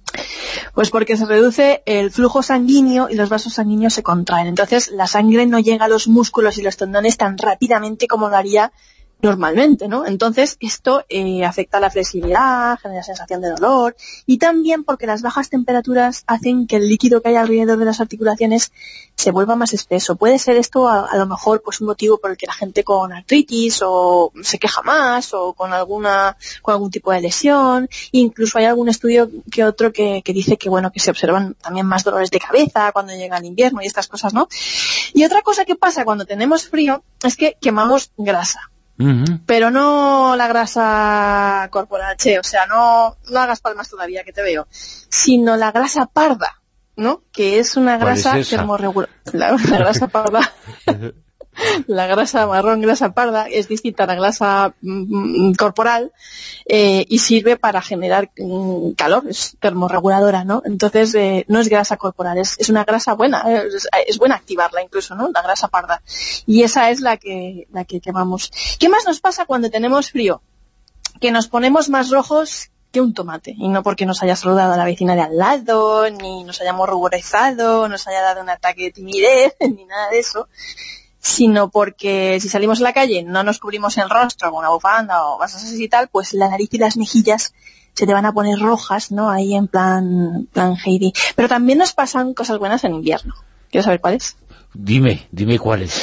[0.74, 4.47] Pues porque se reduce el flujo sanguíneo y los vasos sanguíneos se contraen.
[4.47, 8.36] Entonces, la sangre no llega a los músculos y los tendones tan rápidamente como lo
[8.36, 8.73] haría
[9.22, 10.06] normalmente, ¿no?
[10.06, 15.48] Entonces, esto eh, afecta la flexibilidad, genera sensación de dolor y también porque las bajas
[15.48, 18.72] temperaturas hacen que el líquido que hay alrededor de las articulaciones
[19.16, 20.16] se vuelva más espeso.
[20.16, 23.12] Puede ser esto a, lo mejor pues un motivo por el que la gente con
[23.12, 27.88] artritis o se queja más o con alguna con algún tipo de lesión.
[28.12, 31.86] Incluso hay algún estudio que otro que, que dice que bueno que se observan también
[31.86, 34.48] más dolores de cabeza cuando llega el invierno y estas cosas, ¿no?
[35.14, 38.70] Y otra cosa que pasa cuando tenemos frío es que quemamos grasa
[39.47, 44.43] pero no la grasa corporal, che, o sea, no, no hagas palmas todavía, que te
[44.43, 46.62] veo, sino la grasa parda,
[46.97, 47.23] ¿no?
[47.32, 49.10] Que es una grasa termorregular.
[49.32, 50.40] La, la grasa parda
[51.87, 56.12] la grasa marrón, grasa parda, es distinta a la grasa mm, corporal
[56.66, 60.62] eh, y sirve para generar mm, calor, es termorreguladora, ¿no?
[60.65, 63.45] Entonces, eh, no es grasa corporal, es, una grasa buena,
[64.07, 65.31] es, buena activarla incluso, ¿no?
[65.35, 66.03] La grasa parda.
[66.47, 68.51] Y esa es la que, la que quemamos.
[68.78, 70.43] ¿Qué más nos pasa cuando tenemos frío?
[71.20, 73.55] Que nos ponemos más rojos que un tomate.
[73.57, 76.89] Y no porque nos haya saludado a la vecina de al lado, ni nos hayamos
[76.89, 80.49] ruborizado, nos haya dado un ataque de timidez, ni nada de eso,
[81.27, 85.24] sino porque si salimos a la calle no nos cubrimos el rostro con una bufanda
[85.27, 87.53] o cosas así y tal, pues la nariz y las mejillas
[87.94, 89.28] se te van a poner rojas, ¿no?
[89.28, 91.12] Ahí en plan, plan Heidi.
[91.35, 93.35] Pero también nos pasan cosas buenas en invierno.
[93.70, 94.36] ¿Quieres saber cuáles?
[94.73, 96.01] Dime, dime cuáles.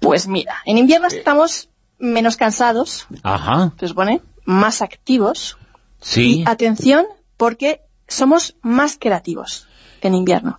[0.00, 1.68] Pues mira, en invierno estamos
[1.98, 3.74] menos cansados, Ajá.
[3.78, 5.58] se supone, más activos.
[6.00, 6.38] Sí.
[6.38, 7.04] Y atención,
[7.36, 9.68] porque somos más creativos
[10.00, 10.58] que en invierno.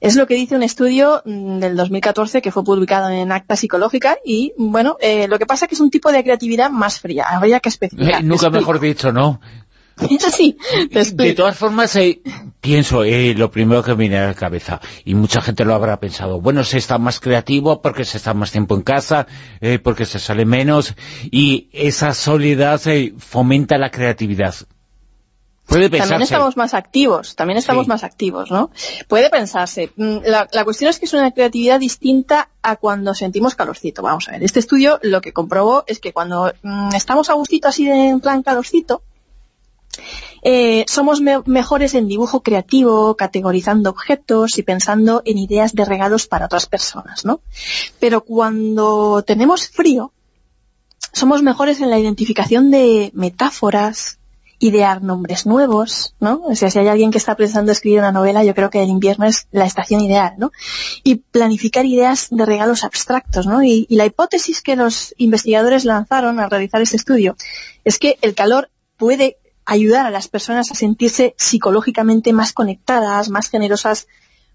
[0.00, 4.16] Es lo que dice un estudio mm, del 2014 que fue publicado en Acta Psicológica
[4.24, 7.26] y, bueno, eh, lo que pasa es que es un tipo de creatividad más fría.
[7.28, 8.22] Habría que especificar.
[8.22, 9.40] Eh, nunca mejor dicho, ¿no?
[10.26, 10.56] Así.
[11.12, 12.22] De todas formas, eh,
[12.62, 16.40] pienso, lo primero que me viene a la cabeza, y mucha gente lo habrá pensado,
[16.40, 19.26] bueno, se está más creativo porque se está más tiempo en casa,
[19.82, 20.94] porque se sale menos,
[21.30, 22.80] y esa soledad
[23.18, 24.54] fomenta la creatividad.
[25.70, 28.70] También estamos más activos, también estamos más activos, ¿no?
[29.06, 29.92] Puede pensarse.
[29.94, 34.02] Mm, la, cuestión es que es una creatividad distinta a cuando sentimos calorcito.
[34.02, 37.68] Vamos a ver, este estudio lo que comprobó es que cuando mm, estamos a gustito
[37.68, 39.02] así de, en plan calorcito,
[40.42, 46.46] eh, somos mejores en dibujo creativo, categorizando objetos y pensando en ideas de regalos para
[46.46, 47.42] otras personas, ¿no?
[47.98, 50.12] Pero cuando tenemos frío,
[51.12, 54.19] somos mejores en la identificación de metáforas,
[54.60, 56.42] idear nombres nuevos, ¿no?
[56.44, 58.90] O sea, si hay alguien que está pensando escribir una novela, yo creo que el
[58.90, 60.52] invierno es la estación ideal, ¿no?
[61.02, 63.64] Y planificar ideas de regalos abstractos, ¿no?
[63.64, 67.36] Y, la hipótesis que los investigadores lanzaron al realizar este estudio
[67.84, 73.48] es que el calor puede ayudar a las personas a sentirse psicológicamente más conectadas, más
[73.48, 74.08] generosas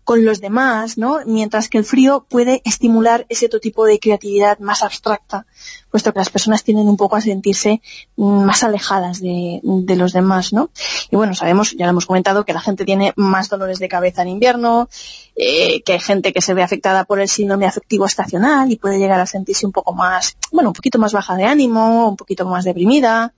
[0.06, 1.20] con los demás, ¿no?
[1.26, 5.48] Mientras que el frío puede estimular ese otro tipo de creatividad más abstracta,
[5.90, 7.82] puesto que las personas tienden un poco a sentirse
[8.16, 10.70] mm, más alejadas de, los demás, ¿no?
[11.10, 14.22] Y bueno, sabemos, ya lo hemos comentado, que la gente tiene más dolores de cabeza
[14.22, 14.90] en invierno,
[15.36, 19.00] eh, que hay gente que se ve afectada por el síndrome afectivo estacional y puede
[19.00, 22.46] llegar a sentirse un poco más, bueno, un poquito más baja de ánimo, un poquito
[22.46, 23.34] más deprimida,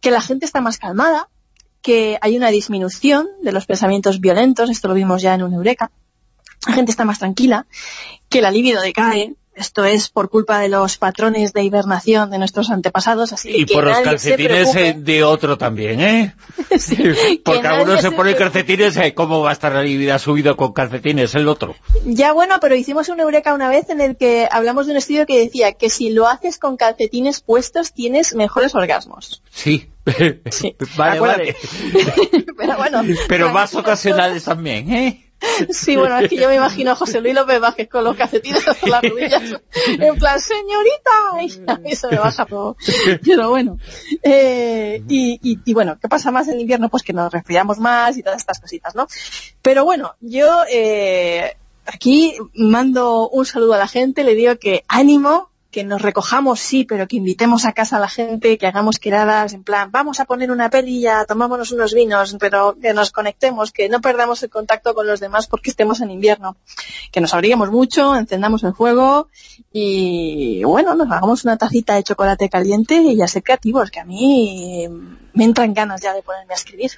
[0.00, 1.28] que la gente está más calmada,
[1.82, 5.90] que hay una disminución de los pensamientos violentos, esto lo vimos ya en un Eureka,
[6.66, 7.66] la gente está más tranquila,
[8.28, 12.70] que la libido decae, esto es por culpa de los patrones de hibernación de nuestros
[12.70, 16.34] antepasados, así y que por los calcetines se eh, de otro también, ¿eh?
[16.78, 16.96] Sí,
[17.44, 20.56] Porque que algunos se se ponen calcetines, eh, ¿cómo va a estar la vida subido
[20.56, 21.76] con calcetines el otro?
[22.04, 25.24] Ya bueno, pero hicimos un eureka una vez en el que hablamos de un estudio
[25.24, 29.42] que decía que si lo haces con calcetines puestos tienes mejores orgasmos.
[29.50, 29.88] Sí.
[30.50, 31.56] Sí, vale, vale.
[32.58, 35.32] Pero bueno, Pero más ocasionales también, ¿eh?
[35.70, 38.66] Sí, bueno, es que yo me imagino a José Luis López Vázquez con los calcetines
[38.66, 39.42] hasta las rodillas,
[39.86, 42.76] en plan, señorita, y se me baja todo.
[43.24, 43.78] Pero bueno,
[44.22, 46.88] eh, y, y, y bueno, ¿qué pasa más en invierno?
[46.88, 49.06] Pues que nos resfriamos más y todas estas cositas, ¿no?
[49.62, 51.56] Pero bueno, yo eh,
[51.86, 56.84] aquí mando un saludo a la gente, le digo que ánimo, que nos recojamos, sí,
[56.84, 60.24] pero que invitemos a casa a la gente, que hagamos quedadas, en plan, vamos a
[60.24, 64.50] poner una peli, ya tomámonos unos vinos, pero que nos conectemos, que no perdamos el
[64.50, 66.56] contacto con los demás porque estemos en invierno.
[67.10, 69.26] Que nos abriguemos mucho, encendamos el fuego
[69.72, 74.04] y, bueno, nos hagamos una tacita de chocolate caliente y ya ser creativos, que a
[74.04, 74.88] mí
[75.34, 76.92] me entran ganas ya de ponerme a escribir.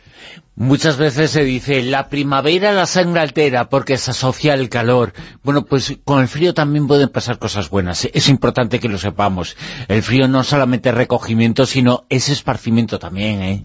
[0.54, 5.12] Muchas veces se dice, la primavera la sangre altera porque se asocia el calor.
[5.42, 8.04] Bueno, pues con el frío también pueden pasar cosas buenas.
[8.04, 9.56] Es importante que lo sepamos.
[9.88, 13.64] El frío no solamente es recogimiento, sino es esparcimiento también, ¿eh?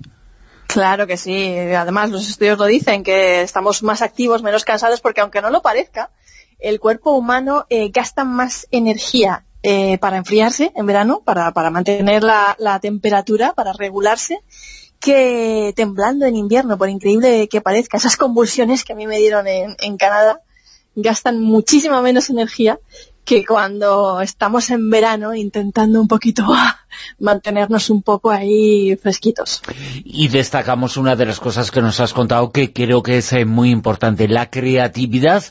[0.68, 1.54] Claro que sí.
[1.58, 5.62] Además, los estudios lo dicen, que estamos más activos, menos cansados, porque aunque no lo
[5.62, 6.12] parezca,
[6.60, 12.24] el cuerpo humano eh, gasta más energía eh, para enfriarse en verano, para, para mantener
[12.24, 14.40] la, la temperatura, para regularse,
[15.00, 17.98] que temblando en invierno, por increíble que parezca.
[17.98, 20.42] Esas convulsiones que a mí me dieron en, en Canadá
[20.96, 22.80] gastan muchísima menos energía
[23.24, 26.46] que cuando estamos en verano intentando un poquito
[27.20, 29.62] mantenernos un poco ahí fresquitos.
[30.04, 33.46] Y destacamos una de las cosas que nos has contado que creo que es eh,
[33.46, 35.44] muy importante, la creatividad.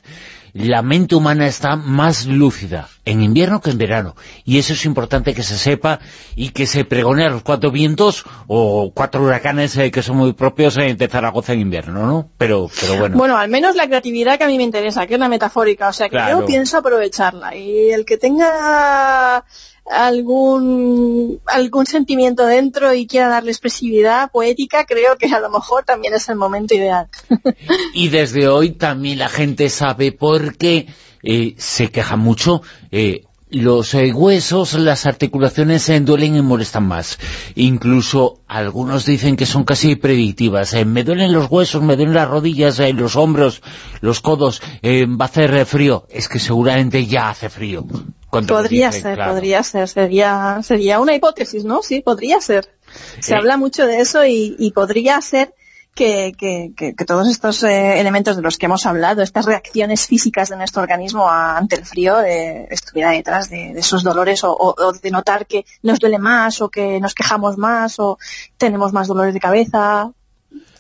[0.53, 4.15] La mente humana está más lúcida en invierno que en verano.
[4.45, 6.01] Y eso es importante que se sepa
[6.37, 10.33] y que se pregone a los cuatro vientos o cuatro huracanes eh, que son muy
[10.33, 12.31] propios eh, de Zaragoza en invierno, ¿no?
[12.39, 13.17] Pero, pero bueno.
[13.17, 15.93] Bueno, al menos la creatividad que a mí me interesa, que es la metafórica, o
[15.93, 16.41] sea que Claro.
[16.41, 17.57] yo pienso aprovecharla.
[17.57, 19.45] Y el que tenga
[19.91, 26.15] algún algún sentimiento dentro y quiera darle expresividad poética, creo que a lo mejor también
[26.15, 27.09] es el momento ideal.
[27.95, 30.87] Y desde hoy también la gente sabe por qué
[31.23, 32.62] eh, se queja mucho.
[32.91, 37.19] eh, los eh, huesos, las articulaciones eh, duelen y molestan más.
[37.57, 40.73] Incluso algunos dicen que son casi predictivas.
[40.87, 43.61] Me duelen los huesos, me duelen las rodillas, los hombros,
[44.01, 44.62] los codos.
[44.85, 46.07] va a hacer frío.
[46.11, 47.85] Es que seguramente ya hace frío.
[48.31, 49.32] Podría dicen, ser, claro.
[49.35, 51.82] podría ser, sería sería una hipótesis, ¿no?
[51.82, 52.69] Sí, podría ser.
[53.20, 53.36] Se Eh.
[53.36, 55.55] habla mucho de eso y, y podría ser
[55.94, 60.07] que, que- que- que todos estos eh, elementos de los que hemos hablado, estas reacciones
[60.07, 64.44] físicas de nuestro organismo a- ante el frío, eh, estuviera detrás de, de esos dolores
[64.44, 68.19] o, o- o de notar que nos duele más o que nos quejamos más o
[68.57, 70.12] tenemos más dolores de cabeza,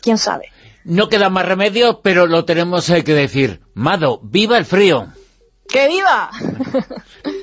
[0.00, 0.50] quién sabe.
[0.84, 3.60] No queda más remedio, pero lo tenemos eh, que decir.
[3.74, 5.08] Mado, ¡viva el frío!
[5.68, 6.30] ¡Que viva!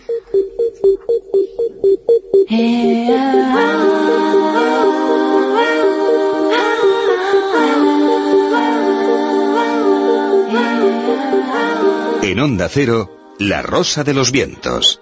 [12.21, 14.99] En Onda Cero, La Rosa de los Vientos.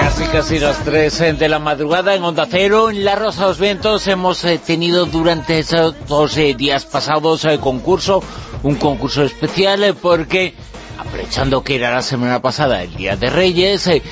[0.00, 3.58] Casi, casi las 3 de la madrugada en Onda Cero, en La Rosa de los
[3.58, 8.22] Vientos, hemos eh, tenido durante esos dos eh, días pasados el concurso,
[8.62, 10.54] un concurso especial eh, porque,
[10.98, 14.02] aprovechando que era la semana pasada el Día de Reyes, eh,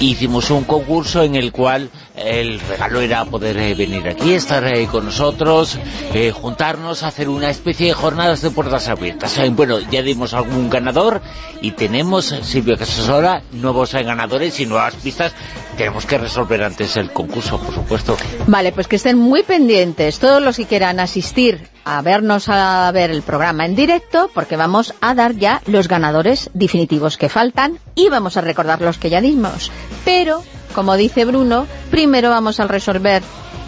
[0.00, 1.90] hicimos un concurso en el cual
[2.24, 5.78] el regalo era poder eh, venir aquí, estar eh, con nosotros,
[6.14, 9.38] eh, juntarnos, hacer una especie de jornadas de puertas abiertas.
[9.52, 11.20] Bueno, ya dimos algún ganador
[11.60, 15.32] y tenemos, Silvia Casasora, nuevos ganadores y nuevas pistas.
[15.76, 18.16] Tenemos que resolver antes el concurso, por supuesto.
[18.46, 23.10] Vale, pues que estén muy pendientes todos los que quieran asistir a vernos a ver
[23.10, 28.08] el programa en directo, porque vamos a dar ya los ganadores definitivos que faltan y
[28.08, 29.70] vamos a recordar los que ya dimos.
[30.04, 30.42] Pero,
[30.72, 33.22] como dice Bruno, primero vamos a resolver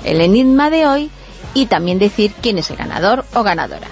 [0.04, 1.10] el enigma de hoy
[1.54, 3.86] y también decir quién es el ganador o ganadora.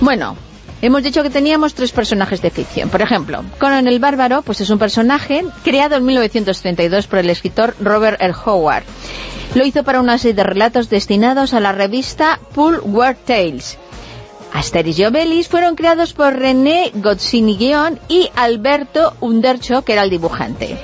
[0.00, 0.36] Bueno,
[0.82, 2.88] hemos dicho que teníamos tres personajes de ficción.
[2.88, 7.74] Por ejemplo, Conan el Bárbaro pues es un personaje creado en 1932 por el escritor
[7.80, 8.34] Robert L.
[8.44, 8.84] Howard.
[9.54, 13.78] Lo hizo para una serie de relatos destinados a la revista Pool War Tales.
[14.52, 17.58] Asterix y Obelix fueron creados por René Goscinny
[18.08, 20.76] y Alberto Undercho, que era el dibujante.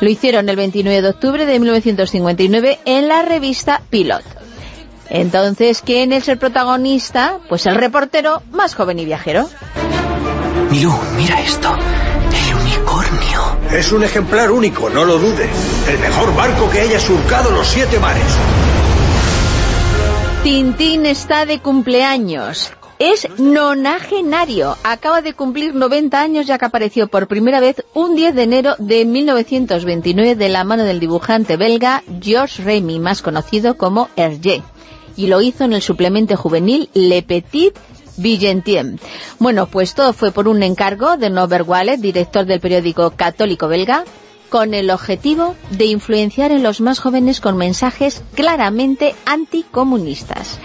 [0.00, 4.24] Lo hicieron el 29 de octubre de 1959 en la revista Pilot.
[5.08, 7.38] Entonces, ¿quién es el protagonista?
[7.48, 9.48] Pues el reportero más joven y viajero.
[10.70, 11.74] Milú, mira esto.
[11.74, 13.56] El unicornio.
[13.70, 15.48] Es un ejemplar único, no lo dudes.
[15.88, 18.24] El mejor barco que haya surcado los siete mares.
[20.42, 22.72] Tintín está de cumpleaños.
[22.98, 24.74] Es nonagenario.
[24.82, 28.74] Acaba de cumplir 90 años ya que apareció por primera vez un 10 de enero
[28.78, 34.62] de 1929 de la mano del dibujante belga Georges Remy, más conocido como Hergé.
[35.14, 37.74] Y lo hizo en el suplemento juvenil Le Petit
[38.16, 38.98] Villentien.
[39.38, 44.04] Bueno, pues todo fue por un encargo de Norbert Wallet, director del periódico católico belga,
[44.48, 50.58] con el objetivo de influenciar en los más jóvenes con mensajes claramente anticomunistas.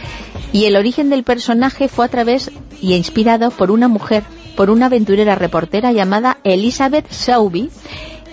[0.53, 2.51] Y el origen del personaje fue a través
[2.81, 4.23] y inspirado por una mujer,
[4.55, 7.69] por una aventurera reportera llamada Elizabeth Sauby,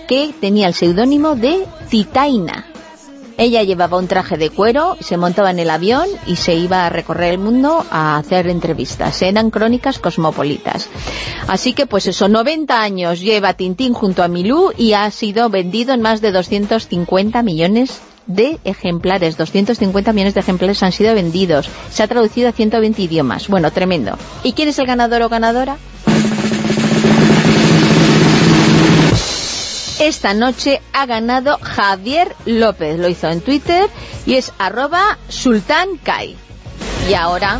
[0.07, 2.65] que tenía el seudónimo de Titaina.
[3.39, 6.89] Ella llevaba un traje de cuero, se montaba en el avión y se iba a
[6.89, 9.21] recorrer el mundo a hacer entrevistas.
[9.21, 10.89] Eran crónicas cosmopolitas.
[11.47, 15.93] Así que, pues eso, 90 años lleva Tintín junto a Milú y ha sido vendido
[15.93, 22.03] en más de 250 millones de ejemplares, 250 millones de ejemplares han sido vendidos, se
[22.03, 24.17] ha traducido a 120 idiomas, bueno, tremendo.
[24.43, 25.77] ¿Y quién es el ganador o ganadora?
[29.99, 33.89] Esta noche ha ganado Javier López, lo hizo en Twitter
[34.25, 36.37] y es arroba sultankai.
[37.09, 37.59] Y ahora,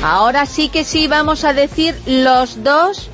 [0.00, 3.10] ahora sí que sí vamos a decir los dos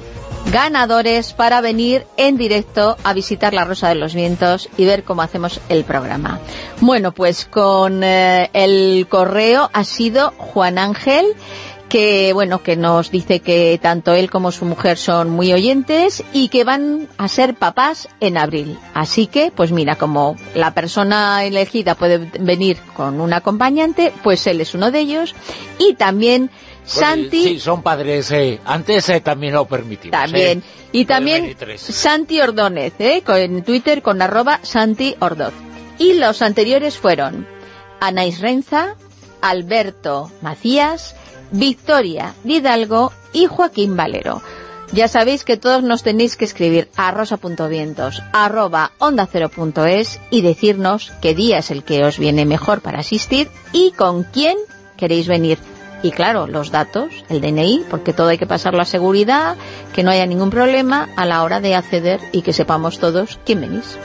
[0.52, 5.22] ganadores para venir en directo a visitar la Rosa de los Vientos y ver cómo
[5.22, 6.40] hacemos el programa.
[6.80, 11.26] Bueno, pues con eh, el correo ha sido Juan Ángel,
[11.90, 16.48] que bueno, que nos dice que tanto él como su mujer son muy oyentes y
[16.48, 18.78] que van a ser papás en abril.
[18.94, 24.60] Así que, pues mira, como la persona elegida puede venir con un acompañante, pues él
[24.62, 25.34] es uno de ellos
[25.78, 26.50] y también
[26.84, 27.42] Santi...
[27.44, 30.18] Sí, son padres, eh, antes eh, también lo permitimos.
[30.18, 30.60] También.
[30.60, 30.80] eh.
[30.92, 31.56] Y también.
[31.76, 33.22] Santi Ordóñez, ¿eh?
[33.24, 35.52] con- en Twitter con arroba Santi Ordoz.
[35.98, 37.46] Y los anteriores fueron
[38.00, 38.96] Anais Renza,
[39.40, 41.14] Alberto Macías,
[41.52, 44.42] Victoria Hidalgo y Joaquín Valero.
[44.92, 49.28] Ya sabéis que todos nos tenéis que escribir a rosa.vientos arroba onda
[50.30, 54.56] y decirnos qué día es el que os viene mejor para asistir y con quién
[54.96, 55.58] queréis venir.
[56.02, 59.56] Y claro, los datos, el DNI, porque todo hay que pasarlo a seguridad,
[59.94, 63.60] que no haya ningún problema a la hora de acceder y que sepamos todos quién
[63.60, 63.98] venís.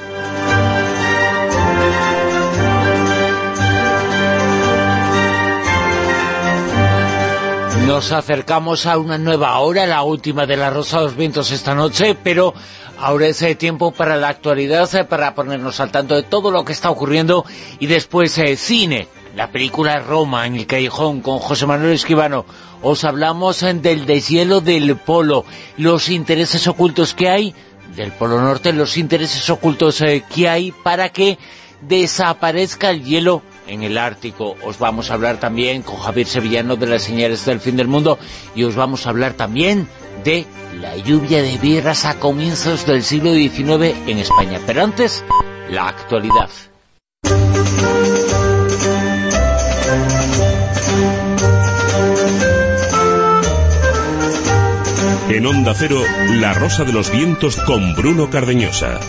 [7.86, 11.76] Nos acercamos a una nueva hora, la última de la Rosa de los Vientos esta
[11.76, 12.56] noche, pero
[12.98, 16.66] ahora es eh, tiempo para la actualidad, eh, para ponernos al tanto de todo lo
[16.66, 17.46] que está ocurriendo
[17.80, 22.46] y después eh, cine, la película Roma en el Callejón con José Manuel Esquivano.
[22.82, 25.46] Os hablamos del deshielo del polo,
[25.78, 27.54] los intereses ocultos que hay
[27.96, 30.04] del Polo Norte, los intereses ocultos
[30.34, 31.38] que hay para que
[31.82, 34.56] desaparezca el hielo en el Ártico.
[34.64, 38.18] Os vamos a hablar también con Javier Sevillano de las señales del fin del mundo
[38.56, 39.88] y os vamos a hablar también
[40.24, 40.46] de
[40.80, 44.60] la lluvia de birras a comienzos del siglo XIX en España.
[44.66, 45.24] Pero antes,
[45.70, 46.50] la actualidad.
[55.28, 56.02] En Onda Cero,
[56.40, 59.00] La Rosa de los Vientos con Bruno Cardeñosa.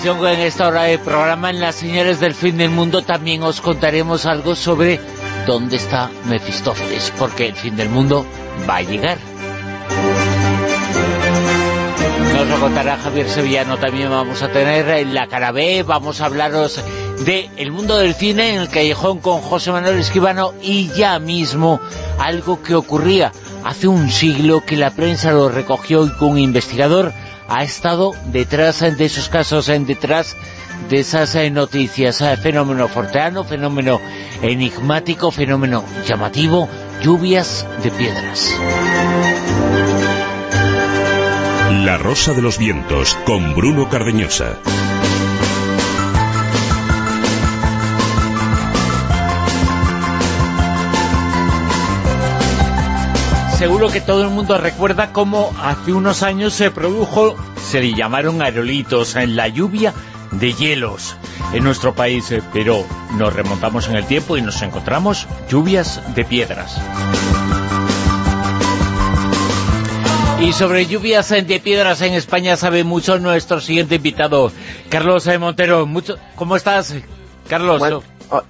[0.00, 3.60] Atención en esta hora de programa, en las señales del fin del mundo, también os
[3.60, 4.98] contaremos algo sobre
[5.46, 8.24] dónde está Mefistófeles, porque el fin del mundo
[8.66, 9.18] va a llegar.
[12.34, 13.76] nos lo contará Javier Sevillano.
[13.76, 16.80] También vamos a tener en la cara B, vamos a hablaros
[17.26, 21.78] de El Mundo del Cine en el Callejón con José Manuel Esquivano y ya mismo
[22.18, 23.32] algo que ocurría
[23.64, 27.12] hace un siglo que la prensa lo recogió y que un investigador
[27.50, 30.36] ha estado detrás de esos casos, detrás
[30.88, 32.20] de esas eh, noticias.
[32.20, 34.00] Eh, fenómeno forteano, fenómeno
[34.40, 36.68] enigmático, fenómeno llamativo,
[37.02, 38.54] lluvias de piedras.
[41.84, 44.56] La Rosa de los Vientos con Bruno Cardeñosa.
[53.60, 58.40] Seguro que todo el mundo recuerda cómo hace unos años se produjo, se le llamaron
[58.40, 59.92] aerolitos, en la lluvia
[60.30, 61.14] de hielos
[61.52, 62.86] en nuestro país, eh, pero
[63.18, 66.80] nos remontamos en el tiempo y nos encontramos lluvias de piedras.
[70.40, 74.50] Y sobre lluvias de piedras en España sabe mucho nuestro siguiente invitado,
[74.88, 75.84] Carlos eh, Montero.
[75.84, 76.94] Mucho, ¿Cómo estás,
[77.46, 77.82] Carlos?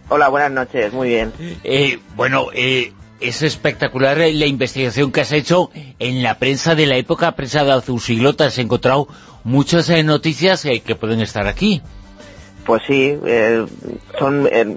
[0.09, 1.33] Hola, buenas noches, muy bien.
[1.65, 6.97] Eh, bueno, eh, es espectacular la investigación que has hecho en la prensa de la
[6.97, 9.09] época, prensa de hace un siglo, te has encontrado
[9.45, 11.83] muchas eh, noticias eh, que pueden estar aquí.
[12.65, 13.67] Pues sí, eh,
[14.19, 14.77] son, eh,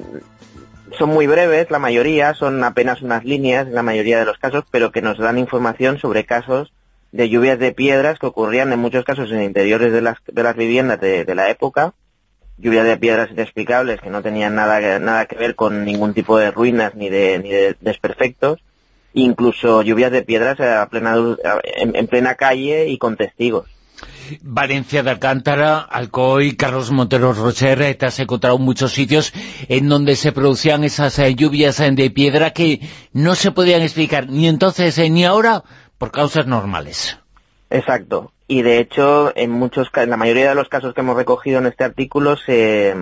[0.98, 4.64] son muy breves, la mayoría, son apenas unas líneas en la mayoría de los casos,
[4.72, 6.74] pero que nos dan información sobre casos
[7.12, 10.56] de lluvias de piedras que ocurrían en muchos casos en interiores de las, de las
[10.56, 11.94] viviendas de la época,
[12.58, 16.38] lluvias de piedras inexplicables que no tenían nada, que- nada que ver con ningún tipo
[16.38, 18.60] de ruinas ni de, ni de desperfectos,
[19.14, 21.16] incluso lluvias de piedras a plena,
[21.78, 23.68] en, en plena calle y con testigos.
[24.42, 29.32] Valencia de Alcántara, Alcoy, Carlos Montero Rocher, te has encontrado muchos sitios
[29.70, 32.82] en donde se producían esas eh, lluvias eh, de piedra que
[33.14, 35.64] no se podían explicar ni entonces eh, ni ahora
[35.98, 37.18] por causas normales.
[37.70, 38.33] Exacto.
[38.48, 41.66] Y de hecho, en muchos, en la mayoría de los casos que hemos recogido en
[41.66, 42.94] este artículo se,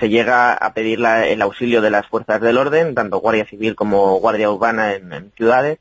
[0.00, 3.76] se llega a pedir la- el auxilio de las fuerzas del orden, tanto Guardia Civil
[3.76, 5.78] como Guardia Urbana en, en ciudades,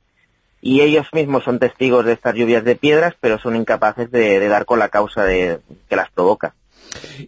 [0.61, 4.47] y ellos mismos son testigos de estas lluvias de piedras, pero son incapaces de, de
[4.47, 5.59] dar con la causa de,
[5.89, 6.53] que las provoca.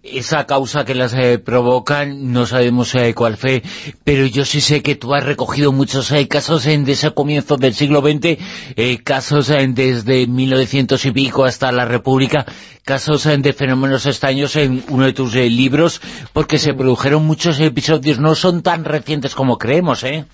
[0.04, 3.64] Esa causa que las eh, provocan, no sabemos eh, cuál fue,
[4.04, 7.74] pero yo sí sé que tú has recogido muchos eh, casos en ese comienzo del
[7.74, 8.38] siglo XX,
[8.76, 12.46] eh, casos eh, desde 1900 y pico hasta la República,
[12.84, 16.02] casos eh, de fenómenos extraños en uno de tus libros,
[16.34, 20.26] porque se produjeron muchos episodios, no son tan recientes como creemos, ¿eh?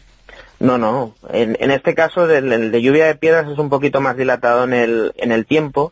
[0.60, 1.16] No, no.
[1.34, 4.64] En, en este caso, el, el de lluvia de piedras es un poquito más dilatado
[4.64, 5.92] en el, en el tiempo,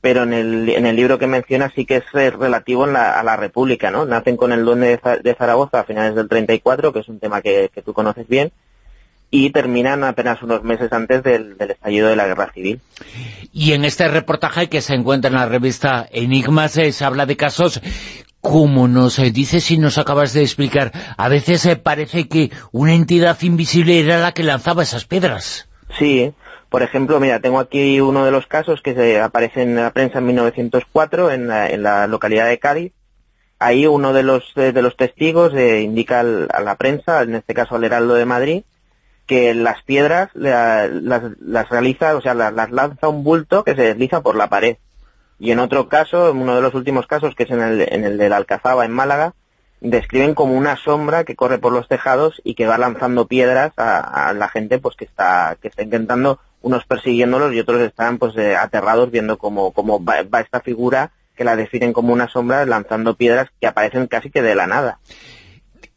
[0.00, 3.22] pero en el, en el libro que menciona sí que es relativo en la- a
[3.24, 4.04] la República, ¿no?
[4.04, 7.40] Nacen con el duende de, de Zaragoza a finales del 34, que es un tema
[7.42, 8.52] que, que tú conoces bien,
[9.30, 12.80] y terminan apenas unos meses antes del, del estallido de la Guerra Civil.
[13.52, 17.36] Y en este reportaje que se encuentra en la revista Enigmas eh, se habla de
[17.36, 17.80] casos
[18.40, 20.92] como nos eh, dices y nos acabas de explicar.
[21.16, 25.68] A veces eh, parece que una entidad invisible era la que lanzaba esas piedras.
[25.98, 26.32] Sí,
[26.68, 30.18] por ejemplo, mira, tengo aquí uno de los casos que se aparece en la prensa
[30.18, 32.92] en 1904 en la, en la localidad de Cádiz.
[33.58, 37.34] Ahí uno de los, eh, de los testigos eh, indica al- a la prensa, en
[37.34, 38.62] este caso al Heraldo de Madrid,
[39.26, 43.82] que las piedras la- las, las realiza, o sea, las, lanza un bulto que se
[43.82, 44.76] desliza por la pared.
[45.40, 48.04] Y en otro caso, en uno de los últimos casos, que es en el, en
[48.04, 49.34] el de la Alcazaba, en Málaga,
[49.80, 54.28] describen como una sombra que corre por los tejados y que va lanzando piedras a,
[54.28, 58.36] a la gente pues que está que está intentando unos persiguiéndolos y otros están pues
[58.36, 62.66] eh, aterrados viendo cómo, cómo va, va esta figura que la definen como una sombra
[62.66, 64.98] lanzando piedras que aparecen casi que de la nada.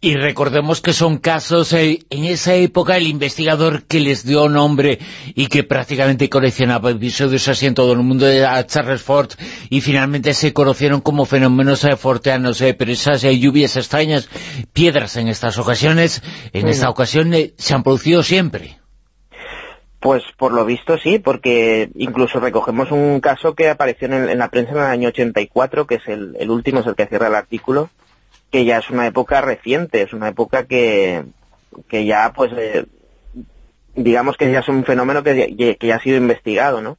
[0.03, 4.97] Y recordemos que son casos, eh, en esa época el investigador que les dio nombre
[5.35, 9.29] y que prácticamente coleccionaba episodios así en todo el mundo era Charles Ford
[9.69, 14.27] y finalmente se conocieron como fenómenos eh, forteanos, eh, pero esas eh, lluvias extrañas,
[14.73, 18.80] piedras en estas ocasiones, en esta ocasión eh, se han producido siempre.
[20.01, 24.71] Pues por lo visto sí, porque incluso recogemos un caso que apareció en, la prensa
[24.71, 27.91] en el año 84, que es el, el último, es el que cierra el artículo,
[28.49, 31.23] que ya es una época reciente, es una época que,
[31.87, 32.85] que ya pues eh,
[33.95, 36.97] digamos que ya es un fenómeno que, que ya ha sido investigado, ¿no?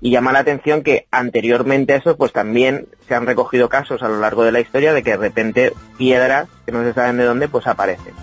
[0.00, 4.08] Y llama la atención que anteriormente a eso pues también se han recogido casos a
[4.08, 7.24] lo largo de la historia de que de repente piedras que no se saben de
[7.24, 8.14] dónde pues aparecen.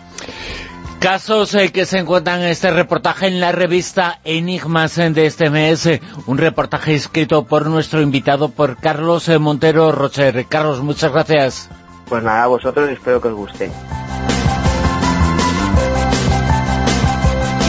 [1.04, 5.50] Casos eh, que se encuentran en este reportaje en la revista Enigmas eh, de este
[5.50, 10.46] mes, eh, un reportaje escrito por nuestro invitado, por Carlos eh, Montero Rocher.
[10.46, 11.70] Carlos, muchas gracias.
[12.08, 13.70] Pues nada, a vosotros espero que os guste.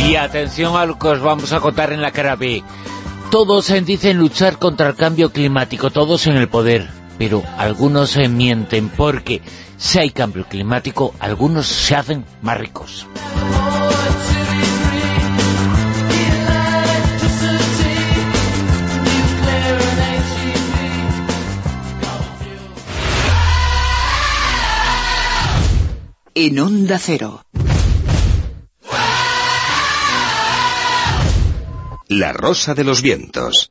[0.07, 2.63] Y atención a lo que os vamos a contar en la cara B.
[3.33, 6.89] Todos dicen luchar contra el cambio climático, todos en el poder,
[7.19, 9.43] pero algunos se mienten porque
[9.85, 13.07] si hay cambio climático, algunos se hacen más ricos.
[26.35, 27.45] En Onda Cero.
[32.09, 33.71] La Rosa de los Vientos.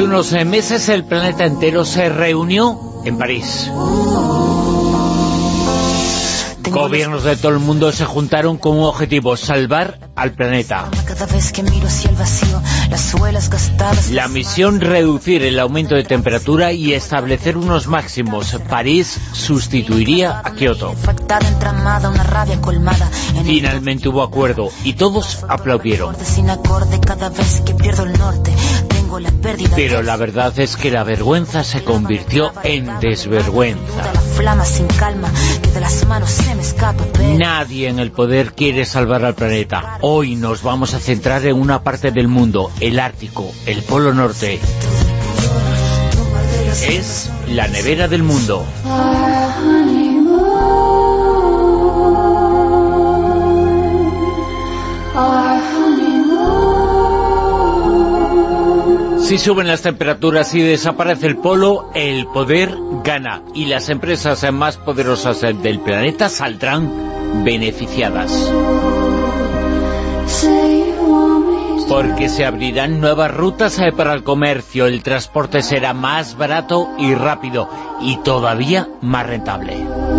[0.00, 3.70] Hace unos eh, meses el planeta entero se reunió en París.
[6.70, 10.88] Gobiernos de todo el mundo se juntaron con un objetivo, salvar al planeta.
[14.10, 18.56] La misión, reducir el aumento de temperatura y establecer unos máximos.
[18.70, 20.94] París sustituiría a Kioto.
[23.44, 26.16] Finalmente hubo acuerdo y todos aplaudieron.
[29.10, 29.70] Tengo la pérdida.
[29.74, 34.12] Pero la verdad es que la vergüenza se convirtió en desvergüenza.
[37.36, 39.98] Nadie en el poder quiere salvar al planeta.
[40.02, 44.60] Hoy nos vamos a centrar en una parte del mundo, el Ártico, el Polo Norte.
[46.86, 48.64] Es la nevera del mundo.
[59.30, 62.74] Si suben las temperaturas y desaparece el polo, el poder
[63.04, 68.32] gana y las empresas más poderosas del planeta saldrán beneficiadas.
[71.88, 77.14] Porque se abrirán nuevas rutas eh, para el comercio, el transporte será más barato y
[77.14, 77.68] rápido
[78.00, 80.09] y todavía más rentable.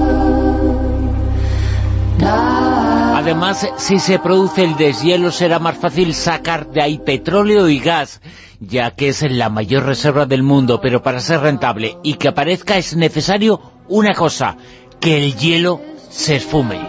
[3.21, 8.19] Además, si se produce el deshielo será más fácil sacar de ahí petróleo y gas,
[8.59, 12.77] ya que es la mayor reserva del mundo, pero para ser rentable y que aparezca
[12.77, 14.57] es necesario una cosa,
[14.99, 16.79] que el hielo se esfume.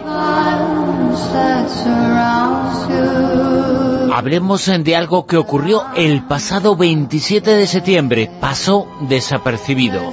[4.15, 10.03] Hablemos de algo que ocurrió el pasado 27 de septiembre, pasó desapercibido.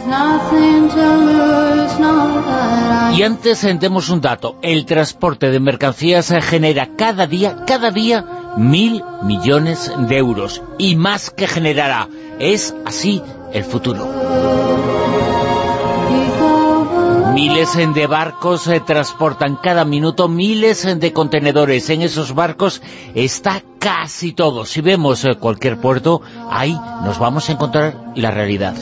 [3.15, 8.25] Y antes sentemos un dato, el transporte de mercancías genera cada día, cada día,
[8.57, 10.63] mil millones de euros.
[10.79, 12.09] Y más que generará,
[12.39, 13.21] es así
[13.53, 15.10] el futuro.
[17.41, 21.89] Miles de barcos eh, transportan cada minuto miles de contenedores.
[21.89, 22.83] En esos barcos
[23.15, 24.67] está casi todo.
[24.67, 28.75] Si vemos eh, cualquier puerto, ahí nos vamos a encontrar la realidad.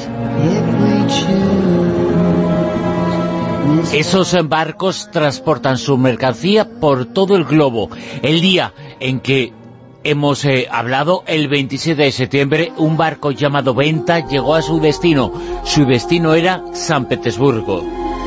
[3.93, 7.91] Esos barcos transportan su mercancía por todo el globo.
[8.23, 9.53] El día en que
[10.03, 15.33] hemos eh, hablado, el 27 de septiembre, un barco llamado Venta llegó a su destino.
[15.63, 18.18] Su destino era San Petersburgo.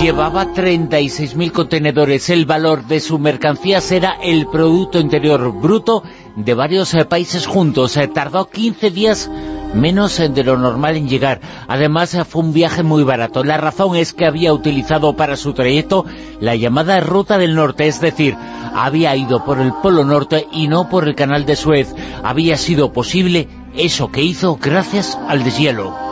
[0.00, 2.30] Llevaba 36.000 contenedores.
[2.30, 6.04] El valor de su mercancía era el Producto Interior Bruto
[6.36, 7.96] de varios eh, países juntos.
[7.96, 9.28] Eh, tardó 15 días
[9.74, 11.40] menos eh, de lo normal en llegar.
[11.66, 13.42] Además, fue un viaje muy barato.
[13.42, 16.06] La razón es que había utilizado para su trayecto
[16.40, 18.36] la llamada Ruta del Norte, es decir,
[18.74, 21.94] había ido por el Polo Norte y no por el Canal de Suez.
[22.22, 26.07] Había sido posible eso que hizo gracias al deshielo.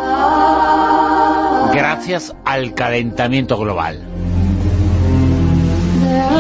[1.77, 4.01] Gracias al calentamiento global.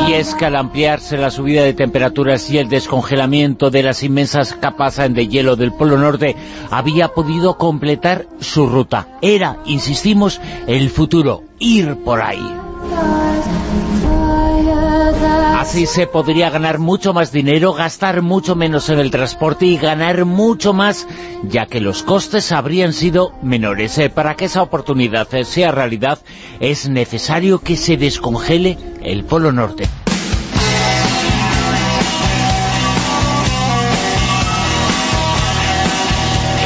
[0.08, 4.54] Y es que al ampliarse la subida de temperaturas y el descongelamiento de las inmensas
[4.54, 6.36] capas de hielo del Polo Norte,
[6.70, 9.08] había podido completar su ruta.
[9.20, 12.54] Era, insistimos, el futuro, ir por ahí.
[15.68, 20.24] Así se podría ganar mucho más dinero, gastar mucho menos en el transporte y ganar
[20.24, 21.08] mucho más,
[21.42, 23.98] ya que los costes habrían sido menores.
[23.98, 26.20] Eh, Para que esa oportunidad eh, sea realidad,
[26.60, 29.88] es necesario que se descongele el Polo Norte.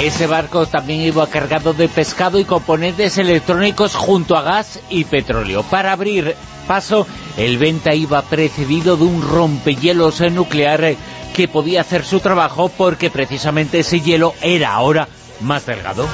[0.02, 5.62] Ese barco también iba cargado de pescado y componentes electrónicos junto a gas y petróleo.
[5.62, 6.36] Para abrir
[6.70, 7.04] paso,
[7.36, 10.94] el Venta iba precedido de un rompehielos nuclear
[11.34, 15.08] que podía hacer su trabajo porque precisamente ese hielo era ahora
[15.40, 16.06] más delgado.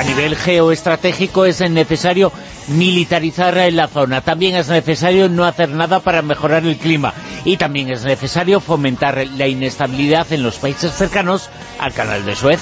[0.00, 2.32] A nivel geoestratégico es necesario
[2.66, 4.20] militarizar la zona.
[4.20, 7.14] También es necesario no hacer nada para mejorar el clima.
[7.44, 12.58] Y también es necesario fomentar la inestabilidad en los países cercanos al canal de Suez.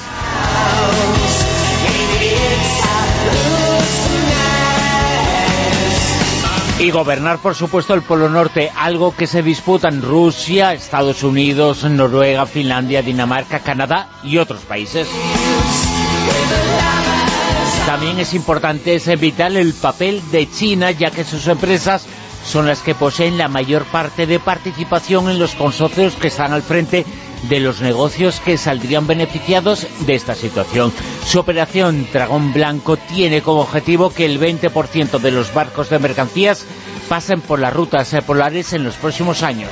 [6.80, 12.46] Y gobernar, por supuesto, el Polo Norte, algo que se disputan Rusia, Estados Unidos, Noruega,
[12.46, 15.06] Finlandia, Dinamarca, Canadá y otros países.
[17.84, 22.06] También es importante, es vital el papel de China, ya que sus empresas
[22.44, 26.62] son las que poseen la mayor parte de participación en los consorcios que están al
[26.62, 27.04] frente
[27.48, 30.92] de los negocios que saldrían beneficiados de esta situación.
[31.24, 36.64] Su operación Dragón Blanco tiene como objetivo que el 20% de los barcos de mercancías
[37.08, 39.70] pasen por las rutas polares en los próximos años.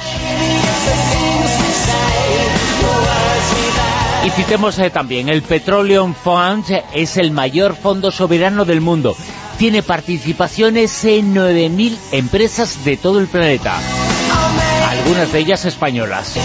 [4.25, 9.17] Y citemos eh, también, el Petroleum Fund es el mayor fondo soberano del mundo.
[9.59, 13.77] Tiene participaciones en 9.000 empresas de todo el planeta,
[14.89, 16.37] algunas de ellas españolas.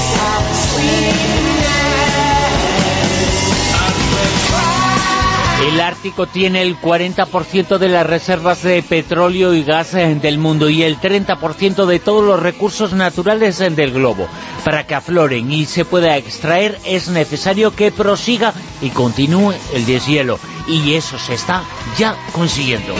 [5.63, 10.69] El Ártico tiene el 40% de las reservas de petróleo y gas eh, del mundo
[10.69, 14.27] y el 30% de todos los recursos naturales eh, del globo.
[14.65, 20.37] Para que afloren y se pueda extraer es necesario que prosiga y continúe el deshielo.
[20.67, 21.63] Y eso se está
[21.97, 22.93] ya consiguiendo.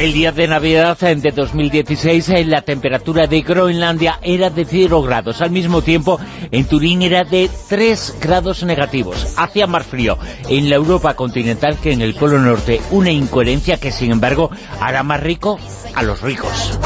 [0.00, 5.42] El día de Navidad de 2016 eh, la temperatura de Groenlandia era de 0 grados.
[5.42, 6.18] Al mismo tiempo,
[6.50, 9.34] en Turín era de 3 grados negativos.
[9.36, 10.16] Hacía más frío
[10.48, 12.80] en la Europa continental que en el Polo Norte.
[12.90, 14.50] Una incoherencia que, sin embargo,
[14.80, 15.58] hará más rico
[15.94, 16.78] a los ricos.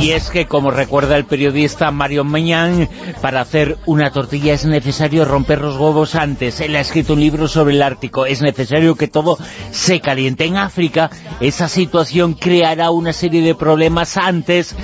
[0.00, 2.88] Y es que, como recuerda el periodista Mario Mañán,
[3.20, 6.60] para hacer una tortilla es necesario romper los huevos antes.
[6.60, 8.26] Él ha escrito un libro sobre el Ártico.
[8.26, 9.38] Es necesario que todo
[9.72, 10.44] se caliente.
[10.44, 11.10] En África,
[11.40, 14.74] esa situación creará una serie de problemas antes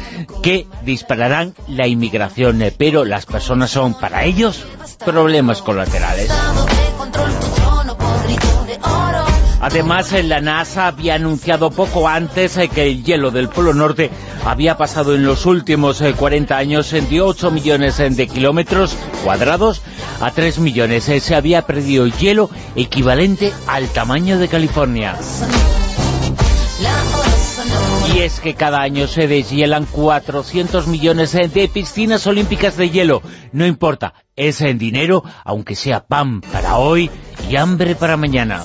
[0.42, 2.62] que dispararán la inmigración.
[2.76, 4.64] Pero las personas son, para ellos,
[5.04, 6.30] problemas colaterales.
[9.64, 14.10] Además, la NASA había anunciado poco antes eh, que el hielo del Polo Norte
[14.44, 19.80] había pasado en los últimos 40 eh, años de 8 millones eh, de kilómetros cuadrados
[20.20, 21.04] a 3 millones.
[21.04, 25.16] Se había perdido hielo equivalente al tamaño de California.
[28.14, 33.22] Y es que cada año se deshielan 400 millones de piscinas olímpicas de hielo.
[33.52, 37.10] No importa, es en dinero, aunque sea pan para hoy
[37.48, 38.64] y hambre para mañana.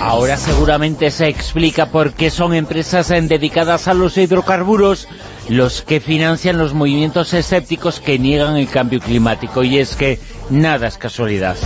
[0.00, 5.06] Ahora seguramente se explica por qué son empresas dedicadas a los hidrocarburos
[5.48, 9.62] los que financian los movimientos escépticos que niegan el cambio climático.
[9.62, 10.18] Y es que
[10.50, 11.56] nada es casualidad.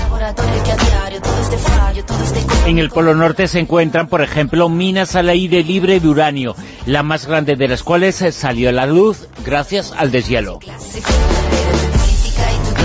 [2.66, 7.02] En el Polo Norte se encuentran, por ejemplo, minas al aire libre de uranio, la
[7.02, 10.58] más grande de las cuales salió a la luz gracias al deshielo.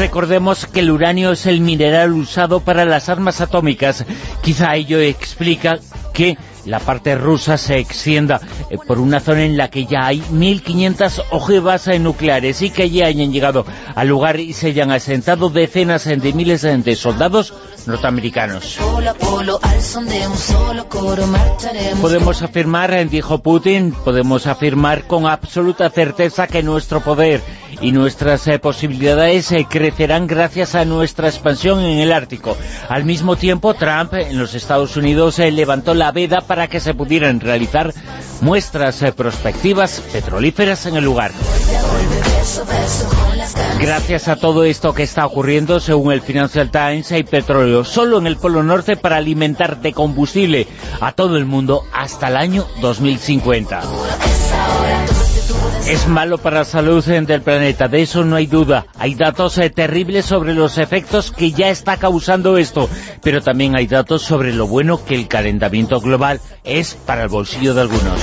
[0.01, 4.03] Recordemos que el uranio es el mineral usado para las armas atómicas.
[4.41, 5.77] Quizá ello explica
[6.11, 8.41] que la parte rusa se extienda
[8.71, 13.05] eh, por una zona en la que ya hay 1.500 ojivas nucleares y que ya
[13.05, 13.63] hayan llegado
[13.93, 17.53] al lugar y se hayan asentado decenas de miles de soldados
[17.85, 18.79] norteamericanos.
[22.01, 27.41] Podemos afirmar, eh, dijo Putin, podemos afirmar con absoluta certeza que nuestro poder
[27.81, 32.55] y nuestras eh, posibilidades crecerán gracias a nuestra expansión en el Ártico.
[32.89, 37.39] Al mismo tiempo, Trump en los Estados Unidos levantó la veda para que se pudieran
[37.39, 37.93] realizar
[38.41, 41.31] muestras eh, prospectivas petrolíferas en el lugar.
[43.79, 48.27] Gracias a todo esto que está ocurriendo, según el Financial Times, hay petróleo solo en
[48.27, 50.67] el Polo Norte para alimentar de combustible
[50.99, 53.81] a todo el mundo hasta el año 2050.
[55.87, 58.85] Es malo para la salud del planeta, de eso no hay duda.
[58.97, 62.89] Hay datos eh, terribles sobre los efectos que ya está causando esto,
[63.21, 67.73] pero también hay datos sobre lo bueno que el calentamiento global es para el bolsillo
[67.73, 68.19] de algunos.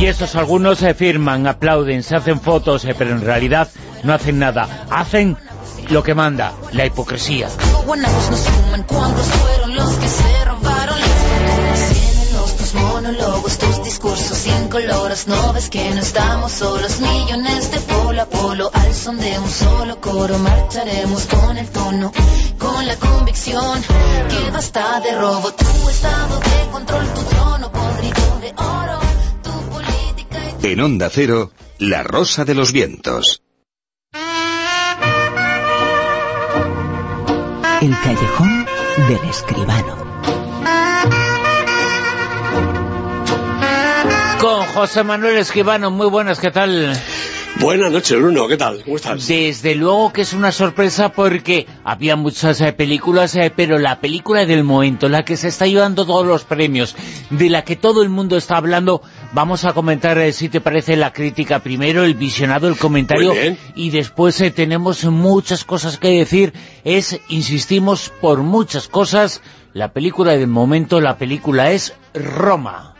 [0.00, 3.68] Y esos algunos se firman, aplauden, se hacen fotos, eh, pero en realidad
[4.02, 4.86] no hacen nada.
[4.90, 5.36] Hacen
[5.90, 7.48] lo que manda, la hipocresía.
[13.98, 15.26] Tus discursos incoloros.
[15.26, 19.50] No ves que no estamos solos, millones de polo a polo, al son de un
[19.50, 20.38] solo coro.
[20.38, 22.12] Marcharemos con el tono,
[22.58, 23.82] con la convicción
[24.28, 25.52] que basta de robo.
[25.52, 28.98] Tu estado de control, tu trono podrido de oro.
[30.62, 33.42] En Onda Cero, La Rosa de los Vientos.
[37.80, 38.66] El callejón
[39.08, 40.11] del escribano.
[44.74, 46.98] José Manuel Escribano, muy buenas, ¿qué tal?
[47.60, 48.82] Buenas noches, Bruno, ¿qué tal?
[48.82, 49.28] ¿Cómo estás?
[49.28, 54.46] Desde luego que es una sorpresa porque había muchas eh, películas, eh, pero la película
[54.46, 56.96] del momento, la que se está llevando todos los premios,
[57.28, 59.02] de la que todo el mundo está hablando,
[59.34, 63.34] vamos a comentar, eh, si te parece, la crítica primero, el visionado, el comentario,
[63.74, 66.54] y después tenemos muchas cosas que decir.
[66.82, 69.42] Es, insistimos, por muchas cosas,
[69.74, 72.91] la película del momento, la película es Roma.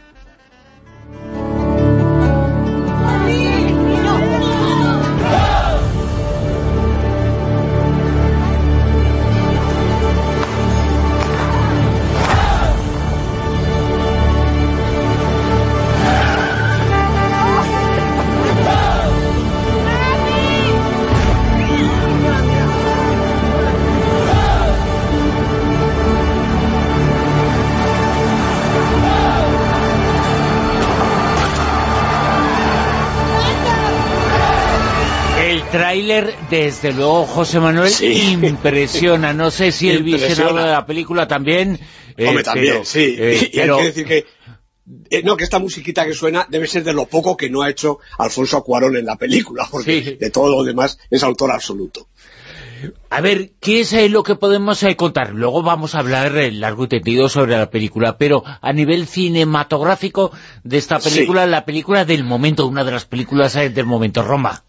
[36.02, 39.32] Tráiler, desde luego, José Manuel, impresiona.
[39.32, 41.78] No sé si el visionado de la película también...
[42.16, 43.16] Eh, Hombre, también, sí.
[43.18, 44.26] Eh, y hay que decir que
[45.10, 47.70] eh, no, que esta musiquita que suena debe ser de lo poco que no ha
[47.70, 52.08] hecho Alfonso Cuarón en la película, porque de todo lo demás es autor absoluto.
[53.10, 55.30] A ver, ¿qué es lo que podemos contar?
[55.34, 60.32] Luego vamos a hablar largo y tendido sobre la película, pero a nivel cinematográfico
[60.64, 64.64] de esta película, la película del momento, una de las películas del momento, Roma.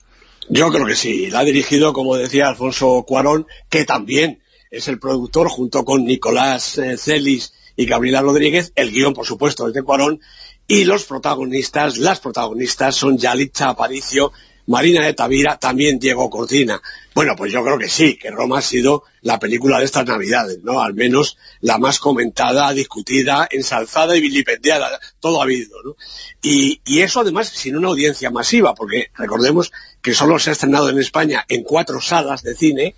[0.50, 1.30] Yo creo que sí.
[1.30, 4.42] La ha dirigido, como decía Alfonso Cuarón, que también
[4.72, 8.72] es el productor, junto con Nicolás eh, Celis y Gabriela Rodríguez.
[8.76, 10.20] El guion, por supuesto, es de Cuarón.
[10.68, 14.32] Y los protagonistas, las protagonistas son Yalitza Aparicio,
[14.68, 16.82] Marina de Tavira, también Diego Cortina.
[17.14, 20.60] Bueno, pues yo creo que sí, que Roma ha sido la película de estas Navidades,
[20.64, 20.82] ¿no?
[20.82, 25.96] Al menos la más comentada, discutida, ensalzada y vilipendiada, todo ha habido, ¿no?
[26.42, 29.72] Y, y eso además sin una audiencia masiva, porque recordemos
[30.02, 32.96] que solo se ha estrenado en España en cuatro salas de cine,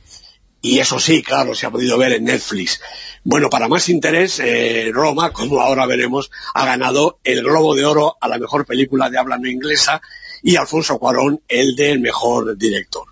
[0.65, 2.81] y eso sí, claro, se ha podido ver en Netflix.
[3.23, 8.17] Bueno, para más interés, eh, Roma, como ahora veremos, ha ganado el Globo de Oro
[8.19, 10.01] a la mejor película de habla no inglesa
[10.45, 13.07] y Alfonso Cuarón el del mejor director.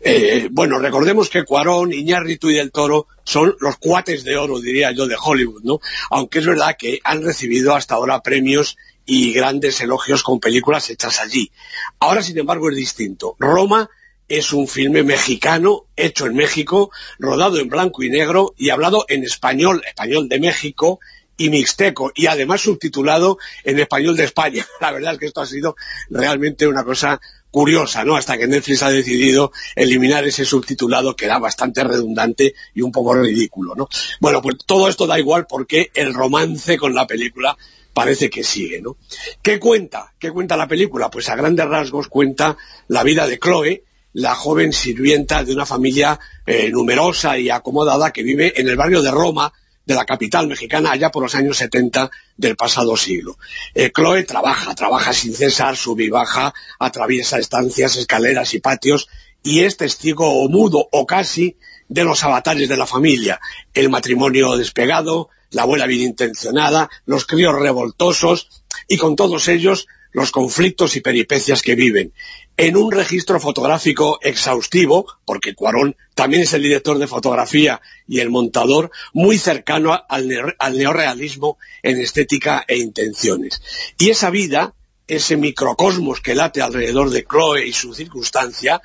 [0.00, 4.90] Eh, bueno, recordemos que Cuarón, Iñárritu y Del Toro son los cuates de oro, diría
[4.92, 5.80] yo, de Hollywood, ¿no?
[6.08, 11.20] Aunque es verdad que han recibido hasta ahora premios y grandes elogios con películas hechas
[11.20, 11.52] allí.
[12.00, 13.36] Ahora, sin embargo, es distinto.
[13.38, 13.90] Roma
[14.26, 19.24] es un filme mexicano, hecho en México, rodado en blanco y negro y hablado en
[19.24, 21.00] español, español de México,
[21.36, 24.66] y mixteco, y además subtitulado en español de España.
[24.80, 25.76] La verdad es que esto ha sido
[26.10, 28.16] realmente una cosa curiosa, ¿no?
[28.16, 33.14] Hasta que Netflix ha decidido eliminar ese subtitulado que era bastante redundante y un poco
[33.14, 33.88] ridículo, ¿no?
[34.20, 37.56] Bueno, pues todo esto da igual porque el romance con la película
[37.92, 38.96] parece que sigue, ¿no?
[39.42, 40.14] ¿Qué cuenta?
[40.18, 41.10] ¿Qué cuenta la película?
[41.10, 42.56] Pues a grandes rasgos cuenta
[42.88, 43.84] la vida de Chloe,
[44.14, 49.02] la joven sirvienta de una familia eh, numerosa y acomodada que vive en el barrio
[49.02, 49.52] de Roma,
[49.86, 53.36] de la capital mexicana allá por los años 70 del pasado siglo.
[53.74, 59.08] Eh, Chloe trabaja, trabaja sin cesar, sube y baja, atraviesa estancias, escaleras y patios
[59.42, 61.56] y es testigo o mudo o casi
[61.88, 63.40] de los avatares de la familia.
[63.74, 68.48] El matrimonio despegado, la abuela bien intencionada, los críos revoltosos
[68.88, 72.12] y con todos ellos los conflictos y peripecias que viven
[72.56, 78.30] en un registro fotográfico exhaustivo, porque Cuarón también es el director de fotografía y el
[78.30, 83.62] montador, muy cercano al, neorrealismo en estética e intenciones.
[83.98, 84.74] Y esa vida,
[85.08, 88.82] ese microcosmos que late alrededor de Chloe y su circunstancia,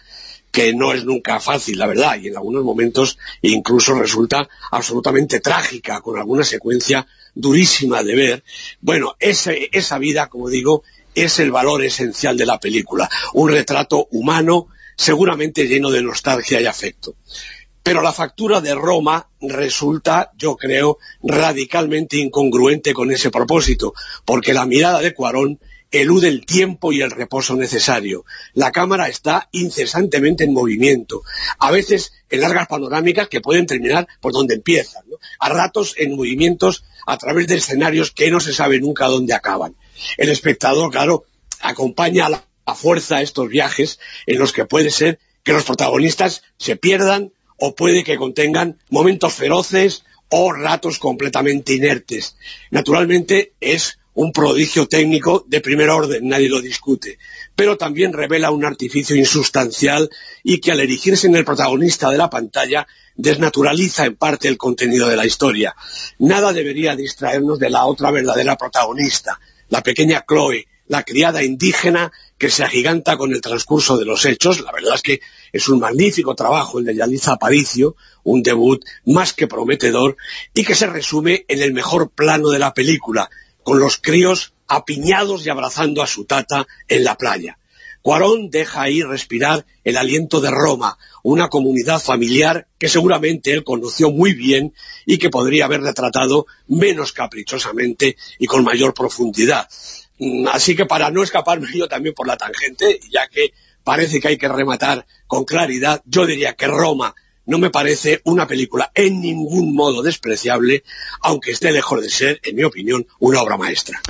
[0.49, 6.01] que no es nunca fácil, la verdad, y en algunos momentos incluso resulta absolutamente trágica,
[6.01, 7.05] con alguna secuencia
[7.35, 8.43] durísima de ver.
[8.81, 10.83] Bueno, esa vida, como digo,
[11.17, 16.67] es el valor esencial de la película, un retrato humano seguramente lleno de nostalgia y
[16.67, 17.15] afecto.
[17.81, 23.93] Pero la factura de Roma resulta, yo creo, radicalmente incongruente con ese propósito,
[24.25, 28.25] porque la mirada de Cuarón elude el tiempo y el reposo necesario.
[28.53, 31.21] La cámara está incesantemente en movimiento,
[31.59, 35.03] a veces en largas panorámicas que pueden terminar por donde empiezan,
[35.39, 39.75] a ratos en movimientos a través de escenarios que no se sabe nunca dónde acaban.
[40.17, 41.25] El espectador, claro,
[41.61, 46.75] acompaña a la fuerza estos viajes en los que puede ser que los protagonistas se
[46.75, 52.35] pierdan o puede que contengan momentos feroces o ratos completamente inertes.
[52.69, 57.19] Naturalmente es un prodigio técnico de primer orden, nadie lo discute,
[57.55, 60.09] pero también revela un artificio insustancial
[60.43, 65.07] y que al erigirse en el protagonista de la pantalla desnaturaliza en parte el contenido
[65.07, 65.75] de la historia.
[66.17, 72.49] Nada debería distraernos de la otra verdadera protagonista, la pequeña Chloe, la criada indígena que
[72.49, 74.61] se agiganta con el transcurso de los hechos.
[74.61, 75.21] La verdad es que
[75.51, 80.17] es un magnífico trabajo el de Yaliza Aparicio, un debut más que prometedor,
[80.53, 83.29] y que se resume en el mejor plano de la película,
[83.63, 87.57] con los críos apiñados y abrazando a su tata en la playa.
[88.07, 94.11] Cuarón deja ahí respirar el aliento de Roma, una comunidad familiar que seguramente él conoció
[94.11, 94.73] muy bien
[95.05, 99.67] y que podría haber retratado menos caprichosamente y con mayor profundidad.
[100.19, 103.51] Mm, así que para no escaparme yo también por la tangente, ya que
[103.83, 107.13] parece que hay que rematar con claridad, yo diría que Roma
[107.45, 110.85] no me parece una película en ningún modo despreciable,
[111.23, 114.01] aunque esté lejos de ser, en mi opinión, una obra maestra.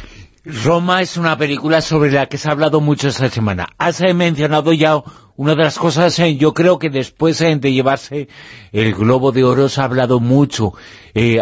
[0.47, 3.67] Roma es una película sobre la que se ha hablado mucho esta semana.
[3.77, 5.03] Has eh, mencionado ya
[5.35, 8.29] una de las cosas, eh, yo creo que después eh, de llevarse
[8.71, 10.73] el Globo de Oro se ha hablado mucho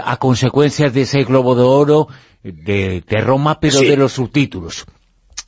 [0.03, 2.07] a consecuencia de ese Globo de Oro
[2.41, 4.85] de, Roma, pero de los subtítulos.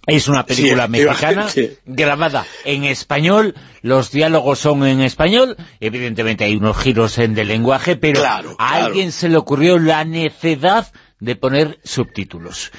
[0.05, 1.47] Es una película mexicana
[1.85, 7.95] grabada en español, los diálogos son en español, evidentemente hay unos giros en de lenguaje,
[7.95, 10.87] pero a alguien se le ocurrió la necedad
[11.19, 12.71] de poner subtítulos.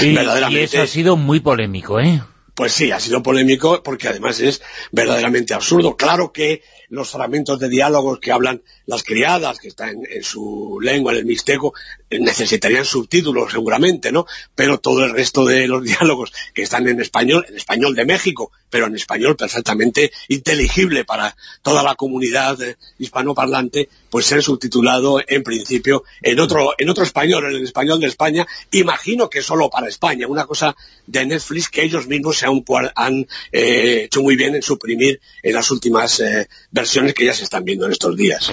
[0.00, 2.22] Y, y, eso ha sido muy polémico, ¿eh?
[2.54, 4.62] Pues sí, ha sido polémico porque además es
[4.92, 5.96] verdaderamente absurdo.
[5.96, 11.12] Claro que los fragmentos de diálogos que hablan las criadas, que están en, su lengua,
[11.12, 11.74] en el mixteco,
[12.20, 14.26] necesitarían subtítulos seguramente, ¿no?
[14.54, 18.52] Pero todo el resto de los diálogos que están en español, en español de México,
[18.70, 25.42] pero en español perfectamente inteligible para toda la comunidad eh, hispanoparlante, pues ser subtitulado en
[25.42, 29.88] principio en otro, en otro español, en el español de España, imagino que solo para
[29.88, 30.74] España, una cosa
[31.06, 32.64] de Netflix que ellos mismos se han,
[32.96, 36.22] han eh, hecho muy bien en suprimir en las últimas
[36.70, 38.52] versiones que ya se están viendo en estos días.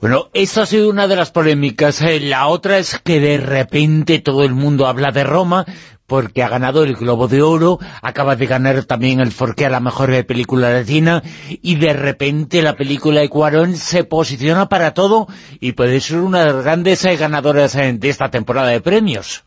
[0.00, 2.00] Bueno, esta ha sido una de las polémicas.
[2.00, 5.66] Eh, la otra es que de repente todo el mundo habla de Roma
[6.06, 9.78] porque ha ganado el Globo de Oro, acaba de ganar también el Forqué a la
[9.78, 11.22] mejor película latina,
[11.62, 15.28] y de repente la película de Cuarón se posiciona para todo
[15.60, 19.44] y puede ser una de las grandes eh, ganadoras eh, de esta temporada de premios.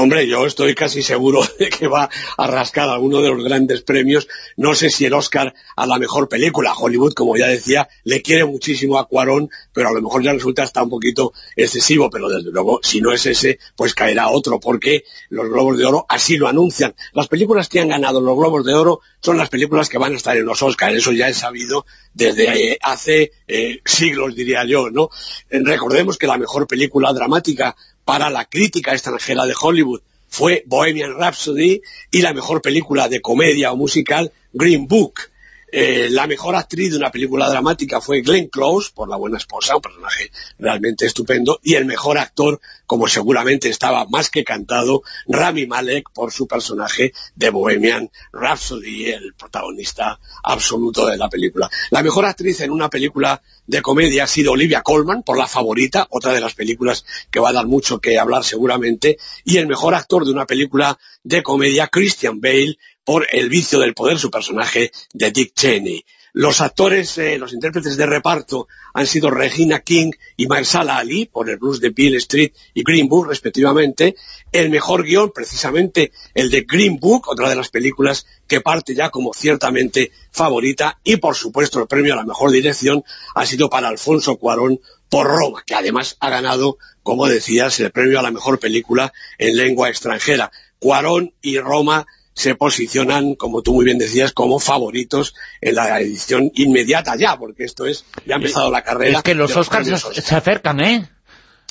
[0.00, 4.28] Hombre, yo estoy casi seguro de que va a rascar alguno de los grandes premios.
[4.56, 6.72] No sé si el Oscar a la mejor película.
[6.72, 10.62] Hollywood, como ya decía, le quiere muchísimo a Cuarón, pero a lo mejor ya resulta
[10.62, 12.10] hasta un poquito excesivo.
[12.10, 16.06] Pero desde luego, si no es ese, pues caerá otro, porque los Globos de Oro
[16.08, 16.94] así lo anuncian.
[17.12, 20.16] Las películas que han ganado los Globos de Oro son las películas que van a
[20.16, 20.94] estar en los Oscars.
[20.94, 25.10] Eso ya es sabido desde eh, hace eh, siglos, diría yo, ¿no?
[25.50, 27.76] recordemos que la mejor película dramática
[28.08, 33.70] para la crítica extranjera de Hollywood fue Bohemian Rhapsody y la mejor película de comedia
[33.70, 35.20] o musical Green Book.
[35.70, 39.76] Eh, la mejor actriz de una película dramática fue Glenn Close, por La buena esposa,
[39.76, 45.66] un personaje realmente estupendo, y el mejor actor, como seguramente estaba más que cantado, Rami
[45.66, 51.68] Malek, por su personaje de Bohemian Rhapsody, el protagonista absoluto de la película.
[51.90, 56.06] La mejor actriz en una película de comedia ha sido Olivia Colman, por La favorita,
[56.10, 59.94] otra de las películas que va a dar mucho que hablar seguramente, y el mejor
[59.94, 62.78] actor de una película de comedia, Christian Bale,
[63.08, 66.04] por el vicio del poder, su personaje de Dick Cheney.
[66.34, 71.48] Los actores, eh, los intérpretes de reparto han sido Regina King y Marsala Ali, por
[71.48, 74.14] el blues de Bill Street y Green Book, respectivamente.
[74.52, 79.08] El mejor guion, precisamente el de Green Book, otra de las películas que parte ya
[79.08, 81.00] como ciertamente favorita.
[81.02, 83.04] Y, por supuesto, el premio a la mejor dirección
[83.34, 88.18] ha sido para Alfonso Cuarón por Roma, que además ha ganado, como decías, el premio
[88.18, 90.52] a la mejor película en lengua extranjera.
[90.78, 92.06] Cuarón y Roma
[92.38, 97.64] se posicionan, como tú muy bien decías, como favoritos en la edición inmediata ya, porque
[97.64, 99.18] esto es, ya ha empezado la carrera.
[99.18, 101.08] Es que los Oscars se, acercan, ¿eh?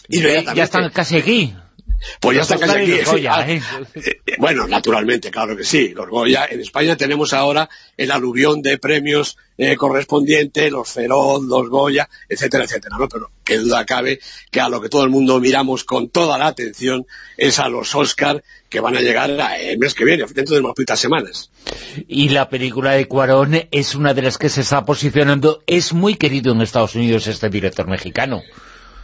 [0.09, 1.55] ya están casi aquí.
[2.19, 2.91] Pues ya Los está casi aquí.
[2.97, 3.61] los Goya, Ah, ¿eh?
[3.95, 5.93] eh, Bueno, naturalmente, claro que sí.
[5.95, 11.69] Los Goya, en España tenemos ahora el aluvión de premios eh, correspondientes, los Feroz, los
[11.69, 13.07] Goya, etcétera, etcétera, ¿no?
[13.09, 14.19] Pero qué duda cabe
[14.51, 17.95] que a lo que todo el mundo miramos con toda la atención es a los
[17.95, 19.29] Oscar que van a llegar
[19.59, 21.49] el mes que viene, dentro de unas poquitas semanas.
[22.07, 25.63] Y la película de Cuarón es una de las que se está posicionando.
[25.67, 28.41] Es muy querido en Estados Unidos este director mexicano.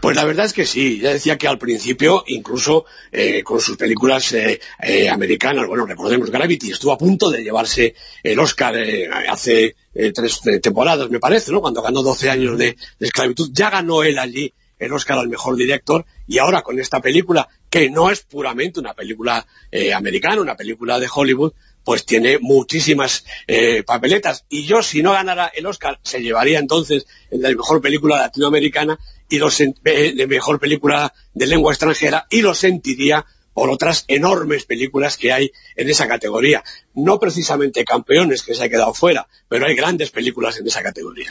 [0.03, 3.77] Pues la verdad es que sí, ya decía que al principio, incluso eh, con sus
[3.77, 9.07] películas eh, eh, americanas, bueno, recordemos Gravity, estuvo a punto de llevarse el Oscar eh,
[9.29, 11.61] hace eh, tres eh, temporadas, me parece, ¿no?
[11.61, 15.55] Cuando ganó 12 años de, de esclavitud, ya ganó él allí el Oscar al mejor
[15.55, 20.55] director y ahora con esta película, que no es puramente una película eh, americana, una
[20.55, 21.53] película de Hollywood,
[21.83, 24.45] pues tiene muchísimas eh, papeletas.
[24.47, 29.39] Y yo, si no ganara el Oscar, se llevaría entonces de mejor película latinoamericana y
[29.39, 35.17] lo sen- eh, mejor película de lengua extranjera y lo sentiría por otras enormes películas
[35.17, 36.63] que hay en esa categoría.
[36.93, 41.27] No precisamente campeones que se ha quedado fuera, pero hay grandes películas en esa categoría.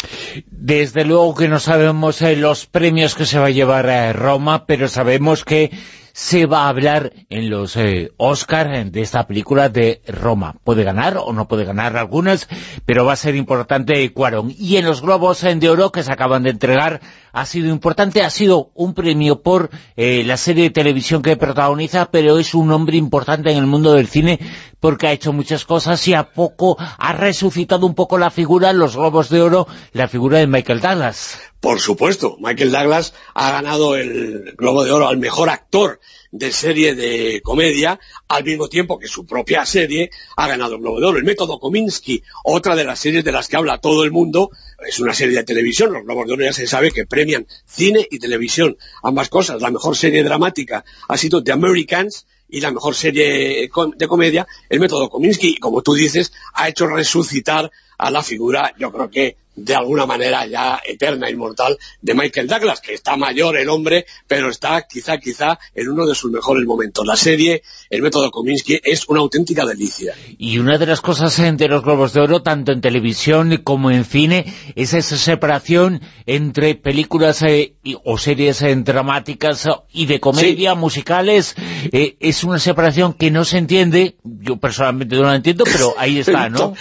[0.50, 4.66] Desde luego que no sabemos eh, los premios que se va a llevar a Roma,
[4.66, 5.70] pero sabemos que
[6.12, 10.56] se va a hablar en los eh, Oscar de esta película de Roma.
[10.64, 12.48] Puede ganar o no puede ganar algunas,
[12.84, 14.54] pero va a ser importante Cuarón.
[14.56, 17.00] Y en los Globos eh, de Oro que se acaban de entregar
[17.32, 22.10] ha sido importante, ha sido un premio por eh, la serie de televisión que protagoniza,
[22.10, 24.38] pero es un hombre importante en el mundo del cine
[24.82, 28.78] porque ha hecho muchas cosas y a poco ha resucitado un poco la figura en
[28.78, 31.38] los Globos de Oro, la figura de Michael Douglas.
[31.60, 36.00] Por supuesto, Michael Douglas ha ganado el Globo de Oro al mejor actor
[36.32, 40.98] de serie de comedia, al mismo tiempo que su propia serie ha ganado el Globo
[40.98, 41.18] de Oro.
[41.18, 44.50] El método Kominsky, otra de las series de las que habla todo el mundo,
[44.84, 48.04] es una serie de televisión, los Globos de Oro ya se sabe que premian cine
[48.10, 49.62] y televisión, ambas cosas.
[49.62, 54.78] La mejor serie dramática ha sido The Americans, y la mejor serie de comedia, el
[54.78, 57.72] método Kominsky, como tú dices, ha hecho resucitar
[58.06, 62.80] a la figura, yo creo que de alguna manera ya eterna, inmortal, de Michael Douglas,
[62.80, 67.06] que está mayor el hombre, pero está quizá, quizá en uno de sus mejores momentos.
[67.06, 70.14] La serie, el método Kominsky, es una auténtica delicia.
[70.38, 74.06] Y una de las cosas de los Globos de Oro, tanto en televisión como en
[74.06, 80.18] cine, es esa separación entre películas eh, y- o series eh, dramáticas eh, y de
[80.18, 81.56] comedia, musicales.
[81.92, 86.18] Eh, es una separación que no se entiende, yo personalmente no la entiendo, pero ahí
[86.20, 86.74] está, ¿no?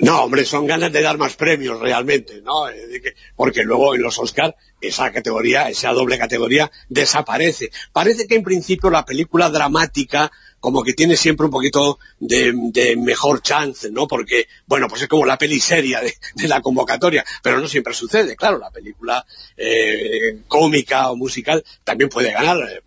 [0.00, 2.68] No, hombre, son ganas de dar más premios realmente, ¿no?
[2.68, 7.70] Eh, porque luego en los Oscar esa categoría, esa doble categoría, desaparece.
[7.90, 12.52] Parece que en principio la película dramática como que tiene siempre un poquito de,
[12.98, 14.06] mejor chance, ¿no?
[14.06, 17.94] Porque, bueno, pues es como la peli seria de, de la convocatoria, pero no siempre
[17.94, 19.24] sucede, claro, la película
[19.56, 22.80] eh, cómica o musical también puede ganar, eh,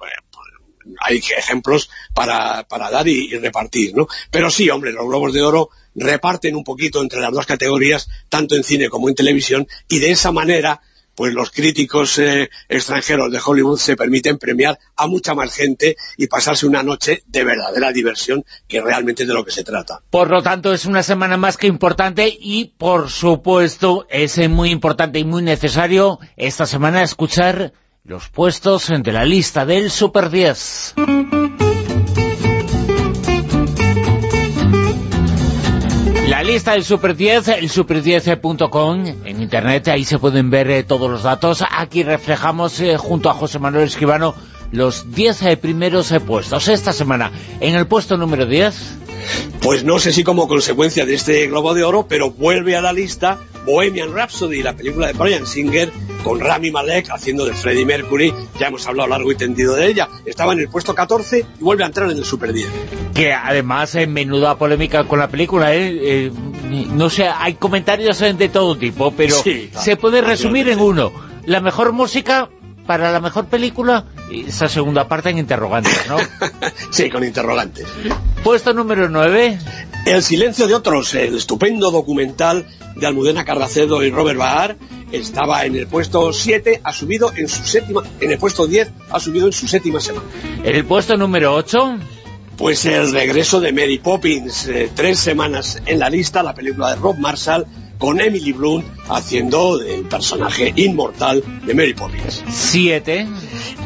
[0.99, 4.07] hay ejemplos para, para dar y, repartir, ¿no?
[4.31, 8.55] Pero sí, hombre, los Globos de Oro reparten un poquito entre las dos categorías, tanto
[8.55, 10.81] en cine como en televisión, y de esa manera,
[11.15, 16.27] pues los críticos eh, extranjeros de Hollywood se permiten premiar a mucha más gente y
[16.27, 20.01] pasarse una noche de verdadera diversión, que realmente es de lo que se trata.
[20.09, 25.19] Por lo tanto, es una semana más que importante y, por supuesto, es muy importante
[25.19, 27.71] y muy necesario esta semana escuchar
[28.05, 30.93] los puestos de la lista del Super 10.
[36.27, 41.09] La lista del Super 10, el super10.com, en internet, ahí se pueden ver eh, todos
[41.09, 41.63] los datos.
[41.67, 44.35] Aquí reflejamos, eh, junto a José Manuel Escribano,
[44.71, 46.67] los 10 eh, primeros puestos.
[46.67, 48.99] Esta semana, en el puesto número 10...
[49.61, 52.93] Pues no sé si como consecuencia de este Globo de Oro, pero vuelve a la
[52.93, 55.91] lista Bohemian Rhapsody, la película de Brian Singer,
[56.23, 58.33] con Rami Malek haciendo de Freddie Mercury.
[58.59, 60.07] Ya hemos hablado largo y tendido de ella.
[60.25, 62.67] Estaba en el puesto 14 y vuelve a entrar en el Super 10.
[63.13, 65.97] que además en menuda polémica con la película, ¿eh?
[66.01, 66.31] Eh,
[66.93, 69.85] no sé, hay comentarios eh, de todo tipo, pero Sí, claro.
[69.85, 71.11] se puede resumir en uno.
[71.45, 72.49] La mejor música
[72.85, 76.17] para la mejor película, esa segunda parte en interrogantes, ¿no?
[76.91, 77.87] sí, con interrogantes.
[78.43, 79.59] Puesto número 9,
[80.05, 84.77] El silencio de otros, el estupendo documental de Almudena Carracedo y Robert Bahar,
[85.11, 89.19] estaba en el puesto 7, ha subido en su séptima, en el puesto 10, ha
[89.19, 90.25] subido en su séptima semana.
[90.63, 91.97] en el puesto número 8,
[92.57, 96.95] Pues el regreso de Mary Poppins, eh, tres semanas en la lista, la película de
[96.95, 97.65] Rob Marshall,
[97.97, 102.43] con Emily Blunt haciendo el personaje inmortal de Mary Poppins.
[102.49, 103.27] 7,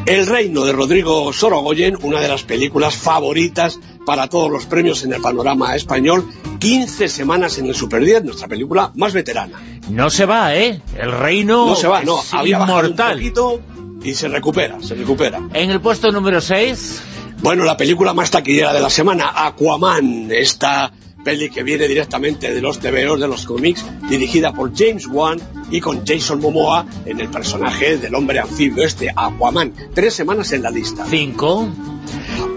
[0.06, 5.12] El reino de Rodrigo Sorogoyen, una de las películas favoritas para todos los premios en
[5.12, 6.26] el panorama español,
[6.58, 9.60] 15 semanas en el Super 10, nuestra película más veterana.
[9.90, 10.80] no se va, ¿eh?
[10.98, 13.14] El reino No se va, no, es había bajado un inmortal.
[13.16, 13.60] poquito
[14.02, 15.40] y se recupera, se recupera.
[15.52, 17.02] En el puesto número 6,
[17.42, 20.92] Bueno, la película más taquillera de la semana, Aquaman, esta
[21.24, 25.40] peli que viene directamente de los TVOs de los cómics, dirigida por James Wan
[25.70, 29.72] y con Jason Momoa en el personaje del hombre anfibio este, Aquaman.
[29.94, 31.04] Tres semanas en la lista.
[31.08, 31.68] Cinco.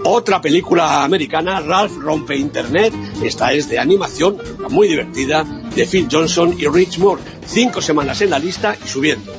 [0.05, 2.93] Otra película americana, Ralph rompe Internet.
[3.23, 4.37] Esta es de animación,
[4.69, 7.21] muy divertida, de Phil Johnson y Rich Moore.
[7.45, 9.33] Cinco semanas en la lista y subiendo.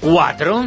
[0.00, 0.66] Cuatro.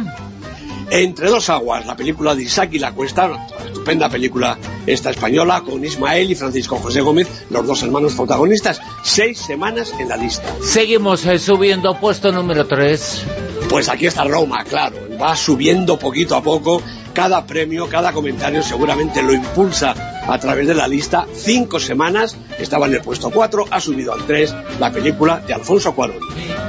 [0.90, 5.84] Entre dos aguas, la película de Isaac y la Cuesta, estupenda película esta española, con
[5.84, 8.80] Ismael y Francisco José Gómez, los dos hermanos protagonistas.
[9.02, 10.44] Seis semanas en la lista.
[10.62, 13.24] Seguimos eh, subiendo, puesto número tres.
[13.68, 16.82] Pues aquí está Roma, claro, va subiendo poquito a poco
[17.14, 19.94] cada premio, cada comentario seguramente lo impulsa
[20.26, 21.26] a través de la lista.
[21.34, 25.94] Cinco semanas estaba en el puesto 4, ha subido al 3 la película de Alfonso
[25.94, 26.18] Cuarón.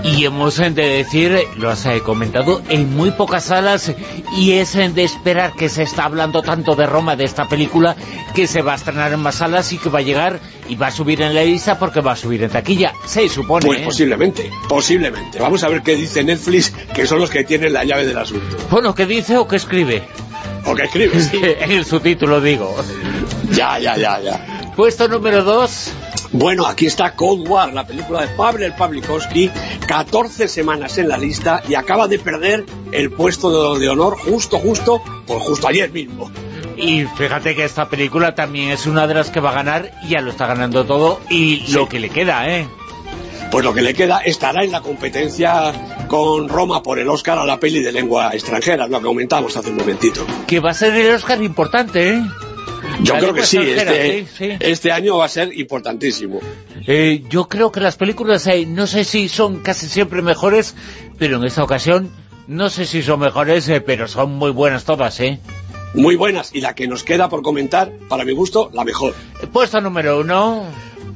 [0.03, 3.91] Y hemos de decir, lo has eh, comentado, en muy pocas salas
[4.37, 7.95] y es de esperar que se está hablando tanto de Roma, de esta película,
[8.35, 10.87] que se va a estrenar en más salas y que va a llegar y va
[10.87, 13.65] a subir en la lista porque va a subir en taquilla, se supone.
[13.65, 13.85] Pues ¿eh?
[13.85, 15.39] posiblemente, posiblemente.
[15.39, 18.57] Vamos a ver qué dice Netflix, que son los que tienen la llave del asunto.
[18.69, 20.03] Bueno, ¿qué dice o qué escribe?
[20.65, 21.39] O que escribe, sí.
[21.59, 22.75] en el subtítulo digo.
[23.51, 24.71] Ya, ya, ya, ya.
[24.75, 25.91] Puesto número 2.
[26.31, 29.49] Bueno, aquí está Cold War, la película de Pavel Pavlikovsky,
[29.87, 35.01] 14 semanas en la lista y acaba de perder el puesto de, honor justo, justo,
[35.25, 36.29] pues justo ayer mismo.
[36.75, 40.09] Y fíjate que esta película también es una de las que va a ganar, y
[40.09, 41.71] ya lo está ganando todo, y Sí.
[41.71, 42.67] lo que le queda, ¿eh?
[43.55, 45.71] Pues lo que le queda estará en la competencia
[46.09, 49.69] con Roma por el Oscar a la peli de lengua extranjera, lo que comentamos hace
[49.69, 50.27] un momentito.
[50.45, 52.21] Que va a ser el Oscar importante, ¿eh?
[53.01, 54.57] Yo La creo que sí, este, sí, sí.
[54.59, 56.41] este año va a ser importantísimo.
[56.85, 60.75] Eh, yo creo que las películas, eh, no sé si son casi siempre mejores,
[61.17, 62.11] pero en esta ocasión
[62.47, 65.39] no sé si son mejores, eh, pero son muy buenas todas, ¿eh?
[65.93, 69.15] Muy buenas, y la que nos queda por comentar, para mi gusto, la mejor.
[69.53, 70.65] Puesto número uno...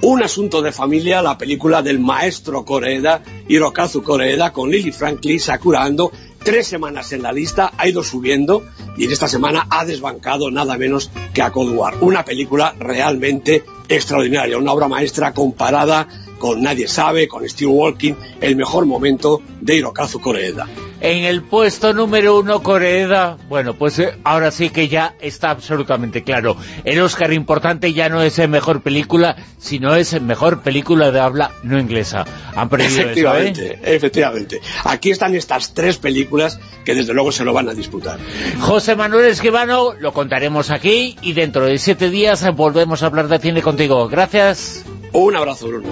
[0.02, 5.84] Un asunto de familia, la película del maestro Koreeda, Hirokazu Koreeda, con Lily Franklin, Sakura
[5.84, 8.64] Ando, tres semanas en la lista, ha ido subiendo,
[8.95, 11.78] y en esta semana ha desbancado nada menos que a Cold.
[12.00, 18.56] Una película realmente extraordinaria, una obra maestra comparada con Nadie Sabe, con Steve Walking, el
[18.56, 20.66] mejor momento de Hirokazu Koreeda.
[21.02, 23.38] En el puesto número uno, Coreeda.
[23.48, 26.58] Bueno, pues eh, ahora sí que ya está absolutamente claro.
[26.84, 31.19] El Oscar importante ya no es el mejor película, sino es el mejor película de
[31.19, 32.26] habla no inglesa.
[32.56, 33.11] Han perdido eso, ¿eh?
[33.11, 34.61] Efectivamente, efectivamente.
[34.84, 38.19] Aquí están estas tres películas que desde luego se lo van a disputar.
[38.60, 43.40] José Manuel Esquivano, lo contaremos aquí y dentro de siete días volvemos a hablar de
[43.40, 44.10] cine contigo.
[44.10, 44.84] Gracias.
[45.14, 45.88] Un abrazo, Bruno.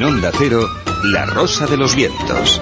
[0.00, 0.66] En Onda Cero,
[1.12, 2.58] La Rosa de los Vientos.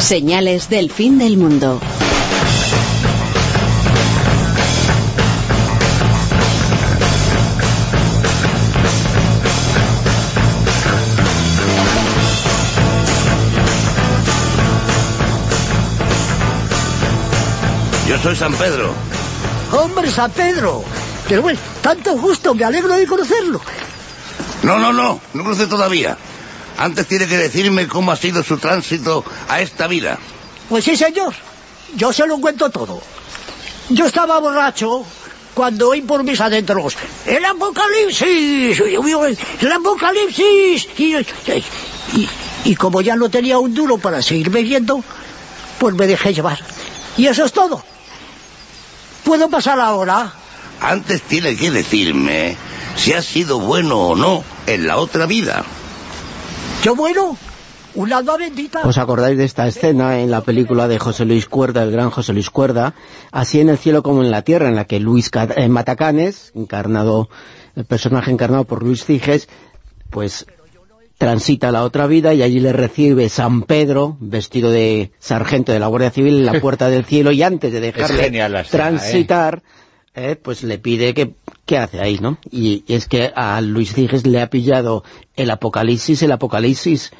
[0.00, 1.80] Señales del fin del mundo.
[18.06, 18.92] Yo soy San Pedro.
[19.72, 20.84] Hombre, San Pedro.
[21.28, 23.60] Pero bueno, tanto gusto, me alegro de conocerlo.
[24.62, 26.16] No, no, no, no cruce todavía.
[26.78, 30.18] Antes tiene que decirme cómo ha sido su tránsito a esta vida.
[30.68, 31.34] Pues sí, señor.
[31.96, 33.00] Yo se lo cuento todo.
[33.90, 35.04] Yo estaba borracho
[35.54, 36.96] cuando oí por mis adentros
[37.26, 38.80] ¡El apocalipsis!
[39.60, 40.88] ¡El apocalipsis!
[40.98, 42.28] Y, y-
[42.64, 45.04] y como ya no tenía un duro para seguir bebiendo,
[45.78, 46.58] pues me dejé llevar.
[47.16, 47.84] Y eso es todo.
[49.22, 50.32] ¿Puedo pasar ahora?
[50.80, 52.56] Antes tiene que decirme
[52.96, 55.64] si ha sido bueno o no en la otra vida.
[56.82, 57.36] ¿Yo bueno?
[57.94, 58.80] ¿Un alma bendita?
[58.82, 62.32] ¿Os acordáis de esta escena en la película de José Luis Cuerda, el gran José
[62.32, 62.94] Luis Cuerda,
[63.30, 67.28] así en el cielo como en la tierra, en la que Luis eh, Matacanes, encarnado,
[67.76, 69.48] el personaje encarnado por Luis Ciges,
[70.10, 70.46] pues
[71.18, 75.78] transita a la otra vida y allí le recibe San Pedro, vestido de sargento de
[75.78, 79.62] la Guardia Civil, en la puerta del cielo y antes de dejarle genial escena, transitar,
[79.64, 79.83] eh,
[80.42, 81.34] pues le pide que
[81.66, 82.38] qué hace ahí, ¿no?
[82.50, 85.02] Y es que a Luis Ciges le ha pillado
[85.36, 87.12] el apocalipsis, el apocalipsis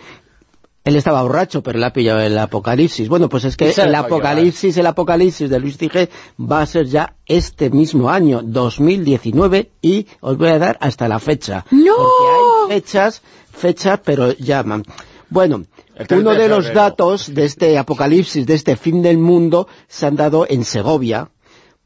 [0.85, 3.09] él estaba borracho, pero le ha pillado el apocalipsis.
[3.09, 7.17] Bueno, pues es que el apocalipsis, el apocalipsis de Luis Tige va a ser ya
[7.25, 11.65] este mismo año, 2019, y os voy a dar hasta la fecha.
[11.71, 11.95] ¡No!
[11.97, 14.85] Porque hay fechas, fechas, pero llaman.
[15.31, 15.65] Bueno,
[15.97, 19.67] El 3 uno de de los datos de este apocalipsis, de este fin del mundo,
[19.89, 21.31] se han dado en Segovia,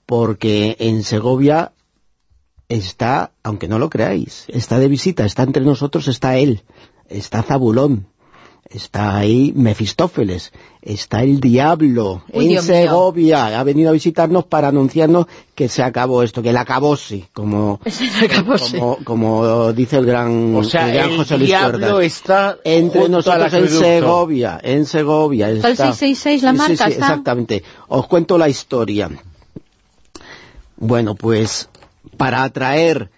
[0.09, 1.73] porque en Segovia
[2.71, 6.63] está, aunque no lo creáis, está de visita, está entre nosotros, está él,
[7.11, 8.07] está Zabulón,
[8.71, 12.75] está ahí Mefistófeles, está el diablo Uy, en Dios mío.
[12.75, 17.27] Segovia, ha venido a visitarnos para anunciarnos que se acabó esto, que la acabó sí,
[17.35, 17.79] como,
[18.73, 23.11] como, como dice el gran, O sea, el gran el José Luis diablo está entre
[23.11, 23.69] nosotros en.
[23.69, 25.93] Segovia, en Segovia Está el está.
[25.93, 27.05] 666 la Sí, marca, sí, está.
[27.07, 27.63] exactamente.
[27.89, 29.11] Os cuento la historia.
[30.79, 31.69] Bueno, pues
[32.17, 33.11] para atraer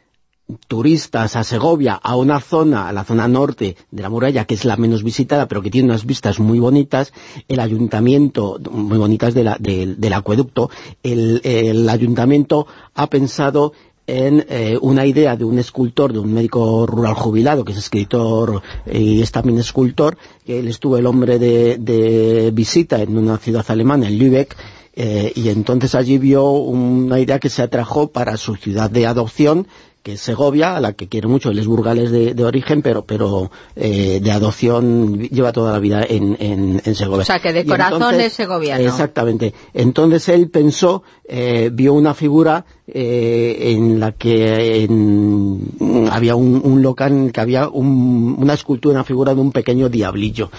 [0.66, 4.64] turistas a Segovia, a una zona, a la zona norte de la muralla, que es
[4.64, 7.12] la menos visitada, pero que tiene unas vistas muy bonitas,
[7.46, 10.68] el ayuntamiento, muy bonitas de la- del- acueducto,
[11.04, 13.72] el, el ayuntamiento ha pensado
[14.08, 18.60] en eh, una idea de un escultor, de un médico rural jubilado, que es escritor
[18.90, 23.64] y es también escultor, que él estuvo el hombre de, de visita en una ciudad
[23.68, 24.56] alemana, en Lübeck,
[25.02, 29.66] eh, y entonces allí vio una idea que se atrajo para su ciudad de adopción,
[30.02, 33.04] que es Segovia, a la que quiere mucho, él es burgales de, de origen, pero
[33.06, 37.22] pero eh, de adopción lleva toda la vida en, en, en Segovia.
[37.22, 38.82] O sea, que de corazón entonces- es segoviano.
[38.84, 39.54] Exactamente.
[39.72, 47.12] Entonces él pensó, eh, vio una figura eh, en la que en- había un, local
[47.12, 50.50] en el que había un- una escultura, una figura de un pequeño diablillo.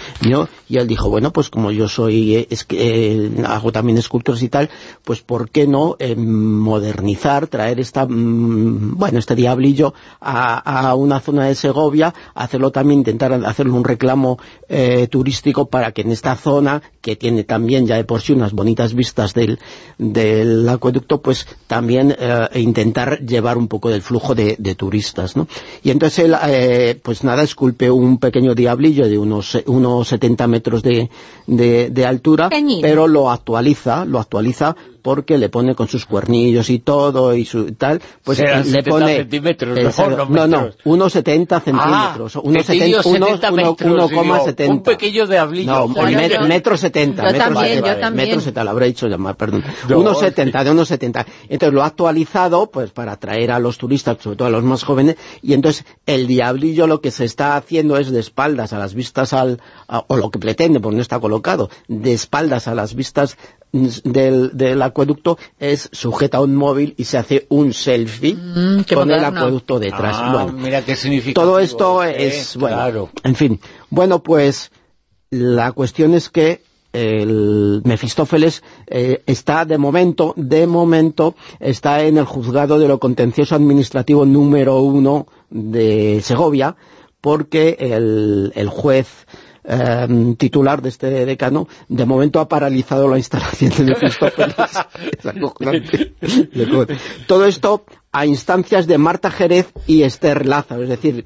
[0.69, 4.49] Y él dijo, bueno, pues como yo soy, eh, es eh, hago también esculturas y
[4.49, 4.69] tal,
[5.03, 11.19] pues ¿por qué no eh, modernizar, traer esta, mm, bueno, este diablillo a, a una
[11.19, 14.37] zona de Segovia, hacerlo también, intentar hacerle un reclamo
[14.69, 18.53] eh, turístico para que en esta zona, que tiene también ya de por sí unas
[18.53, 19.59] bonitas vistas del,
[19.97, 25.47] del acueducto, pues también eh, intentar llevar un poco del flujo de, de turistas, ¿no?
[25.81, 30.83] Y entonces él, eh, pues nada, esculpe un pequeño diablillo de unos, unos 70 metros
[30.83, 31.09] de,
[31.47, 32.49] de, de altura,
[32.81, 37.73] pero lo actualiza, lo actualiza porque le pone con sus cuernillos y todo y su
[37.73, 40.77] tal, pues Serán le 70 pone centímetros, mejor, no no, no, metros.
[40.85, 44.69] unos 70 centímetros, Ah, unos que tío, 70, unos 70 uno- metros, digo, 1,70.
[44.71, 45.71] Un pequeño diablillo.
[45.71, 47.21] No, Joder, met- yo- metro 70.
[47.23, 48.27] Yo metro también, 70, yo también.
[48.29, 49.63] Metro 70, lo habré dicho llamar, perdón.
[49.89, 49.99] No.
[49.99, 51.25] Unos 70, de unos 70.
[51.49, 54.83] Entonces lo ha actualizado pues para atraer a los turistas, sobre todo a los más
[54.83, 58.93] jóvenes, y entonces el diablillo lo que se está haciendo es de espaldas a las
[58.93, 62.93] vistas al, a- o lo que pretende, porque no está colocado, de espaldas a las
[62.95, 63.37] vistas
[63.71, 69.11] del, del acueducto es sujeta a un móvil y se hace un selfie Mm, con
[69.11, 70.17] el acueducto detrás.
[70.19, 71.39] Ah, Bueno, mira qué significa.
[71.39, 73.09] todo esto es, bueno, claro.
[73.23, 73.59] en fin.
[73.89, 74.71] Bueno, pues
[75.29, 76.61] la cuestión es que
[76.93, 83.55] el Mefistófeles eh, está de momento, de momento, está en el juzgado de lo contencioso
[83.55, 86.75] administrativo número uno de Segovia,
[87.21, 89.07] porque el, el juez
[89.63, 94.55] eh, titular de este decano, de momento ha paralizado la instalación de Mefistófeles.
[95.19, 96.13] Es acojonante.
[97.27, 101.25] Todo esto a instancias de Marta Jerez y Esther Lázaro, es decir,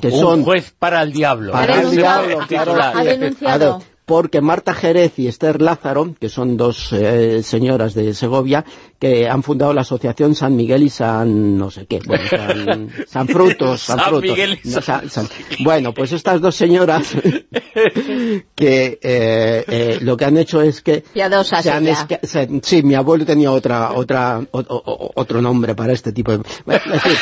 [0.00, 1.52] que Un son juez para el diablo.
[1.52, 2.74] para el diablo, Ha claro.
[2.80, 3.82] Ha denunciado.
[4.06, 8.66] Porque Marta Jerez y Esther Lázaro, que son dos eh, señoras de Segovia,
[9.04, 13.28] que han fundado la asociación San Miguel y San no sé qué, bueno, San, San
[13.28, 14.30] Frutos, San, San Frutos.
[14.30, 15.28] Miguel y San- San- San-
[15.60, 17.08] Bueno, pues estas dos señoras
[18.54, 22.82] que eh, eh, lo que han hecho es que Piadosas se han esca- se- sí,
[22.82, 26.38] mi abuelo tenía otra otra o- o- otro nombre para este tipo de...
[26.64, 27.18] Bueno, es decir,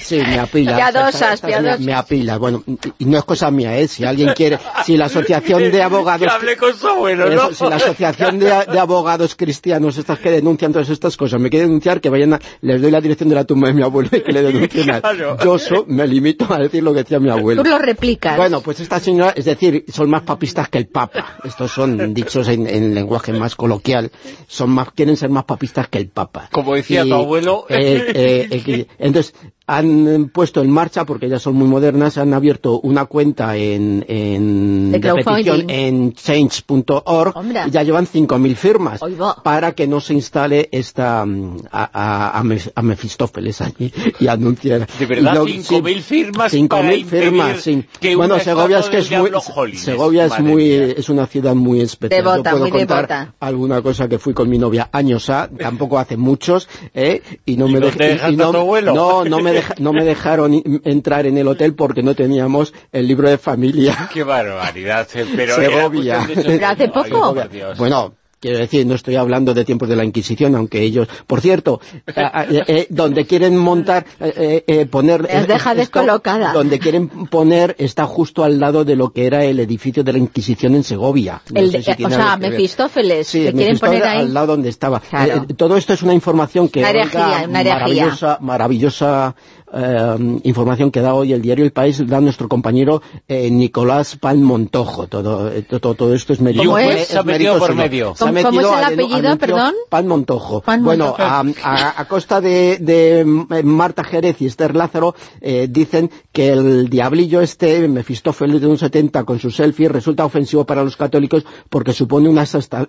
[0.00, 0.76] Sí, me apila.
[0.76, 1.80] Piadosas, Esta- esta- piadosas.
[1.80, 2.38] Me, me apila.
[2.38, 2.62] Bueno,
[2.98, 3.88] y no es cosa mía, ¿eh?
[3.88, 4.58] Si alguien quiere...
[4.84, 6.26] Si la asociación de abogados...
[6.26, 7.52] Que hable con su abuelo, ¿no?
[7.52, 11.66] Si la asociación de, de abogados cristianos, estas que denuncian todas estas cosas, me quiere
[11.66, 12.40] denunciar, que vayan a...
[12.60, 14.84] Les doy la dirección de la tumba de mi abuelo y que le denuncien.
[15.00, 15.36] Claro.
[15.42, 17.62] Yo so- me limito a decir lo que decía mi abuelo.
[17.62, 18.36] Tú lo replicas.
[18.36, 21.38] Bueno, pues esta señora, es decir, son más papistas que el Papa.
[21.44, 24.10] Estos son dichos en, en lenguaje más coloquial.
[24.46, 26.48] Son más, quieren ser más papistas que el Papa.
[26.50, 27.66] Como decía tu abuelo.
[27.68, 29.34] eh, eh, eh, entonces,
[29.68, 34.04] han eh, puesto en marcha, porque ellas son muy modernas, han abierto una cuenta en,
[34.08, 37.34] en De de petición en change.org
[37.66, 39.00] y ya llevan 5.000 firmas
[39.44, 44.26] para que no se instale esta mm, a, a, a Mef- a Mefistófeles allí y
[44.26, 44.86] anunciar.
[44.98, 47.84] De verdad, Y yo- 5.000 sí, firmas 5.000 para impedir firmas, sí.
[48.00, 50.94] que bueno, Segovia es que es muy, jolines, Segovia es muy, mía.
[50.96, 52.22] es una ciudad muy especial.
[52.24, 53.34] Devota, Yo puedo muy contar devota.
[53.40, 57.22] alguna cosa que fui con mi novia años a, tampoco hace muchos, ¿eh?
[57.44, 58.94] y no ¿Y me no tu abuelo?
[58.94, 63.06] no, no me, deja- no me dejaron entrar en el hotel porque no teníamos el
[63.06, 64.08] libro de familia.
[64.12, 65.06] Qué barbaridad.
[65.14, 66.24] eh, Pero Segovia.
[66.26, 67.34] cuestión de Pero hace poco.
[67.76, 71.08] Bueno, quiero decir, no estoy hablando de tiempos de la Inquisición, aunque ellos...
[71.26, 71.80] Por cierto,
[72.14, 75.22] a- a- eh, eh, donde quieren montar, eh, eh, eh, poner...
[75.30, 76.52] Has eh, esto, descolocada.
[76.52, 80.18] Donde quieren poner está justo al lado de lo que era el edificio de la
[80.18, 81.42] Inquisición en Segovia.
[81.52, 82.36] No El si o sea.
[82.36, 84.20] Mefistófeles, Sí, que quieren poner ahí.
[84.20, 85.00] al lado donde estaba.
[85.00, 85.44] Claro.
[85.56, 87.74] Todo esto es una información que Una herejía, una herejía.
[87.74, 89.34] maravillosa, maravillosa
[89.72, 94.42] eh, información que da hoy el diario El País, da nuestro compañero eh, Nicolás Pan
[94.42, 95.06] Montojo.
[95.08, 96.64] Todo, eh, todo, todo esto es mérito.
[96.64, 97.08] ¿Cómo es?
[97.08, 98.14] Se ha metido por medio.
[98.16, 99.74] Se ha ¿Cómo- es el al- apellido, perdón?
[99.88, 100.60] Pan Montojo.
[100.62, 101.22] Pan bueno, Montojo.
[101.22, 106.48] a, a- a costa de, de, eh, Marta Jerez y Esther Lázaro eh, dicen que
[106.48, 111.44] el diablillo este, Mefistófeles de un 70 con su selfie, resulta ofensivo para los católicos
[111.68, 112.44] porque supone una,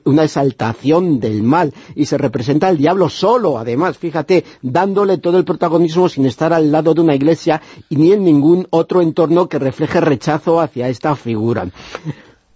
[0.05, 5.45] una exaltación del mal y se representa al diablo solo, además, fíjate, dándole todo el
[5.45, 9.59] protagonismo sin estar al lado de una iglesia y ni en ningún otro entorno que
[9.59, 11.67] refleje rechazo hacia esta figura.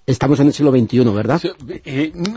[0.06, 1.42] Estamos en el siglo XXI, ¿verdad?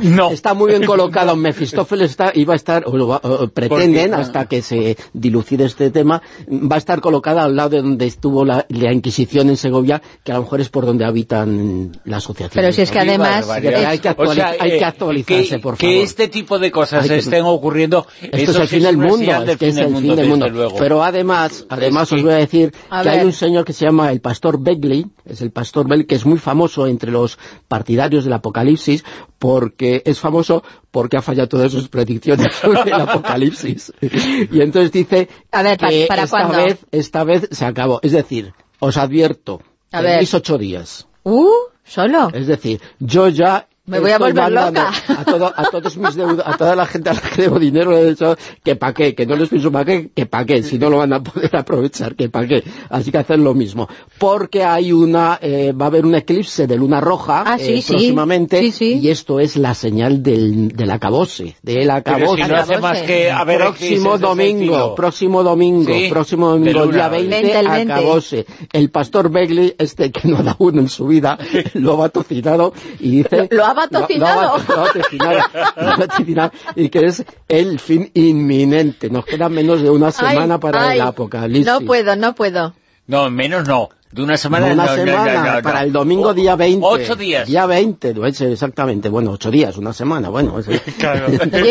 [0.02, 0.30] no.
[0.30, 1.34] Está muy bien colocado.
[1.46, 5.64] Mefistófeles está, iba a estar, o, lo va- o pretenden, Porque- hasta que se dilucide
[5.64, 9.56] este tema, va a estar colocada al lado de donde estuvo la, la Inquisición en
[9.56, 12.52] Segovia, que a lo mejor es por donde habitan la asociación.
[12.54, 13.62] Pero si es que además- Hay
[13.98, 16.02] que, actuali- O sea, hay que eh, actualizarse, que, por que favor.
[16.04, 19.56] este tipo de cosas que- estén ocurriendo, Esto eso es el fin del mundo, es
[19.56, 20.48] que es el fin del mundo.
[20.48, 20.76] luego.
[20.78, 23.84] Pero además, además que- os voy a decir A que hay un señor que se
[23.86, 27.38] llama el pastor Begley, es el pastor Begley, que es muy famoso entre los
[27.68, 29.04] partidarios del Apocalipsis,
[29.38, 33.92] porque es famoso porque ha fallado todas sus predicciones sobre el Apocalipsis.
[34.00, 36.64] Y entonces dice A ver, ¿pa- que para esta cuándo?
[36.64, 38.00] vez, esta vez se acabó.
[38.02, 39.60] Es decir, os advierto,
[39.92, 40.12] A ver.
[40.12, 41.06] tenéis ocho días.
[41.24, 41.48] Uh,
[41.84, 42.30] solo.
[42.32, 44.90] Es decir, yo ya Me voy a volver loca.
[45.08, 47.92] A, todo- a todos mis deudos, a toda la gente a la que debo dinero,
[47.92, 50.62] le he dicho que pa' qué, que no les pienso pa' qué, que pa' qué,
[50.64, 52.64] si no lo van a poder aprovechar, que pa' qué.
[52.90, 53.88] Así que hacer lo mismo.
[54.18, 57.82] Porque hay una, eh, va a haber un eclipse de luna roja Ah, sí, eh,
[57.82, 57.92] sí.
[57.92, 58.98] próximamente, Sí, sí.
[59.00, 62.42] y esto es la señal del, del acabose, del Pero acabose.
[62.42, 67.08] si no hace más que haber próximo domingo, próximo domingo, Sí, próximo domingo, luna, día
[67.08, 67.28] ¿vale?
[67.28, 67.92] 20, 20, el 20.
[67.92, 68.46] acabose.
[68.72, 71.38] El pastor Begley, este que no da uno en su vida,
[71.74, 73.48] lo ha vaticinado y dice...
[73.52, 74.58] ¿Lo ha vaticinado?
[74.58, 75.38] Lo, lo ha vaticinado,
[75.76, 79.10] lo ha vaticinado, y que es el fin inminente.
[79.10, 81.66] Nos queda menos de una semana Ay, para ay, el apocalipsis.
[81.66, 82.74] No puedo, no puedo.
[83.06, 83.90] No, menos no.
[84.16, 85.62] De una semana No, una no, semana, no, no, no.
[85.62, 86.86] para el domingo día 20.
[86.86, 87.46] Ocho días.
[87.46, 89.10] Día 20, no es exactamente.
[89.10, 90.54] Bueno, ocho días, una semana, bueno.
[90.56, 90.80] Oye,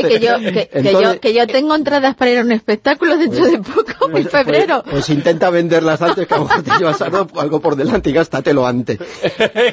[0.04, 3.18] que yo, que, que Entonces- yo, que yo tengo entradas para ir a un espectáculo
[3.18, 4.82] dentro de poco, en febrero.
[4.84, 8.12] Pues, pues intenta venderlas antes, que a lo mejor te llevas algo, algo por delante
[8.12, 9.00] y gástatelo antes.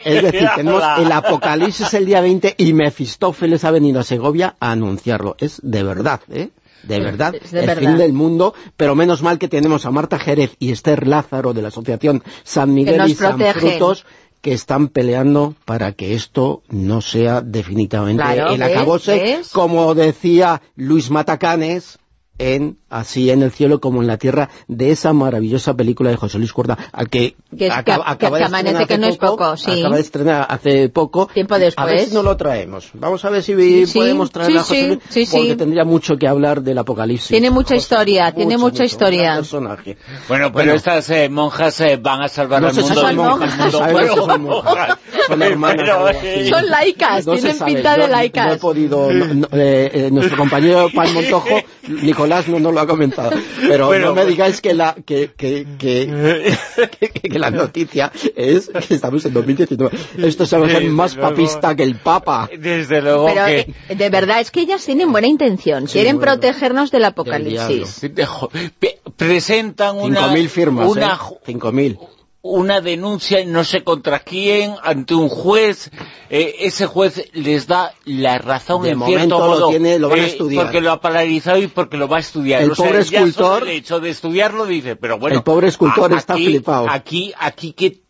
[0.05, 4.71] Es decir, tenemos el apocalipsis el día 20 y Mefistófeles ha venido a Segovia a
[4.73, 5.37] anunciarlo.
[5.39, 6.49] Es de verdad, ¿eh?
[6.83, 7.77] De verdad, de el verdad.
[7.79, 11.63] fin del mundo, pero menos mal que tenemos a Marta Jerez y Esther Lázaro de
[11.63, 13.39] la Asociación San Miguel y San.
[13.39, 14.05] Frutos
[14.41, 19.51] que están peleando para que esto no sea definitivamente Claro, el acabose, ¿ves?
[19.51, 21.99] como decía Luis Matacanes
[22.39, 26.37] en Así en el cielo como en la tierra de esa maravillosa película de José
[26.37, 29.81] Luis Cuerda al que, Que es- que- de estrenar que hace no es poco, sí.
[29.81, 32.09] acaba de estrenar hace poco Tiempo a ver después.
[32.11, 34.87] si no lo traemos vamos a ver si Sí, podemos traer sí, a José sí,
[34.89, 35.37] Luis sí, sí.
[35.39, 39.35] porque tendría mucho que hablar del apocalipsis Tiene mucha historia, tiene mucho, mucha mucho, historia.
[39.37, 39.97] personaje.
[40.29, 40.73] Bueno, pero Bueno.
[40.75, 43.01] estas eh, monjas eh, van a salvar No al sé si mundo.
[43.01, 43.65] son el monjas, mundo.
[43.65, 44.99] no sabemos Bueno, si son monjas.
[45.29, 46.27] Son hermanas pero, o algo así.
[46.27, 48.47] eh, Son laicas, No tienen pinta de laicas.
[48.49, 51.49] No he podido, no- no, eh, eh, nuestro compañero Juan Montojo,
[51.89, 53.31] Nicolás no nos lo ha comentado,
[53.69, 56.55] pero Bueno, no me pues- digáis que la que, que, que,
[57.13, 59.97] que- que la noticia es que estamos en 2019.
[60.19, 61.31] Esto se va a hacer más luego.
[61.31, 62.49] papista que el Papa.
[62.59, 63.75] Desde luego Pero que...
[63.89, 66.33] eh, de verdad es que ellas tienen buena intención, quieren bueno.
[66.33, 68.03] protegernos del Del apocalipsis.
[68.15, 71.53] Dejo- pe- presentan una 5.000 firmas, una, ¿eh?
[71.53, 71.99] 5.000.
[72.45, 75.91] una denuncia no sé contra quién ante un juez
[76.29, 80.19] eh, ese juez les da la razón De en cierto lo modo tiene- lo van
[80.19, 80.65] a eh, estudiar.
[80.65, 83.21] porque lo ha paralizado y porque lo va a estudiar El O sea, pobre ya
[83.23, 86.87] escultor- el hecho de estudiarlo dice pero bueno El pobre escultor está flipado.
[86.91, 88.01] aquí aquí qué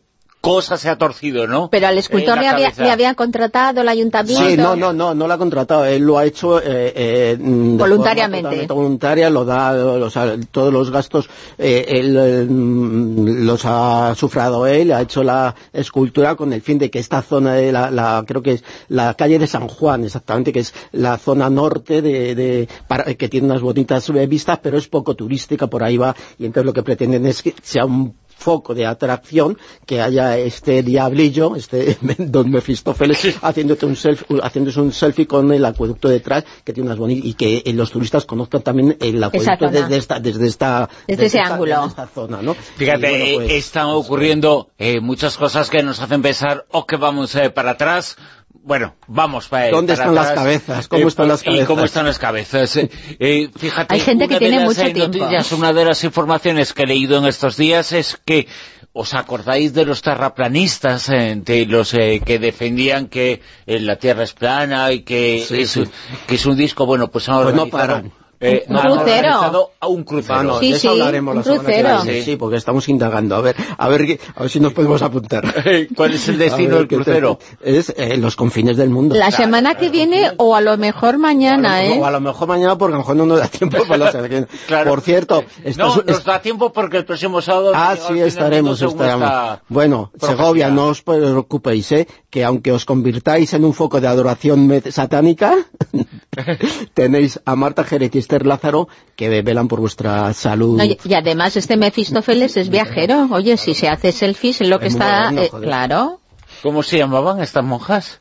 [0.43, 1.71] cosa se ha torcido ¿no?
[1.71, 4.47] Pero al escultor le había, le había contratado el ayuntamiento.
[4.47, 8.67] Sí, no, no, no, no lo ha contratado, él lo ha hecho eh, eh, Voluntariamente.
[8.67, 14.67] voluntaria, lo da, o sea, todos los gastos eh, él eh, mm, los ha sufrado
[14.67, 18.25] él, ha hecho la escultura con el fin de que esta zona de la, la-
[18.27, 22.35] creo que es la calle de San Juan, exactamente, que es la zona norte de,
[22.35, 26.47] de para- que tiene unas bonitas vistas, pero es poco turística, por ahí va, y
[26.47, 29.57] entonces lo que pretenden es que sea un foco de atracción
[29.87, 35.65] que haya este diablillo, este don Mefistófeles, haciéndote un selfie, haciéndose un selfie con el
[35.65, 39.69] acueducto detrás, que tiene unas bonitas, y que eh, los turistas conozcan también el acueducto
[39.71, 41.75] desde esta, desde esta, Desde ese esta- ángulo.
[41.77, 42.55] desde esta zona, ¿no?
[42.55, 46.97] Fíjate, bueno, eh, pues, están ocurriendo eh, muchas cosas que nos hacen pensar o que
[46.97, 48.17] vamos eh, para atrás.
[48.65, 50.89] Bueno, vamos para ¿Dónde para están las cabezas?
[50.89, 51.67] ¿Cómo están las ¿Y cabezas?
[51.67, 52.77] cómo están las cabezas?
[52.77, 55.19] Eh, eh, fíjate, Hay gente que una de tiene las, mucho eh, tiempo.
[55.19, 58.47] noticias, una de las informaciones que he leído en estos días es que
[58.95, 64.23] ¿Os acordáis de los terraplanistas, eh, de los eh, que defendían que eh, la Tierra
[64.23, 65.85] es plana y que, Sí, es, sí.
[66.27, 66.85] que es un disco?
[66.85, 68.13] Bueno, pues han Pues no paran.
[68.43, 70.35] Eh, Un han organizado a un crucero.
[70.37, 72.03] Bueno, Sí, de eso sí, hablaremos la semana crucero.
[72.03, 72.31] viene, Sí.
[72.33, 73.37] sí, porque estamos indagando.
[73.37, 75.45] A ver, a ver, qué- a ver si nos podemos apuntar.
[75.97, 77.39] ¿Cuál es el destino A del crucero?
[77.63, 79.15] te- Es eh, los confines del mundo.
[79.15, 82.13] La semana que viene o a lo mejor mañana, O a ¿eh?
[82.13, 84.35] lo mejor mañana, porque a lo mejor no nos da tiempo para la semana que
[84.35, 84.47] viene.
[84.67, 84.91] Claro.
[84.91, 87.73] Por cierto, No, estás- nos da tiempo porque el próximo sábado...
[87.75, 89.23] Ah, sí, estaremos, estaremos.
[89.29, 90.37] esta Bueno, profecía.
[90.37, 92.09] Segovia, no os preocupéis, ¿eh?
[92.31, 95.55] que aunque os convirtáis en un foco de adoración satánica,
[96.95, 100.79] tenéis a Marta Jerez y Esther Lázaro que velan por vuestra salud.
[100.79, 103.29] No, y, y además este Mefistófeles es viajero.
[103.31, 105.31] Oye, si se hace selfies en lo que Es está...
[105.31, 106.21] moderno, eh, claro.
[106.63, 108.21] ¿Cómo se llamaban estas monjas?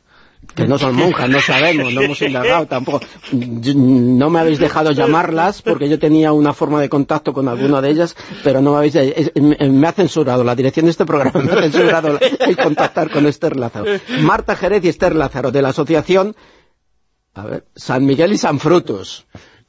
[0.56, 3.06] que no son monjas, no sabemos, no hemos indagado tampoco.
[3.32, 7.90] No me habéis dejado llamarlas porque yo tenía una forma de contacto con alguna de
[7.90, 8.96] ellas, pero no me habéis...
[8.96, 13.10] es- me me ha censurado, la dirección de este programa me ha censurado el contactar
[13.10, 13.86] con Esther Lázaro.
[14.20, 16.34] Marta Jerez y Esther Lázaro, de la asociación
[17.34, 19.24] a ver, San Miguel y San Frutos.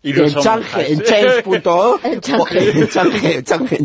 [0.06, 1.01] Y no en change, en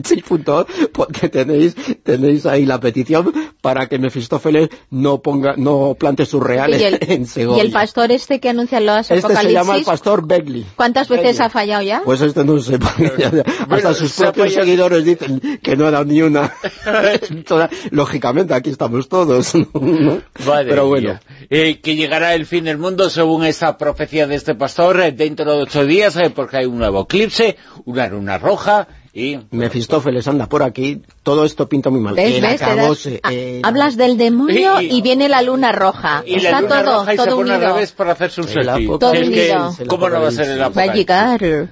[0.03, 6.43] change.org, porque tenéis, tenéis ahí la petición para que Mefistófeles no ponga, no plante sus
[6.43, 7.63] reales el, en Segovia.
[7.63, 10.67] y el pastor este que anuncia los Este se apocalipsis, llama el pastor Beckley.
[10.77, 12.03] ¿cuántas veces ha fallado ya?
[12.05, 12.79] Pues este no sé,
[13.19, 14.65] ya- hasta sus se propios fallado.
[14.65, 16.53] seguidores dicen que no ha dado ni una.
[17.91, 20.21] Lógicamente, aquí estamos todos, ¿no?
[20.47, 21.19] Madre Pero bueno.
[21.51, 25.45] Eh, que llegará el fin del mundo según esta profecía de este pastor eh, dentro
[25.55, 29.39] de ocho días eh, porque hay un nuevo eclipse, una luna roja y...
[29.51, 32.15] Mefistófeles anda por aquí, todo esto pinta muy mal.
[32.15, 32.63] ¿Ves, El ves?
[32.63, 36.23] Acabose, das- eh, Ah, Hablas del demonio Y- y- y, viene la luna roja.
[36.27, 37.75] Y Está la luna todo, roja y se todo pone al unido.
[37.75, 38.71] revés para hacerse un El selfie.
[38.87, 39.89] apocalipsis, Todo Es que, unido.
[39.89, 40.99] ¿Cómo no va a ser el Va a apocalipsis?
[40.99, 41.69] llegar.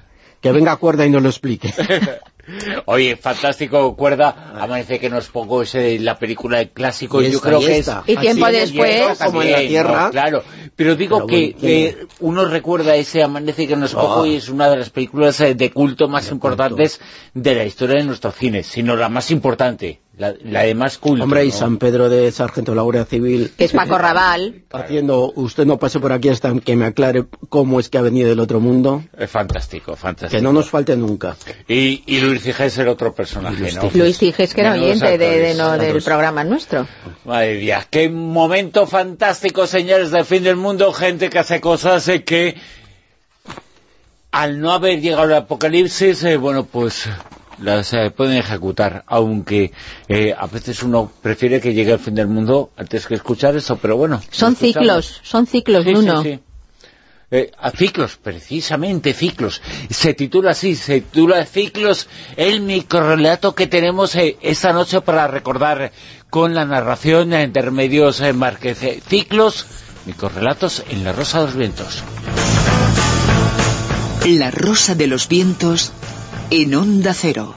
[0.51, 1.73] Que venga cuerda y nos lo explique.
[2.85, 4.53] Oye, fantástico, Cuerda.
[4.57, 7.21] Amanece que nos pongo ese, la película de clásico.
[7.21, 7.91] Y yo creo y que es...
[8.05, 10.03] Y tiempo Así después- como en la También, tierra.
[10.05, 10.43] no, claro.
[10.75, 14.27] Pero digo Pero que, bueno, que uno recuerda ese Amanece que nos cojo Ah.
[14.27, 17.01] y es una de las películas eh, de culto más importantes
[17.33, 21.23] de la historia de nuestro cine, sino la más importante, la, la de más culto.
[21.23, 21.53] Hombre, y ¿no?
[21.53, 24.63] San Pedro de Sargento de la Guardia Civil Que es Paco Raval.
[24.71, 28.27] haciendo, usted no pase por aquí hasta que me aclare cómo es que ha venido
[28.27, 30.37] del otro mundo, Es fantástico, fantástico.
[30.37, 31.35] que no nos falte nunca.
[31.67, 33.91] Y, y Luis Ciges era otro personaje, ¿no?
[33.93, 36.87] Luis Tijes, que era oyente de, de- no, del programa nuestro.
[37.25, 42.23] Madre mía, qué momento fantástico, señores del fin del mundo, gente que hace cosas eh,
[42.23, 42.55] que
[44.31, 47.07] al no haber llegado el apocalipsis, eh, bueno, pues
[47.59, 49.71] las eh, pueden ejecutar, aunque
[50.07, 53.77] eh, a veces uno prefiere que llegue el fin del mundo antes que escuchar eso,
[53.77, 54.21] pero bueno.
[54.31, 56.23] Son ciclos, son ciclos, Sí, sí, Bruno.
[56.23, 56.39] sí.
[57.29, 59.61] Eh, a ciclos, precisamente ciclos.
[59.89, 65.91] Se titula así, se titula Ciclos, el microrelato que tenemos eh, esta noche para recordar
[66.29, 68.81] con la narración de Remedios eh, Márquez.
[68.83, 69.65] Eh, ciclos,
[70.05, 72.03] microrelatos en la Rosa de los Vientos.
[74.25, 75.91] La rosa de los vientos
[76.49, 77.55] en onda cero.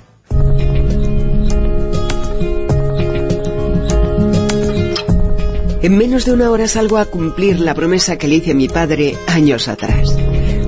[5.83, 8.69] En menos de una hora salgo a cumplir la promesa que le hice a mi
[8.69, 10.17] padre años atrás.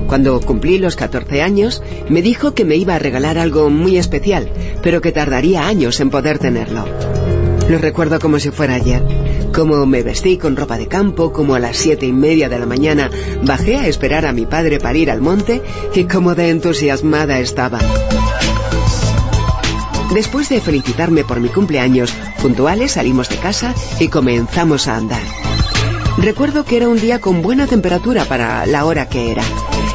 [0.07, 4.49] Cuando cumplí los 14 años, me dijo que me iba a regalar algo muy especial,
[4.81, 6.85] pero que tardaría años en poder tenerlo.
[7.69, 9.01] Lo recuerdo como si fuera ayer.
[9.53, 12.65] Como me vestí con ropa de campo, como a las siete y media de la
[12.65, 13.09] mañana
[13.43, 15.61] bajé a esperar a mi padre para ir al monte
[15.93, 17.79] y como de entusiasmada estaba.
[20.13, 25.21] Después de felicitarme por mi cumpleaños, puntuales salimos de casa y comenzamos a andar.
[26.17, 29.43] Recuerdo que era un día con buena temperatura para la hora que era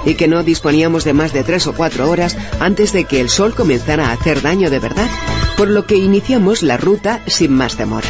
[0.04, 3.28] y que no disponíamos de más de tres o cuatro horas antes de que el
[3.28, 5.08] sol comenzara a hacer daño de verdad,
[5.58, 8.06] por lo que iniciamos la ruta sin más demora.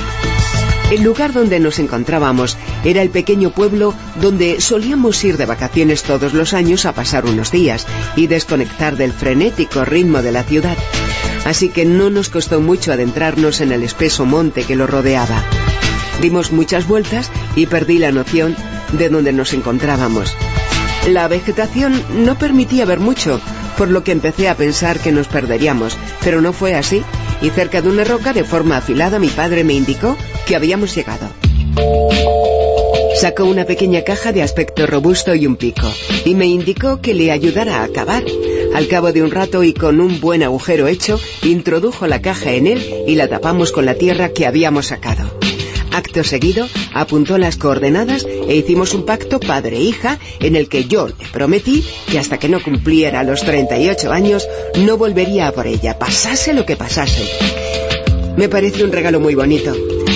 [0.90, 6.34] El lugar donde nos encontrábamos era el pequeño pueblo donde solíamos ir de vacaciones todos
[6.34, 7.86] los años a pasar unos días
[8.16, 10.76] y desconectar del frenético ritmo de la ciudad.
[11.46, 15.42] Así que no nos costó mucho adentrarnos en el espeso monte que lo rodeaba.
[16.20, 18.56] Dimos muchas vueltas y perdí la noción
[18.92, 20.34] de dónde nos encontrábamos.
[21.06, 23.40] La vegetación no permitía ver mucho,
[23.78, 27.04] por lo que empecé a pensar que nos perderíamos, pero no fue así,
[27.40, 31.28] y cerca de una roca de forma afilada mi padre me indicó que habíamos llegado.
[33.16, 35.92] Sacó una pequeña caja de aspecto robusto y un pico,
[36.24, 38.24] y me indicó que le ayudara a cavar.
[38.74, 42.68] Al cabo de un rato y con un buen agujero hecho, introdujo la caja en
[42.68, 45.47] él y la tapamos con la tierra que habíamos sacado.
[45.98, 51.26] Acto seguido, apuntó las coordenadas e hicimos un pacto padre-hija en el que yo le
[51.32, 54.46] prometí que hasta que no cumpliera los 38 años
[54.76, 57.28] no volvería a por ella, pasase lo que pasase.
[58.36, 59.74] Me parece un regalo muy bonito,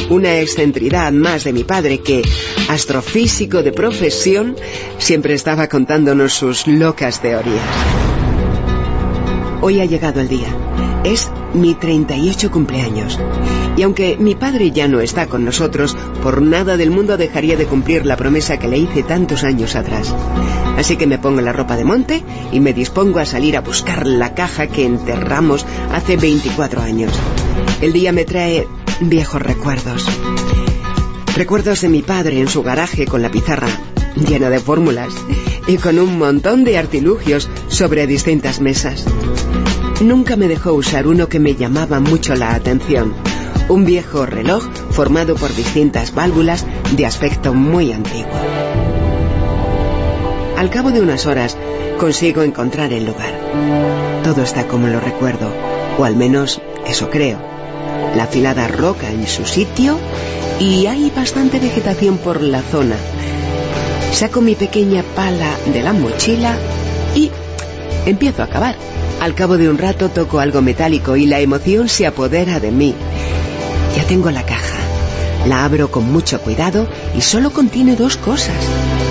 [0.08, 2.22] una excentridad más de mi padre que,
[2.68, 4.56] astrofísico de profesión,
[4.98, 7.58] siempre estaba contándonos sus locas teorías.
[9.60, 10.71] Hoy ha llegado el día.
[11.04, 13.18] Es mi 38 cumpleaños.
[13.76, 17.66] Y aunque mi padre ya no está con nosotros, por nada del mundo dejaría de
[17.66, 20.14] cumplir la promesa que le hice tantos años atrás.
[20.76, 22.22] Así que me pongo la ropa de monte
[22.52, 27.12] y me dispongo a salir a buscar la caja que enterramos hace 24 años.
[27.80, 28.68] El día me trae
[29.00, 30.06] viejos recuerdos.
[31.34, 33.68] Recuerdos de mi padre en su garaje con la pizarra
[34.14, 35.14] llena de fórmulas
[35.66, 39.04] y con un montón de artilugios sobre distintas mesas.
[40.02, 43.14] Nunca me dejó usar uno que me llamaba mucho la atención.
[43.68, 46.66] Un viejo reloj formado por distintas válvulas
[46.96, 48.32] de aspecto muy antiguo.
[50.56, 51.56] Al cabo de unas horas
[52.00, 53.32] consigo encontrar el lugar.
[54.24, 55.52] Todo está como lo recuerdo,
[55.96, 57.38] o al menos eso creo.
[58.16, 59.96] La afilada roca en su sitio
[60.58, 62.96] y hay bastante vegetación por la zona.
[64.12, 66.56] Saco mi pequeña pala de la mochila
[67.14, 67.30] y
[68.04, 68.74] empiezo a cavar.
[69.20, 72.94] Al cabo de un rato toco algo metálico y la emoción se apodera de mí.
[73.96, 74.78] Ya tengo la caja.
[75.46, 78.56] La abro con mucho cuidado y solo contiene dos cosas.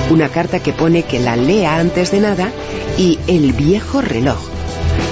[0.09, 2.51] Una carta que pone que la lea antes de nada
[2.97, 4.39] y el viejo reloj.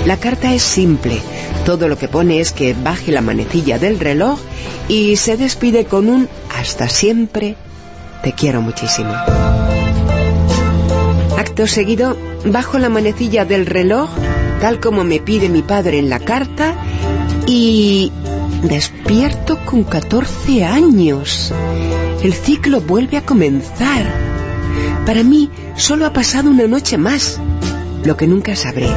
[0.06, 1.20] La carta es simple.
[1.66, 4.40] Todo lo que pone es que baje la manecilla del reloj
[4.88, 6.28] y se despide con un
[6.58, 7.56] hasta siempre,
[8.24, 9.14] te quiero muchísimo.
[11.38, 14.10] Acto seguido, bajo la manecilla del reloj,
[14.60, 16.76] tal como me pide mi padre en la carta,
[17.48, 18.12] y
[18.64, 21.54] despierto con 14 años.
[22.22, 24.06] El ciclo vuelve a comenzar.
[25.06, 27.40] Para mí, solo ha pasado una noche más.
[28.04, 28.90] Lo que nunca sabré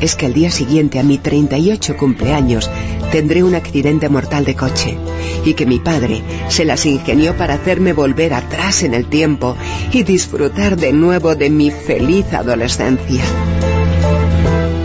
[0.00, 2.70] es que el día siguiente a mi 38 cumpleaños
[3.10, 4.98] tendré un accidente mortal de coche
[5.44, 9.56] y que mi padre se las ingenió para hacerme volver atrás en el tiempo
[9.92, 13.22] y disfrutar de nuevo de mi feliz adolescencia.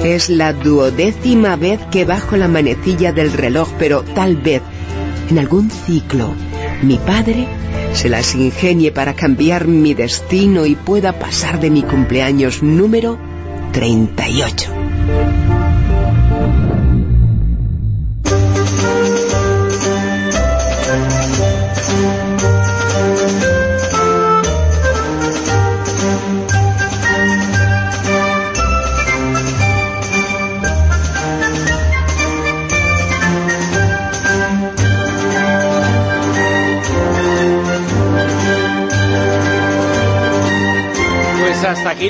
[0.04, 4.62] Es la duodécima vez que bajo la manecilla del reloj, pero tal vez,
[5.30, 6.34] en algún ciclo,
[6.82, 7.48] mi padre
[7.94, 13.20] se las ingenie para cambiar mi destino y pueda pasar de mi cumpleaños número
[13.74, 15.41] 38.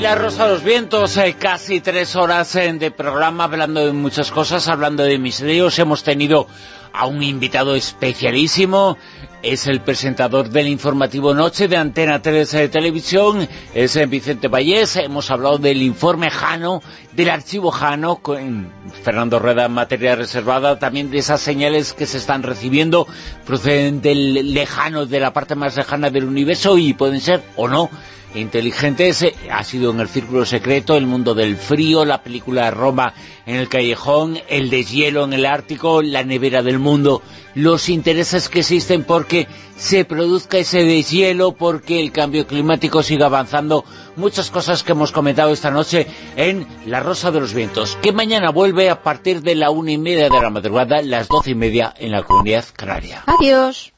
[0.02, 4.66] La Rosa los Vientos, eh, casi tres horas eh, de programa hablando de muchas cosas,
[4.66, 5.78] hablando de misterios.
[5.78, 6.48] Hemos tenido
[6.92, 8.98] a un invitado especialísimo,
[9.42, 14.96] es el presentador del informativo Noche de Antena 3 de Televisión, es eh, Vicente Vallés.
[14.96, 18.70] Hemos hablado del informe Jano, del archivo Jano, con
[19.02, 23.06] Fernando Rueda en materia reservada, también de esas señales que se están recibiendo,
[23.44, 27.90] proceden del lejano, de la parte más lejana del universo y pueden ser o no
[28.34, 33.12] inteligentes, ha sido en el Círculo Secreto, el mundo del frío, la película Roma
[33.46, 37.22] en el callejón, el deshielo en el Ártico, la nevera del mundo,
[37.54, 39.46] los intereses que existen porque
[39.76, 43.84] se produzca ese deshielo, porque el cambio climático siga avanzando,
[44.16, 48.50] muchas cosas que hemos comentado esta noche en La Rosa de los Vientos, que mañana
[48.50, 51.94] vuelve a partir de la una y media de la madrugada, las doce y media
[51.96, 53.24] en la Comunidad Canaria.
[53.26, 53.92] Adiós.